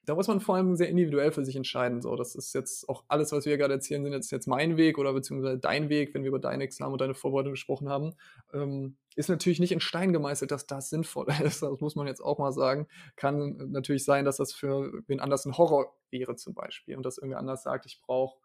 da 0.06 0.16
muss 0.16 0.28
man 0.28 0.40
vor 0.40 0.56
allem 0.56 0.76
sehr 0.76 0.90
individuell 0.90 1.32
für 1.32 1.46
sich 1.46 1.56
entscheiden. 1.56 2.02
So, 2.02 2.16
das 2.16 2.34
ist 2.34 2.54
jetzt 2.54 2.90
auch 2.90 3.04
alles, 3.08 3.32
was 3.32 3.46
wir 3.46 3.58
gerade 3.58 3.76
erzählen, 3.76 4.04
sind 4.04 4.14
jetzt, 4.14 4.32
jetzt 4.32 4.48
mein 4.48 4.78
Weg 4.78 4.98
oder 4.98 5.14
beziehungsweise 5.14 5.60
dein 5.60 5.90
Weg, 5.90 6.14
wenn 6.14 6.24
wir 6.24 6.30
über 6.30 6.40
dein 6.40 6.60
Examen 6.60 6.94
und 6.94 7.02
deine 7.02 7.14
Vorbereitung 7.14 7.54
gesprochen 7.54 7.88
haben. 7.88 8.14
Ähm, 8.54 8.98
ist 9.16 9.30
natürlich 9.30 9.60
nicht 9.60 9.72
in 9.72 9.80
Stein 9.80 10.14
gemeißelt, 10.14 10.52
dass 10.52 10.66
das 10.66 10.90
sinnvoll 10.90 11.28
ist. 11.44 11.62
Das 11.62 11.80
muss 11.82 11.96
man 11.96 12.08
jetzt 12.08 12.22
auch 12.22 12.40
mal 12.40 12.52
sagen. 12.52 12.88
Kann 13.16 13.72
natürlich 13.72 14.04
sein, 14.04 14.26
dass 14.26 14.38
das 14.38 14.54
für 14.54 15.04
wen 15.08 15.20
anders 15.20 15.46
ein 15.46 15.58
Horror 15.58 15.96
wäre, 16.10 16.36
zum 16.36 16.56
Beispiel. 16.56 16.98
Und 16.98 17.06
dass 17.06 17.18
irgendwer 17.18 17.40
anders 17.40 17.62
sagt, 17.64 17.86
ich 17.86 18.02
brauche 18.02 18.40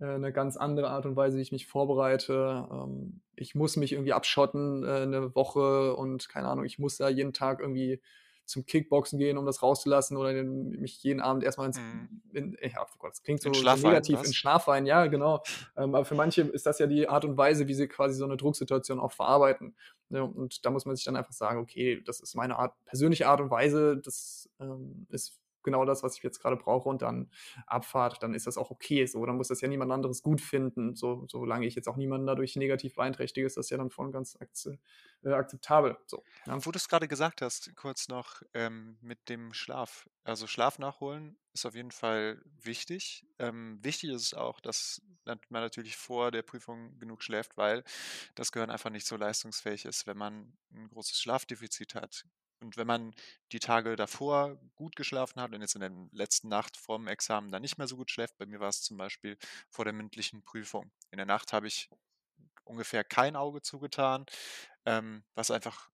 äh, 0.00 0.06
eine 0.06 0.32
ganz 0.32 0.56
andere 0.56 0.90
Art 0.90 1.06
und 1.06 1.14
Weise, 1.14 1.36
wie 1.38 1.42
ich 1.42 1.52
mich 1.52 1.66
vorbereite. 1.66 2.66
Ähm, 2.72 3.20
ich 3.36 3.54
muss 3.54 3.76
mich 3.76 3.92
irgendwie 3.92 4.12
abschotten 4.12 4.84
äh, 4.84 5.02
eine 5.02 5.34
Woche 5.36 5.94
und 5.94 6.28
keine 6.28 6.48
Ahnung, 6.48 6.64
ich 6.64 6.78
muss 6.78 6.96
da 6.96 7.08
jeden 7.08 7.32
Tag 7.32 7.60
irgendwie 7.60 8.00
zum 8.48 8.64
Kickboxen 8.64 9.18
gehen, 9.18 9.36
um 9.38 9.46
das 9.46 9.62
rauszulassen 9.62 10.16
oder 10.16 10.32
den, 10.32 10.70
mich 10.80 11.02
jeden 11.02 11.20
Abend 11.20 11.44
erstmal 11.44 11.66
ins, 11.66 11.78
Mhm. 11.78 12.22
in, 12.32 12.56
ja, 12.62 12.82
oh 12.82 12.96
Gott, 12.98 13.12
das 13.12 13.22
klingt 13.22 13.42
so, 13.42 13.50
In 13.50 13.54
negativ, 13.82 14.18
was? 14.18 14.26
in 14.26 14.32
Schlafwein, 14.32 14.86
ja, 14.86 15.06
genau. 15.06 15.42
Ähm, 15.76 15.94
aber 15.94 16.04
für 16.04 16.14
manche 16.14 16.42
ist 16.42 16.66
das 16.66 16.78
ja 16.78 16.86
die 16.86 17.08
Art 17.08 17.24
und 17.24 17.36
Weise, 17.36 17.68
wie 17.68 17.74
sie 17.74 17.88
quasi 17.88 18.14
so 18.14 18.24
eine 18.24 18.36
Drucksituation 18.36 18.98
auch 18.98 19.12
verarbeiten. 19.12 19.76
Ja, 20.10 20.22
und 20.22 20.64
da 20.64 20.70
muss 20.70 20.86
man 20.86 20.96
sich 20.96 21.04
dann 21.04 21.16
einfach 21.16 21.32
sagen, 21.32 21.60
okay, 21.60 22.02
das 22.04 22.20
ist 22.20 22.34
meine 22.34 22.58
Art, 22.58 22.74
persönliche 22.86 23.28
Art 23.28 23.40
und 23.40 23.50
Weise, 23.50 23.98
das 23.98 24.48
ähm, 24.58 25.06
ist 25.10 25.38
genau 25.68 25.84
das, 25.84 26.02
was 26.02 26.16
ich 26.16 26.22
jetzt 26.22 26.40
gerade 26.40 26.56
brauche 26.56 26.88
und 26.88 27.02
dann 27.02 27.30
Abfahrt, 27.66 28.22
dann 28.22 28.34
ist 28.34 28.46
das 28.46 28.56
auch 28.56 28.70
okay 28.70 29.04
so. 29.06 29.24
Dann 29.26 29.36
muss 29.36 29.48
das 29.48 29.60
ja 29.60 29.68
niemand 29.68 29.92
anderes 29.92 30.22
gut 30.22 30.40
finden. 30.40 30.96
So, 30.96 31.24
solange 31.28 31.66
ich 31.66 31.74
jetzt 31.74 31.88
auch 31.88 31.96
niemanden 31.96 32.26
dadurch 32.26 32.56
negativ 32.56 32.94
beeinträchtige, 32.94 33.46
ist 33.46 33.56
das 33.56 33.70
ja 33.70 33.76
dann 33.76 33.90
und 33.98 34.12
ganz 34.12 34.38
äh, 35.22 35.30
akzeptabel. 35.30 35.96
So, 36.06 36.24
ja. 36.46 36.64
Wo 36.64 36.70
du 36.70 36.76
es 36.76 36.88
gerade 36.88 37.08
gesagt 37.08 37.42
hast, 37.42 37.74
kurz 37.76 38.08
noch 38.08 38.42
ähm, 38.54 38.96
mit 39.00 39.28
dem 39.28 39.52
Schlaf. 39.52 40.08
Also 40.24 40.46
Schlaf 40.46 40.78
nachholen 40.78 41.36
ist 41.52 41.66
auf 41.66 41.74
jeden 41.74 41.90
Fall 41.90 42.40
wichtig. 42.62 43.26
Ähm, 43.38 43.78
wichtig 43.82 44.10
ist 44.10 44.22
es 44.22 44.34
auch, 44.34 44.60
dass 44.60 45.02
man 45.24 45.38
natürlich 45.50 45.96
vor 45.96 46.30
der 46.30 46.42
Prüfung 46.42 46.98
genug 46.98 47.22
schläft, 47.22 47.56
weil 47.56 47.84
das 48.34 48.52
Gehirn 48.52 48.70
einfach 48.70 48.90
nicht 48.90 49.06
so 49.06 49.16
leistungsfähig 49.16 49.84
ist, 49.84 50.06
wenn 50.06 50.16
man 50.16 50.52
ein 50.72 50.88
großes 50.88 51.20
Schlafdefizit 51.20 51.94
hat. 51.94 52.24
Und 52.60 52.76
wenn 52.76 52.86
man 52.86 53.14
die 53.52 53.60
Tage 53.60 53.96
davor 53.96 54.58
gut 54.74 54.96
geschlafen 54.96 55.40
hat 55.40 55.52
und 55.52 55.60
jetzt 55.60 55.74
in 55.74 55.80
der 55.80 55.92
letzten 56.12 56.48
Nacht 56.48 56.76
vorm 56.76 57.06
Examen 57.06 57.50
dann 57.50 57.62
nicht 57.62 57.78
mehr 57.78 57.86
so 57.86 57.96
gut 57.96 58.10
schläft, 58.10 58.36
bei 58.38 58.46
mir 58.46 58.60
war 58.60 58.68
es 58.68 58.82
zum 58.82 58.96
Beispiel 58.96 59.38
vor 59.70 59.84
der 59.84 59.94
mündlichen 59.94 60.42
Prüfung. 60.42 60.90
In 61.10 61.18
der 61.18 61.26
Nacht 61.26 61.52
habe 61.52 61.68
ich 61.68 61.88
ungefähr 62.64 63.04
kein 63.04 63.36
Auge 63.36 63.62
zugetan, 63.62 64.26
ähm, 64.84 65.24
was 65.34 65.50
einfach 65.50 65.90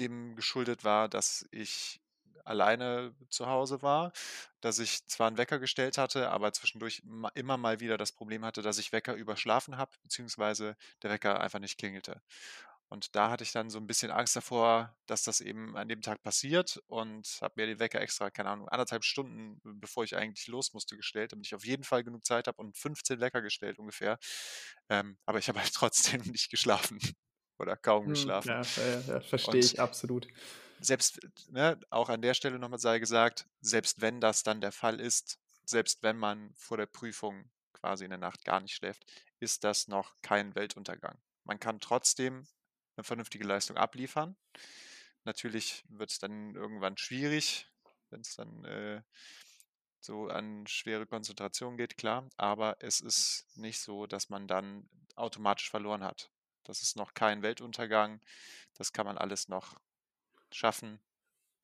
dem 0.00 0.36
geschuldet 0.36 0.84
war, 0.84 1.08
dass 1.08 1.46
ich 1.50 2.00
alleine 2.44 3.14
zu 3.30 3.46
Hause 3.46 3.82
war, 3.82 4.12
dass 4.60 4.78
ich 4.78 5.06
zwar 5.06 5.28
einen 5.28 5.38
Wecker 5.38 5.58
gestellt 5.58 5.98
hatte, 5.98 6.30
aber 6.30 6.52
zwischendurch 6.52 7.02
immer 7.34 7.56
mal 7.56 7.80
wieder 7.80 7.96
das 7.96 8.12
Problem 8.12 8.44
hatte, 8.44 8.62
dass 8.62 8.78
ich 8.78 8.92
Wecker 8.92 9.14
überschlafen 9.14 9.76
habe, 9.76 9.92
beziehungsweise 10.02 10.76
der 11.02 11.10
Wecker 11.10 11.40
einfach 11.40 11.58
nicht 11.58 11.78
klingelte. 11.78 12.20
Und 12.88 13.16
da 13.16 13.30
hatte 13.30 13.42
ich 13.44 13.52
dann 13.52 13.70
so 13.70 13.78
ein 13.78 13.86
bisschen 13.86 14.10
Angst 14.12 14.36
davor, 14.36 14.96
dass 15.06 15.22
das 15.24 15.40
eben 15.40 15.76
an 15.76 15.88
dem 15.88 16.00
Tag 16.02 16.22
passiert 16.22 16.78
und 16.86 17.38
habe 17.40 17.54
mir 17.56 17.66
den 17.66 17.78
Wecker 17.80 18.00
extra, 18.00 18.30
keine 18.30 18.50
Ahnung, 18.50 18.68
anderthalb 18.68 19.04
Stunden, 19.04 19.60
bevor 19.80 20.04
ich 20.04 20.16
eigentlich 20.16 20.46
los 20.48 20.72
musste, 20.74 20.96
gestellt, 20.96 21.32
damit 21.32 21.46
ich 21.46 21.54
auf 21.54 21.64
jeden 21.64 21.84
Fall 21.84 22.04
genug 22.04 22.24
Zeit 22.24 22.46
habe 22.46 22.58
und 22.62 22.76
15 22.76 23.20
Wecker 23.20 23.42
gestellt 23.42 23.78
ungefähr. 23.78 24.18
Ähm, 24.88 25.18
aber 25.26 25.38
ich 25.38 25.48
habe 25.48 25.60
halt 25.60 25.72
trotzdem 25.74 26.20
nicht 26.22 26.50
geschlafen 26.50 26.98
oder 27.58 27.76
kaum 27.76 28.06
Hm, 28.06 28.10
geschlafen. 28.10 28.44
ja, 28.44 28.72
ja, 28.76 29.00
ja, 29.00 29.20
verstehe 29.20 29.64
Und 29.64 29.64
ich 29.64 29.78
absolut. 29.80 30.28
selbst, 30.78 31.20
ne, 31.48 31.78
auch 31.90 32.08
an 32.08 32.22
der 32.22 32.34
Stelle 32.34 32.58
nochmal 32.58 32.78
sei 32.78 32.98
gesagt, 32.98 33.46
selbst 33.60 34.00
wenn 34.00 34.20
das 34.20 34.42
dann 34.42 34.60
der 34.60 34.72
Fall 34.72 35.00
ist, 35.00 35.38
selbst 35.64 36.02
wenn 36.02 36.16
man 36.18 36.52
vor 36.56 36.76
der 36.76 36.86
Prüfung 36.86 37.50
quasi 37.72 38.04
in 38.04 38.10
der 38.10 38.18
Nacht 38.18 38.44
gar 38.44 38.60
nicht 38.60 38.74
schläft, 38.74 39.04
ist 39.40 39.64
das 39.64 39.88
noch 39.88 40.14
kein 40.22 40.54
Weltuntergang. 40.54 41.18
Man 41.44 41.58
kann 41.60 41.80
trotzdem 41.80 42.46
eine 42.96 43.04
vernünftige 43.04 43.44
Leistung 43.44 43.76
abliefern. 43.76 44.36
Natürlich 45.24 45.84
wird 45.88 46.10
es 46.10 46.18
dann 46.18 46.54
irgendwann 46.54 46.96
schwierig, 46.96 47.66
wenn 48.10 48.20
es 48.20 48.36
dann 48.36 48.64
äh, 48.64 49.02
so 50.00 50.28
an 50.28 50.66
schwere 50.66 51.06
Konzentration 51.06 51.76
geht, 51.76 51.96
klar, 51.96 52.28
aber 52.36 52.76
es 52.80 53.00
ist 53.00 53.46
nicht 53.56 53.80
so, 53.80 54.06
dass 54.06 54.28
man 54.28 54.46
dann 54.46 54.88
automatisch 55.16 55.70
verloren 55.70 56.04
hat. 56.04 56.30
Das 56.64 56.82
ist 56.82 56.96
noch 56.96 57.14
kein 57.14 57.42
Weltuntergang. 57.42 58.20
Das 58.74 58.92
kann 58.92 59.06
man 59.06 59.18
alles 59.18 59.48
noch 59.48 59.76
schaffen. 60.50 61.00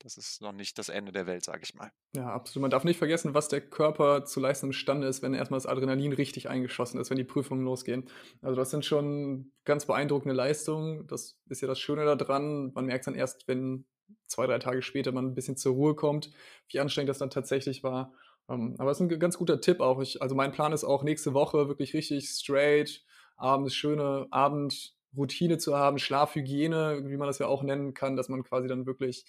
Das 0.03 0.17
ist 0.17 0.41
noch 0.41 0.51
nicht 0.51 0.79
das 0.79 0.89
Ende 0.89 1.11
der 1.11 1.27
Welt, 1.27 1.45
sage 1.45 1.61
ich 1.63 1.75
mal. 1.75 1.91
Ja, 2.15 2.27
absolut. 2.27 2.63
Man 2.63 2.71
darf 2.71 2.83
nicht 2.83 2.97
vergessen, 2.97 3.35
was 3.35 3.49
der 3.49 3.61
Körper 3.61 4.25
zu 4.25 4.39
leisten 4.39 4.67
imstande 4.67 5.07
ist, 5.07 5.21
wenn 5.21 5.35
erstmal 5.35 5.59
das 5.59 5.67
Adrenalin 5.67 6.13
richtig 6.13 6.49
eingeschossen 6.49 6.99
ist, 6.99 7.11
wenn 7.11 7.17
die 7.17 7.23
Prüfungen 7.23 7.63
losgehen. 7.63 8.09
Also 8.41 8.55
das 8.55 8.71
sind 8.71 8.83
schon 8.83 9.51
ganz 9.63 9.85
beeindruckende 9.85 10.35
Leistungen. 10.35 11.05
Das 11.05 11.37
ist 11.49 11.61
ja 11.61 11.67
das 11.67 11.79
Schöne 11.79 12.05
daran. 12.17 12.71
Man 12.73 12.85
merkt 12.85 13.05
dann 13.05 13.13
erst, 13.13 13.47
wenn 13.47 13.85
zwei, 14.25 14.47
drei 14.47 14.57
Tage 14.57 14.81
später 14.81 15.11
man 15.11 15.27
ein 15.27 15.35
bisschen 15.35 15.57
zur 15.57 15.73
Ruhe 15.73 15.95
kommt, 15.95 16.31
wie 16.69 16.79
anstrengend 16.79 17.09
das 17.09 17.19
dann 17.19 17.29
tatsächlich 17.29 17.83
war. 17.83 18.13
Ähm, 18.49 18.75
aber 18.79 18.89
es 18.89 18.99
ist 18.99 19.09
ein 19.09 19.19
ganz 19.19 19.37
guter 19.37 19.61
Tipp 19.61 19.81
auch. 19.81 20.01
Ich, 20.01 20.21
also 20.21 20.33
mein 20.33 20.51
Plan 20.51 20.73
ist 20.73 20.83
auch 20.83 21.03
nächste 21.03 21.35
Woche 21.35 21.67
wirklich 21.67 21.93
richtig 21.93 22.27
straight, 22.29 23.03
abends 23.37 23.75
schöne 23.75 24.27
Abend 24.31 24.95
Routine 25.15 25.57
zu 25.57 25.77
haben, 25.77 25.99
Schlafhygiene, 25.99 27.03
wie 27.05 27.17
man 27.17 27.27
das 27.27 27.39
ja 27.39 27.47
auch 27.47 27.63
nennen 27.63 27.93
kann, 27.93 28.15
dass 28.15 28.29
man 28.29 28.43
quasi 28.43 28.67
dann 28.67 28.85
wirklich 28.85 29.25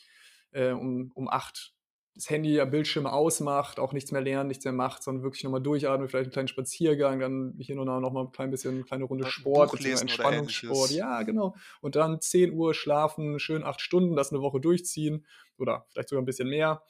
äh, 0.53 0.71
um, 0.71 1.11
um 1.15 1.29
acht 1.29 1.75
das 2.15 2.29
Handy 2.29 2.55
ja 2.55 2.65
Bildschirm 2.67 3.07
ausmacht, 3.07 3.79
auch 3.79 3.93
nichts 3.93 4.13
mehr 4.13 4.21
lernt, 4.21 4.49
nichts 4.49 4.65
mehr 4.65 4.73
macht, 4.75 5.03
sondern 5.03 5.23
wirklich 5.23 5.45
nochmal 5.45 5.63
durchatmet, 5.63 6.11
vielleicht 6.11 6.27
einen 6.27 6.33
kleinen 6.33 6.49
Spaziergang, 6.49 7.21
dann 7.21 7.55
hier 7.59 7.81
und 7.81 7.87
da 7.87 8.01
nochmal 8.01 8.25
ein 8.25 8.33
klein 8.33 8.51
bisschen, 8.51 8.75
eine 8.75 8.85
kleine 8.85 9.05
Runde 9.05 9.27
Sport, 9.27 9.71
Buch 9.71 9.79
lesen 9.79 10.03
Entspannungssport, 10.03 10.91
ja, 10.91 11.23
genau. 11.23 11.55
Und 11.81 11.97
dann 11.97 12.21
10 12.21 12.53
Uhr 12.53 12.75
schlafen, 12.75 13.39
schön 13.39 13.65
acht 13.65 13.81
Stunden, 13.81 14.15
das 14.15 14.31
eine 14.31 14.43
Woche 14.43 14.61
durchziehen 14.61 15.25
oder 15.57 15.87
vielleicht 15.89 16.11
sogar 16.11 16.23
ein 16.23 16.27
bisschen 16.27 16.49
mehr 16.49 16.83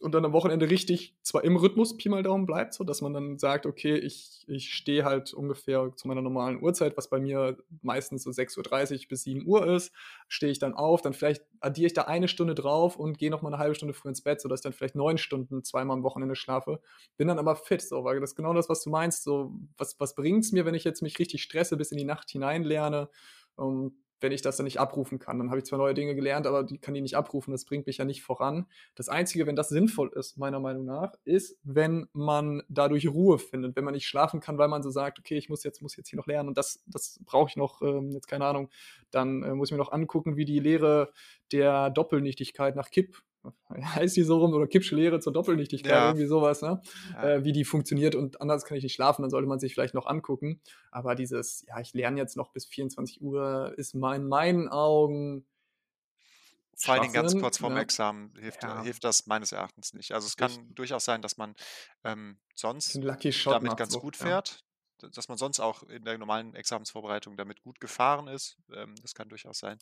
und 0.00 0.12
dann 0.14 0.24
am 0.24 0.32
Wochenende 0.32 0.70
richtig 0.70 1.16
zwar 1.22 1.44
im 1.44 1.56
Rhythmus 1.56 1.96
Pi 1.96 2.08
mal 2.08 2.22
Daumen 2.22 2.46
bleibt, 2.46 2.74
so 2.74 2.84
dass 2.84 3.00
man 3.00 3.12
dann 3.12 3.38
sagt, 3.38 3.66
okay, 3.66 3.96
ich, 3.96 4.44
ich 4.46 4.72
stehe 4.72 5.04
halt 5.04 5.34
ungefähr 5.34 5.92
zu 5.96 6.06
meiner 6.06 6.22
normalen 6.22 6.62
Uhrzeit, 6.62 6.96
was 6.96 7.10
bei 7.10 7.18
mir 7.18 7.58
meistens 7.82 8.22
so 8.22 8.30
6.30 8.30 8.92
Uhr 9.02 9.08
bis 9.08 9.22
7 9.24 9.46
Uhr 9.46 9.66
ist, 9.66 9.92
stehe 10.28 10.52
ich 10.52 10.58
dann 10.58 10.74
auf, 10.74 11.02
dann 11.02 11.14
vielleicht 11.14 11.44
addiere 11.60 11.88
ich 11.88 11.94
da 11.94 12.02
eine 12.02 12.28
Stunde 12.28 12.54
drauf 12.54 12.96
und 12.96 13.18
gehe 13.18 13.30
noch 13.30 13.42
mal 13.42 13.48
eine 13.48 13.58
halbe 13.58 13.74
Stunde 13.74 13.94
früh 13.94 14.08
ins 14.08 14.22
Bett, 14.22 14.40
sodass 14.40 14.60
ich 14.60 14.64
dann 14.64 14.72
vielleicht 14.72 14.94
neun 14.94 15.18
Stunden 15.18 15.64
zweimal 15.64 15.96
am 15.96 16.04
Wochenende 16.04 16.36
schlafe. 16.36 16.80
Bin 17.16 17.28
dann 17.28 17.38
aber 17.38 17.56
fit, 17.56 17.82
so, 17.82 18.04
weil 18.04 18.20
das 18.20 18.30
ist 18.30 18.36
genau 18.36 18.54
das, 18.54 18.68
was 18.68 18.82
du 18.82 18.90
meinst. 18.90 19.24
So, 19.24 19.52
was, 19.76 19.98
was 19.98 20.14
bringt 20.14 20.44
es 20.44 20.52
mir, 20.52 20.64
wenn 20.64 20.74
ich 20.74 20.84
jetzt 20.84 21.02
mich 21.02 21.18
richtig 21.18 21.42
stresse, 21.42 21.76
bis 21.76 21.90
in 21.90 21.98
die 21.98 22.04
Nacht 22.04 22.30
hinein 22.30 22.62
lerne? 22.62 23.08
Um, 23.56 23.86
ähm, 23.86 23.92
wenn 24.20 24.32
ich 24.32 24.42
das 24.42 24.56
dann 24.56 24.64
nicht 24.64 24.80
abrufen 24.80 25.18
kann. 25.18 25.38
Dann 25.38 25.50
habe 25.50 25.58
ich 25.58 25.64
zwar 25.64 25.78
neue 25.78 25.94
Dinge 25.94 26.14
gelernt, 26.14 26.46
aber 26.46 26.64
die 26.64 26.78
kann 26.78 26.94
die 26.94 27.00
nicht 27.00 27.16
abrufen. 27.16 27.52
Das 27.52 27.64
bringt 27.64 27.86
mich 27.86 27.98
ja 27.98 28.04
nicht 28.04 28.22
voran. 28.22 28.66
Das 28.94 29.08
Einzige, 29.08 29.46
wenn 29.46 29.56
das 29.56 29.68
sinnvoll 29.68 30.10
ist, 30.14 30.36
meiner 30.36 30.60
Meinung 30.60 30.84
nach, 30.84 31.12
ist, 31.24 31.58
wenn 31.62 32.08
man 32.12 32.62
dadurch 32.68 33.08
Ruhe 33.08 33.38
findet, 33.38 33.76
wenn 33.76 33.84
man 33.84 33.94
nicht 33.94 34.06
schlafen 34.06 34.40
kann, 34.40 34.58
weil 34.58 34.68
man 34.68 34.82
so 34.82 34.90
sagt, 34.90 35.18
okay, 35.18 35.36
ich 35.36 35.48
muss 35.48 35.64
jetzt, 35.64 35.82
muss 35.82 35.96
jetzt 35.96 36.08
hier 36.10 36.18
noch 36.18 36.26
lernen 36.26 36.48
und 36.48 36.58
das, 36.58 36.82
das 36.86 37.20
brauche 37.24 37.48
ich 37.48 37.56
noch, 37.56 37.82
ähm, 37.82 38.10
jetzt 38.10 38.28
keine 38.28 38.46
Ahnung, 38.46 38.70
dann 39.10 39.42
äh, 39.42 39.54
muss 39.54 39.68
ich 39.68 39.72
mir 39.72 39.78
noch 39.78 39.92
angucken, 39.92 40.36
wie 40.36 40.44
die 40.44 40.60
Lehre 40.60 41.12
der 41.52 41.90
Doppelnichtigkeit 41.90 42.76
nach 42.76 42.90
Kipp 42.90 43.22
heißt 43.70 44.16
die 44.16 44.22
so 44.22 44.38
rum, 44.38 44.52
oder 44.52 44.66
Kippsche 44.66 44.96
Lehre 44.96 45.20
zur 45.20 45.32
Doppelnichtigkeit, 45.32 45.92
ja. 45.92 46.08
irgendwie 46.08 46.26
sowas, 46.26 46.62
ne? 46.62 46.82
Ja. 47.12 47.28
Äh, 47.28 47.44
wie 47.44 47.52
die 47.52 47.64
funktioniert 47.64 48.14
und 48.14 48.40
anders 48.40 48.64
kann 48.64 48.76
ich 48.76 48.82
nicht 48.82 48.94
schlafen, 48.94 49.22
dann 49.22 49.30
sollte 49.30 49.48
man 49.48 49.58
sich 49.58 49.74
vielleicht 49.74 49.94
noch 49.94 50.06
angucken. 50.06 50.60
Aber 50.90 51.14
dieses, 51.14 51.64
ja, 51.68 51.80
ich 51.80 51.94
lerne 51.94 52.18
jetzt 52.18 52.36
noch 52.36 52.52
bis 52.52 52.66
24 52.66 53.22
Uhr, 53.22 53.74
ist 53.76 53.94
in 53.94 54.00
meinen 54.00 54.68
Augen. 54.68 55.46
Vor 56.76 56.94
allen 56.94 57.02
Dingen 57.02 57.14
ganz 57.14 57.36
kurz 57.36 57.58
vorm 57.58 57.74
ja. 57.74 57.80
Examen 57.80 58.32
hilft, 58.38 58.64
hilft 58.82 59.02
das 59.02 59.26
meines 59.26 59.50
Erachtens 59.50 59.94
nicht. 59.94 60.12
Also 60.12 60.26
es 60.26 60.36
kann 60.36 60.50
Richtig. 60.50 60.76
durchaus 60.76 61.04
sein, 61.04 61.22
dass 61.22 61.36
man 61.36 61.56
ähm, 62.04 62.38
sonst 62.54 62.94
damit 62.94 63.76
ganz 63.76 63.92
so. 63.92 64.00
gut 64.00 64.16
fährt, 64.16 64.64
dass 64.98 65.28
man 65.28 65.38
sonst 65.38 65.58
auch 65.58 65.82
in 65.84 66.04
der 66.04 66.18
normalen 66.18 66.54
Examensvorbereitung 66.54 67.36
damit 67.36 67.62
gut 67.62 67.80
gefahren 67.80 68.28
ist. 68.28 68.58
Ähm, 68.72 68.94
das 69.02 69.14
kann 69.14 69.28
durchaus 69.28 69.58
sein. 69.58 69.78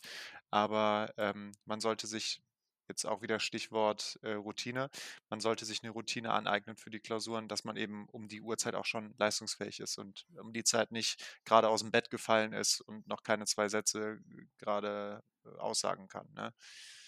Aber 0.49 1.13
ähm, 1.17 1.51
man 1.65 1.79
sollte 1.79 2.07
sich 2.07 2.41
jetzt 2.87 3.05
auch 3.05 3.21
wieder 3.21 3.39
Stichwort 3.39 4.19
äh, 4.23 4.33
Routine. 4.33 4.89
Man 5.29 5.39
sollte 5.39 5.65
sich 5.65 5.83
eine 5.83 5.91
Routine 5.91 6.31
aneignen 6.31 6.75
für 6.75 6.89
die 6.89 6.99
Klausuren, 6.99 7.47
dass 7.47 7.63
man 7.63 7.77
eben 7.77 8.07
um 8.09 8.27
die 8.27 8.41
Uhrzeit 8.41 8.75
auch 8.75 8.85
schon 8.85 9.13
leistungsfähig 9.17 9.79
ist 9.79 9.97
und 9.97 10.25
um 10.39 10.53
die 10.53 10.63
Zeit 10.63 10.91
nicht 10.91 11.21
gerade 11.45 11.69
aus 11.69 11.81
dem 11.81 11.91
Bett 11.91 12.09
gefallen 12.09 12.53
ist 12.53 12.81
und 12.81 13.07
noch 13.07 13.23
keine 13.23 13.45
zwei 13.45 13.69
Sätze 13.69 14.19
äh, 14.37 14.45
gerade 14.57 15.23
aussagen 15.59 16.07
kann. 16.07 16.27
Ne? 16.35 16.53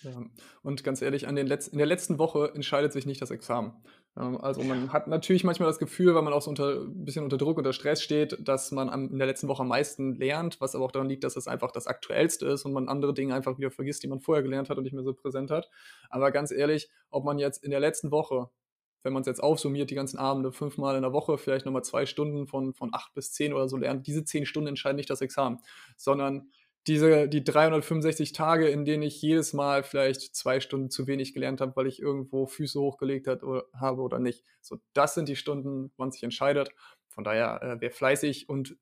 Ja. 0.03 0.23
Und 0.61 0.83
ganz 0.83 1.01
ehrlich, 1.01 1.27
an 1.27 1.35
den 1.35 1.47
Letz 1.47 1.67
in 1.67 1.77
der 1.77 1.87
letzten 1.87 2.19
Woche 2.19 2.51
entscheidet 2.53 2.93
sich 2.93 3.05
nicht 3.05 3.21
das 3.21 3.31
Examen. 3.31 3.73
Ähm, 4.17 4.39
also 4.39 4.63
man 4.63 4.93
hat 4.93 5.07
natürlich 5.07 5.43
manchmal 5.43 5.67
das 5.67 5.79
Gefühl, 5.79 6.15
weil 6.15 6.21
man 6.21 6.33
auch 6.33 6.41
so 6.41 6.49
unter, 6.49 6.81
ein 6.81 7.05
bisschen 7.05 7.23
unter 7.23 7.37
Druck, 7.37 7.57
unter 7.57 7.73
Stress 7.73 8.01
steht, 8.01 8.37
dass 8.39 8.71
man 8.71 8.89
am, 8.89 9.09
in 9.09 9.17
der 9.17 9.27
letzten 9.27 9.47
Woche 9.47 9.61
am 9.61 9.67
meisten 9.67 10.15
lernt, 10.15 10.61
was 10.61 10.75
aber 10.75 10.85
auch 10.85 10.91
daran 10.91 11.09
liegt, 11.09 11.23
dass 11.23 11.35
es 11.35 11.47
einfach 11.47 11.71
das 11.71 11.87
Aktuellste 11.87 12.47
ist 12.47 12.65
und 12.65 12.73
man 12.73 12.87
andere 12.87 13.13
Dinge 13.13 13.33
einfach 13.33 13.57
wieder 13.57 13.71
vergisst, 13.71 14.03
die 14.03 14.07
man 14.07 14.19
vorher 14.19 14.43
gelernt 14.43 14.69
hat 14.69 14.77
und 14.77 14.83
nicht 14.83 14.93
mehr 14.93 15.03
so 15.03 15.13
präsent 15.13 15.51
hat. 15.51 15.69
Aber 16.09 16.31
ganz 16.31 16.51
ehrlich, 16.51 16.89
ob 17.09 17.25
man 17.25 17.37
jetzt 17.37 17.63
in 17.63 17.71
der 17.71 17.79
letzten 17.79 18.11
Woche 18.11 18.49
wenn 19.03 19.13
man 19.13 19.21
es 19.21 19.27
jetzt 19.27 19.41
aufsummiert, 19.41 19.89
die 19.89 19.95
ganzen 19.95 20.17
Abende, 20.17 20.51
fünfmal 20.51 20.95
in 20.95 21.03
der 21.03 21.13
Woche, 21.13 21.37
vielleicht 21.37 21.65
nochmal 21.65 21.83
zwei 21.83 22.05
Stunden 22.05 22.47
von, 22.47 22.73
von 22.73 22.93
acht 22.93 23.13
bis 23.13 23.31
zehn 23.31 23.53
oder 23.53 23.69
so 23.69 23.77
lernt, 23.77 24.07
diese 24.07 24.25
zehn 24.25 24.45
Stunden 24.45 24.67
entscheiden 24.67 24.97
nicht 24.97 25.09
das 25.09 25.21
Examen, 25.21 25.59
sondern 25.95 26.51
diese, 26.87 27.27
die 27.27 27.43
365 27.43 28.31
Tage, 28.33 28.67
in 28.67 28.85
denen 28.85 29.03
ich 29.03 29.21
jedes 29.21 29.53
Mal 29.53 29.83
vielleicht 29.83 30.35
zwei 30.35 30.59
Stunden 30.59 30.89
zu 30.89 31.07
wenig 31.07 31.33
gelernt 31.33 31.61
habe, 31.61 31.75
weil 31.75 31.87
ich 31.87 32.01
irgendwo 32.01 32.47
Füße 32.47 32.79
hochgelegt 32.79 33.27
hat 33.27 33.43
oder, 33.43 33.65
habe 33.73 34.01
oder 34.01 34.19
nicht. 34.19 34.43
So, 34.61 34.79
das 34.93 35.13
sind 35.13 35.29
die 35.29 35.35
Stunden, 35.35 35.91
wann 35.97 36.11
sich 36.11 36.23
entscheidet. 36.23 36.71
Von 37.09 37.23
daher, 37.23 37.61
äh, 37.61 37.77
wer 37.79 37.91
fleißig 37.91 38.49
und 38.49 38.77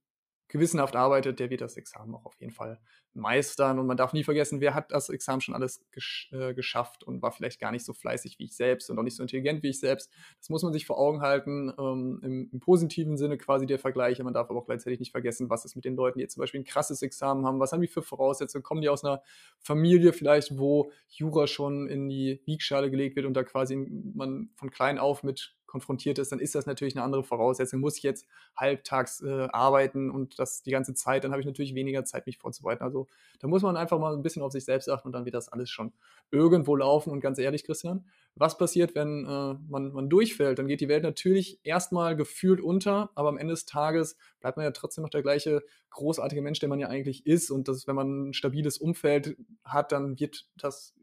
gewissenhaft 0.48 0.96
arbeitet, 0.96 1.40
der 1.40 1.50
wird 1.50 1.62
das 1.62 1.76
Examen 1.78 2.16
auch 2.16 2.26
auf 2.26 2.40
jeden 2.40 2.54
Fall 2.54 2.80
meistern. 3.18 3.80
Und 3.80 3.88
man 3.88 3.98
darf 3.98 4.14
nie 4.14 4.24
vergessen, 4.24 4.62
wer 4.62 4.74
hat 4.74 4.92
das 4.92 5.10
Examen 5.10 5.42
schon 5.42 5.56
alles 5.56 5.84
gesch 5.92 6.30
äh, 6.32 6.54
geschafft 6.54 7.04
und 7.04 7.22
war 7.22 7.32
vielleicht 7.32 7.60
gar 7.60 7.72
nicht 7.72 7.86
so 7.86 7.94
fleißig 7.94 8.40
wie 8.40 8.46
ich 8.46 8.56
selbst 8.56 8.90
und 8.90 8.98
auch 8.98 9.04
nicht 9.04 9.16
so 9.16 9.24
intelligent 9.24 9.64
wie 9.64 9.70
ich 9.70 9.80
selbst. 9.80 10.12
Das 10.40 10.50
muss 10.50 10.64
man 10.64 10.74
sich 10.74 10.86
vor 10.86 10.98
Augen 10.98 11.22
halten, 11.22 11.74
ähm, 11.78 12.20
im, 12.24 12.50
im, 12.52 12.60
positiven 12.60 13.18
Sinne 13.18 13.38
quasi 13.38 13.66
der 13.66 13.80
Vergleiche. 13.80 14.24
Man 14.24 14.34
darf 14.34 14.50
aber 14.50 14.60
auch 14.60 14.66
gleichzeitig 14.66 15.00
nicht 15.00 15.12
vergessen, 15.12 15.50
was 15.50 15.66
ist 15.66 15.76
mit 15.76 15.86
den 15.86 15.96
Leuten, 15.96 16.20
die 16.20 16.24
jetzt 16.24 16.36
zum 16.36 16.42
Beispiel 16.42 16.62
ein 16.62 16.66
krasses 16.66 17.02
Examen 17.02 17.46
haben, 17.46 17.60
was 17.60 17.72
haben 17.72 17.82
die 17.82 17.88
für 17.88 18.02
Voraussetzungen, 18.02 18.64
kommen 18.64 18.82
die 18.82 18.90
aus 18.90 19.04
einer 19.04 19.22
Familie 19.60 20.14
vielleicht, 20.14 20.58
wo 20.58 20.92
Jura 21.10 21.48
schon 21.48 21.88
in 21.90 22.10
die 22.10 22.42
Wiegschale 22.46 22.90
gelegt 22.92 23.16
wird 23.16 23.26
und 23.26 23.34
da 23.34 23.44
quasi 23.44 23.76
man 23.76 24.50
von 24.56 24.70
klein 24.70 24.98
auf 24.98 25.24
mit 25.24 25.58
konfrontiert 25.68 26.18
ist, 26.18 26.32
dann 26.32 26.40
ist 26.40 26.56
das 26.56 26.66
natürlich 26.66 26.96
eine 26.96 27.04
andere 27.04 27.24
Voraussetzung. 27.24 27.82
Muss 27.82 27.98
ich 27.98 28.04
jetzt 28.04 28.26
halbtags 28.56 29.22
äh, 29.22 29.48
arbeiten 29.52 30.10
und 30.10 30.40
das 30.40 30.64
die 30.64 30.72
ganze 30.72 30.94
Zeit, 30.96 31.24
dann 31.24 31.32
habe 31.32 31.42
ich 31.42 31.46
natürlich 31.46 31.76
weniger 31.76 32.06
Zeit, 32.06 32.26
mich 32.26 32.40
vorzubereiten. 32.40 32.84
Also 32.84 33.07
da 33.40 33.48
muss 33.48 33.62
man 33.62 33.78
einfach 33.78 34.00
mal 34.00 34.14
ein 34.14 34.24
bisschen 34.24 34.42
auf 34.42 34.52
sich 34.52 34.66
selbst 34.66 34.90
achten 34.90 35.08
und 35.08 35.14
dann 35.14 35.26
wird 35.26 35.36
das 35.36 35.50
alles 35.50 35.70
schon 35.70 35.94
irgendwo 36.32 36.76
laufen. 36.76 37.12
Und 37.12 37.20
ganz 37.20 37.38
ehrlich, 37.38 37.64
Christian, 37.64 38.06
was 38.36 38.58
passiert, 38.58 38.96
wenn 38.96 39.26
äh, 39.26 39.56
man, 39.70 39.92
man 39.94 40.10
durchfällt? 40.10 40.60
Dann 40.60 40.68
geht 40.68 40.82
die 40.82 40.90
Welt 40.90 41.04
natürlich 41.04 41.60
erstmal 41.64 42.16
gefühlt 42.16 42.62
unter, 42.62 43.12
aber 43.16 43.30
am 43.30 43.38
Ende 43.38 43.54
des 43.54 43.66
Tages 43.66 44.18
bleibt 44.40 44.58
man 44.58 44.66
ja 44.66 44.72
trotzdem 44.72 45.04
noch 45.04 45.10
der 45.10 45.22
gleiche 45.22 45.64
großartige 45.92 46.42
Mensch, 46.42 46.60
der 46.60 46.70
man 46.70 46.80
ja 46.80 46.88
eigentlich 46.88 47.26
ist. 47.26 47.52
Und 47.52 47.68
das, 47.68 47.88
wenn 47.88 47.96
man 47.96 48.30
ein 48.30 48.34
stabiles 48.34 48.78
Umfeld 48.78 49.38
hat, 49.64 49.92
dann 49.92 50.20
wird 50.20 50.48
das 50.58 50.94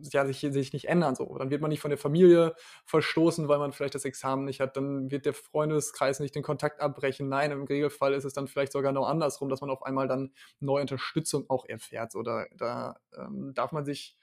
ja, 0.00 0.26
sich, 0.26 0.40
sich 0.40 0.72
nicht 0.72 0.88
ändern. 0.88 1.14
So. 1.14 1.36
Dann 1.38 1.50
wird 1.50 1.60
man 1.60 1.70
nicht 1.70 1.80
von 1.80 1.90
der 1.90 1.98
Familie 1.98 2.54
verstoßen, 2.86 3.48
weil 3.48 3.58
man 3.58 3.72
vielleicht 3.72 3.94
das 3.94 4.04
Examen 4.04 4.44
nicht 4.44 4.60
hat. 4.60 4.76
Dann 4.76 5.10
wird 5.10 5.26
der 5.26 5.34
Freundeskreis 5.34 6.20
nicht 6.20 6.34
den 6.34 6.42
Kontakt 6.42 6.80
abbrechen. 6.80 7.28
Nein, 7.28 7.50
im 7.50 7.64
Regelfall 7.64 8.14
ist 8.14 8.24
es 8.24 8.32
dann 8.32 8.48
vielleicht 8.48 8.72
sogar 8.72 8.92
noch 8.92 9.08
andersrum, 9.08 9.48
dass 9.48 9.60
man 9.60 9.70
auf 9.70 9.82
einmal 9.82 10.08
dann 10.08 10.32
neue 10.60 10.82
Unterstützung 10.82 11.44
auch 11.48 11.64
erfährt. 11.66 12.14
Oder 12.14 12.46
da 12.56 12.96
ähm, 13.16 13.52
darf 13.54 13.72
man 13.72 13.84
sich 13.84 14.16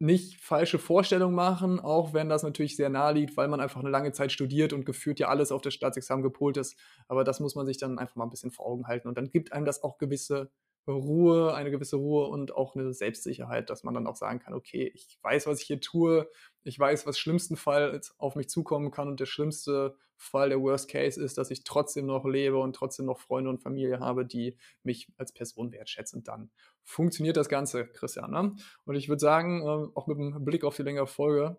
nicht 0.00 0.40
falsche 0.40 0.78
Vorstellungen 0.78 1.34
machen, 1.34 1.80
auch 1.80 2.12
wenn 2.12 2.28
das 2.28 2.42
natürlich 2.42 2.76
sehr 2.76 2.88
nahe 2.88 3.14
liegt, 3.14 3.36
weil 3.36 3.48
man 3.48 3.60
einfach 3.60 3.80
eine 3.80 3.90
lange 3.90 4.12
Zeit 4.12 4.32
studiert 4.32 4.72
und 4.72 4.84
geführt 4.84 5.20
ja 5.20 5.28
alles 5.28 5.52
auf 5.52 5.62
das 5.62 5.74
Staatsexamen 5.74 6.22
gepolt 6.22 6.56
ist. 6.56 6.76
Aber 7.08 7.24
das 7.24 7.40
muss 7.40 7.54
man 7.54 7.64
sich 7.66 7.78
dann 7.78 7.98
einfach 7.98 8.16
mal 8.16 8.24
ein 8.24 8.30
bisschen 8.30 8.50
vor 8.50 8.66
Augen 8.66 8.86
halten. 8.86 9.08
Und 9.08 9.16
dann 9.16 9.30
gibt 9.30 9.52
einem 9.52 9.64
das 9.64 9.82
auch 9.82 9.98
gewisse 9.98 10.50
Ruhe, 10.86 11.54
eine 11.54 11.70
gewisse 11.70 11.96
Ruhe 11.96 12.26
und 12.26 12.54
auch 12.54 12.74
eine 12.74 12.92
Selbstsicherheit, 12.92 13.70
dass 13.70 13.84
man 13.84 13.94
dann 13.94 14.06
auch 14.06 14.16
sagen 14.16 14.38
kann, 14.38 14.54
okay, 14.54 14.90
ich 14.94 15.18
weiß, 15.22 15.46
was 15.46 15.60
ich 15.60 15.66
hier 15.66 15.80
tue, 15.80 16.28
ich 16.62 16.78
weiß, 16.78 17.06
was 17.06 17.18
schlimmsten 17.18 17.56
Fall 17.56 18.00
auf 18.18 18.36
mich 18.36 18.48
zukommen 18.48 18.90
kann 18.90 19.08
und 19.08 19.20
der 19.20 19.26
schlimmste 19.26 19.96
Fall, 20.16 20.48
der 20.48 20.60
Worst 20.60 20.88
Case 20.88 21.22
ist, 21.22 21.38
dass 21.38 21.50
ich 21.50 21.64
trotzdem 21.64 22.06
noch 22.06 22.24
lebe 22.24 22.58
und 22.58 22.74
trotzdem 22.74 23.06
noch 23.06 23.18
Freunde 23.18 23.50
und 23.50 23.62
Familie 23.62 24.00
habe, 24.00 24.24
die 24.24 24.56
mich 24.82 25.12
als 25.16 25.32
Person 25.32 25.72
wertschätzen. 25.72 26.22
Dann 26.22 26.50
funktioniert 26.82 27.36
das 27.36 27.48
Ganze, 27.48 27.86
Christian. 27.86 28.30
Ne? 28.30 28.54
Und 28.84 28.94
ich 28.94 29.08
würde 29.08 29.20
sagen, 29.20 29.62
ähm, 29.62 29.92
auch 29.94 30.06
mit 30.06 30.18
dem 30.18 30.44
Blick 30.44 30.64
auf 30.64 30.76
die 30.76 30.82
längere 30.82 31.06
Folge, 31.06 31.56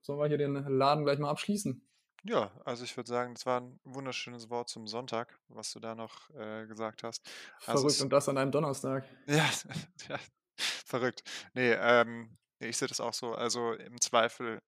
sollen 0.00 0.18
wir 0.18 0.26
hier 0.26 0.38
den 0.38 0.54
Laden 0.54 1.04
gleich 1.04 1.18
mal 1.18 1.30
abschließen. 1.30 1.82
Ja, 2.28 2.50
also 2.64 2.82
ich 2.82 2.96
würde 2.96 3.08
sagen, 3.08 3.34
das 3.34 3.46
war 3.46 3.60
ein 3.60 3.78
wunderschönes 3.84 4.50
Wort 4.50 4.68
zum 4.68 4.88
Sonntag, 4.88 5.38
was 5.48 5.72
du 5.72 5.80
da 5.80 5.94
noch 5.94 6.28
äh, 6.30 6.66
gesagt 6.66 7.04
hast. 7.04 7.22
Also 7.66 7.82
verrückt, 7.82 8.00
und 8.00 8.10
das 8.10 8.28
an 8.28 8.36
einem 8.36 8.50
Donnerstag. 8.50 9.04
Ja, 9.26 9.48
ja 10.08 10.18
verrückt. 10.56 11.22
Nee, 11.54 11.72
ähm, 11.72 12.36
ich 12.58 12.76
sehe 12.76 12.88
das 12.88 13.00
auch 13.00 13.14
so. 13.14 13.34
Also 13.34 13.74
im 13.74 14.00
Zweifel, 14.00 14.60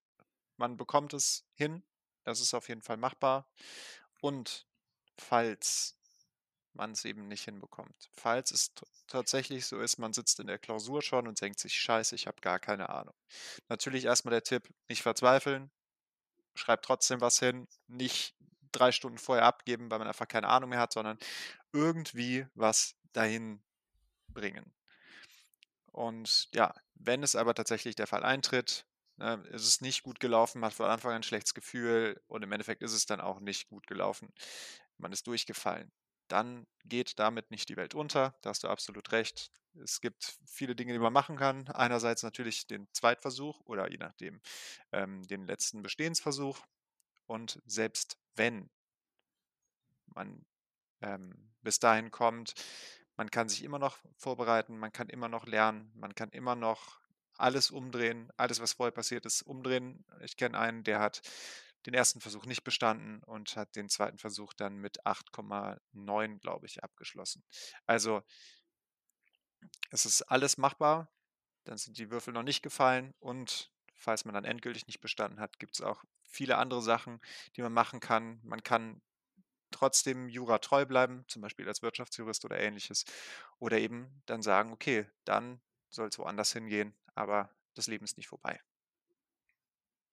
man 0.56 0.76
bekommt 0.76 1.14
es 1.14 1.44
hin. 1.54 1.82
Das 2.24 2.40
ist 2.40 2.54
auf 2.54 2.68
jeden 2.68 2.82
Fall 2.82 2.96
machbar. 2.96 3.50
Und 4.20 4.66
falls 5.16 5.98
man 6.74 6.92
es 6.92 7.04
eben 7.04 7.26
nicht 7.26 7.44
hinbekommt, 7.44 8.08
falls 8.12 8.52
es 8.52 8.72
tatsächlich 9.08 9.66
so 9.66 9.80
ist, 9.80 9.98
man 9.98 10.12
sitzt 10.12 10.38
in 10.38 10.46
der 10.46 10.58
Klausur 10.58 11.02
schon 11.02 11.26
und 11.26 11.40
denkt 11.40 11.58
sich, 11.58 11.74
scheiße, 11.74 12.14
ich 12.14 12.28
habe 12.28 12.40
gar 12.40 12.60
keine 12.60 12.90
Ahnung. 12.90 13.14
Natürlich 13.68 14.04
erstmal 14.04 14.30
der 14.30 14.44
Tipp, 14.44 14.68
nicht 14.88 15.02
verzweifeln, 15.02 15.72
schreibt 16.58 16.84
trotzdem 16.84 17.20
was 17.20 17.38
hin, 17.38 17.68
nicht 17.86 18.34
drei 18.72 18.92
Stunden 18.92 19.18
vorher 19.18 19.44
abgeben, 19.44 19.90
weil 19.90 19.98
man 19.98 20.08
einfach 20.08 20.28
keine 20.28 20.48
Ahnung 20.48 20.70
mehr 20.70 20.80
hat, 20.80 20.92
sondern 20.92 21.18
irgendwie 21.72 22.46
was 22.54 22.96
dahin 23.12 23.62
bringen. 24.28 24.72
Und 25.92 26.48
ja, 26.52 26.74
wenn 26.94 27.22
es 27.22 27.34
aber 27.34 27.54
tatsächlich 27.54 27.96
der 27.96 28.06
Fall 28.06 28.24
eintritt, 28.24 28.86
ne, 29.16 29.42
ist 29.50 29.66
es 29.66 29.80
nicht 29.80 30.02
gut 30.02 30.20
gelaufen, 30.20 30.60
man 30.60 30.70
hat 30.70 30.76
von 30.76 30.86
Anfang 30.86 31.12
an 31.12 31.16
ein 31.18 31.22
schlechtes 31.22 31.54
Gefühl 31.54 32.20
und 32.26 32.42
im 32.42 32.52
Endeffekt 32.52 32.82
ist 32.82 32.92
es 32.92 33.06
dann 33.06 33.20
auch 33.20 33.40
nicht 33.40 33.68
gut 33.68 33.86
gelaufen. 33.86 34.32
Man 34.98 35.12
ist 35.12 35.26
durchgefallen. 35.26 35.90
Dann 36.28 36.66
geht 36.84 37.18
damit 37.18 37.50
nicht 37.50 37.68
die 37.68 37.76
Welt 37.76 37.94
unter. 37.94 38.34
Da 38.42 38.50
hast 38.50 38.64
du 38.64 38.68
absolut 38.68 39.12
recht. 39.12 39.50
Es 39.82 40.00
gibt 40.00 40.38
viele 40.46 40.74
Dinge, 40.74 40.92
die 40.92 40.98
man 40.98 41.12
machen 41.12 41.36
kann. 41.36 41.68
Einerseits 41.68 42.22
natürlich 42.22 42.66
den 42.66 42.88
Zweitversuch 42.92 43.60
oder 43.64 43.90
je 43.90 43.98
nachdem 43.98 44.40
ähm, 44.92 45.26
den 45.26 45.46
letzten 45.46 45.82
Bestehensversuch. 45.82 46.64
Und 47.26 47.60
selbst 47.66 48.18
wenn 48.34 48.70
man 50.06 50.44
ähm, 51.02 51.52
bis 51.62 51.78
dahin 51.78 52.10
kommt, 52.10 52.54
man 53.16 53.30
kann 53.30 53.48
sich 53.48 53.62
immer 53.62 53.78
noch 53.78 53.98
vorbereiten, 54.16 54.78
man 54.78 54.92
kann 54.92 55.08
immer 55.08 55.28
noch 55.28 55.46
lernen, 55.46 55.92
man 55.94 56.14
kann 56.14 56.30
immer 56.30 56.54
noch 56.54 57.00
alles 57.36 57.70
umdrehen, 57.70 58.30
alles, 58.36 58.60
was 58.60 58.72
vorher 58.72 58.92
passiert 58.92 59.26
ist, 59.26 59.42
umdrehen. 59.42 60.04
Ich 60.22 60.36
kenne 60.36 60.58
einen, 60.58 60.82
der 60.84 61.00
hat 61.00 61.22
den 61.88 61.94
ersten 61.94 62.20
Versuch 62.20 62.44
nicht 62.44 62.64
bestanden 62.64 63.22
und 63.24 63.56
hat 63.56 63.74
den 63.74 63.88
zweiten 63.88 64.18
Versuch 64.18 64.52
dann 64.52 64.76
mit 64.76 65.06
8,9, 65.06 66.38
glaube 66.38 66.66
ich, 66.66 66.84
abgeschlossen. 66.84 67.42
Also 67.86 68.22
es 69.90 70.04
ist 70.04 70.22
alles 70.22 70.58
machbar, 70.58 71.10
dann 71.64 71.78
sind 71.78 71.96
die 71.98 72.10
Würfel 72.10 72.34
noch 72.34 72.42
nicht 72.42 72.62
gefallen 72.62 73.14
und 73.20 73.72
falls 73.94 74.26
man 74.26 74.34
dann 74.34 74.44
endgültig 74.44 74.86
nicht 74.86 75.00
bestanden 75.00 75.40
hat, 75.40 75.58
gibt 75.58 75.76
es 75.76 75.80
auch 75.80 76.04
viele 76.22 76.58
andere 76.58 76.82
Sachen, 76.82 77.20
die 77.56 77.62
man 77.62 77.72
machen 77.72 78.00
kann. 78.00 78.38
Man 78.42 78.62
kann 78.62 79.00
trotzdem 79.70 80.28
Jura 80.28 80.58
treu 80.58 80.84
bleiben, 80.84 81.24
zum 81.26 81.40
Beispiel 81.40 81.66
als 81.66 81.82
Wirtschaftsjurist 81.82 82.44
oder 82.44 82.60
ähnliches. 82.60 83.04
Oder 83.58 83.78
eben 83.78 84.22
dann 84.26 84.42
sagen, 84.42 84.72
okay, 84.72 85.06
dann 85.24 85.60
soll 85.88 86.08
es 86.08 86.18
woanders 86.18 86.52
hingehen, 86.52 86.94
aber 87.14 87.50
das 87.74 87.86
Leben 87.86 88.04
ist 88.04 88.18
nicht 88.18 88.28
vorbei. 88.28 88.60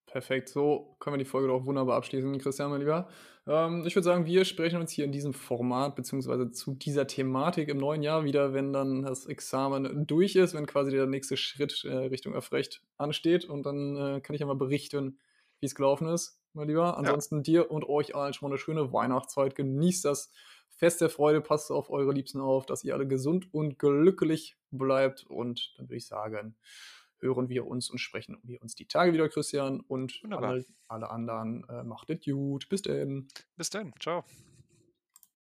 Perfekt, 0.06 0.48
so 0.48 0.96
können 1.00 1.14
wir 1.14 1.18
die 1.18 1.24
Folge 1.28 1.48
doch 1.48 1.66
wunderbar 1.66 1.96
abschließen, 1.96 2.38
Christian, 2.38 2.70
mein 2.70 2.80
Lieber. 2.80 3.08
Ähm, 3.46 3.84
ich 3.86 3.94
würde 3.96 4.04
sagen, 4.04 4.24
wir 4.24 4.44
sprechen 4.44 4.80
uns 4.80 4.92
hier 4.92 5.04
in 5.04 5.12
diesem 5.12 5.32
Format 5.32 5.96
beziehungsweise 5.96 6.50
zu 6.50 6.74
dieser 6.74 7.06
Thematik 7.06 7.68
im 7.68 7.78
neuen 7.78 8.02
Jahr 8.02 8.24
wieder, 8.24 8.54
wenn 8.54 8.72
dann 8.72 9.02
das 9.02 9.26
Examen 9.26 10.06
durch 10.06 10.36
ist, 10.36 10.54
wenn 10.54 10.66
quasi 10.66 10.90
der 10.92 11.06
nächste 11.06 11.36
Schritt 11.36 11.84
äh, 11.84 11.92
Richtung 11.92 12.34
Erfrecht 12.34 12.82
ansteht 12.96 13.44
und 13.44 13.64
dann 13.66 13.96
äh, 13.96 14.20
kann 14.20 14.34
ich 14.34 14.40
ja 14.40 14.46
mal 14.46 14.54
berichten, 14.54 15.18
wie 15.60 15.66
es 15.66 15.74
gelaufen 15.74 16.08
ist, 16.08 16.40
mein 16.52 16.68
Lieber. 16.68 16.96
Ansonsten 16.96 17.36
ja. 17.38 17.42
dir 17.42 17.70
und 17.70 17.88
euch 17.88 18.14
allen 18.14 18.32
schon 18.32 18.48
mal 18.48 18.54
eine 18.54 18.58
schöne 18.58 18.92
Weihnachtszeit. 18.92 19.54
Genießt 19.54 20.04
das 20.04 20.30
Fest 20.68 21.00
der 21.00 21.08
Freude, 21.08 21.40
passt 21.40 21.70
auf 21.70 21.90
eure 21.90 22.12
Liebsten 22.12 22.40
auf, 22.40 22.66
dass 22.66 22.84
ihr 22.84 22.94
alle 22.94 23.06
gesund 23.06 23.52
und 23.52 23.78
glücklich 23.78 24.56
bleibt 24.70 25.24
und 25.24 25.72
dann 25.76 25.86
würde 25.86 25.96
ich 25.96 26.06
sagen, 26.06 26.54
hören 27.20 27.48
wir 27.48 27.66
uns 27.66 27.90
und 27.90 27.98
sprechen 27.98 28.38
wir 28.42 28.60
uns 28.62 28.74
die 28.74 28.86
Tage 28.86 29.12
wieder, 29.12 29.28
Christian. 29.28 29.80
Und 29.80 30.20
alle, 30.30 30.64
alle, 30.88 31.10
anderen 31.10 31.64
äh, 31.68 31.82
macht 31.82 32.10
es 32.10 32.24
gut. 32.24 32.68
Bis 32.68 32.82
denn. 32.82 33.28
Bis 33.56 33.70
dann. 33.70 33.92
Ciao. 34.00 34.24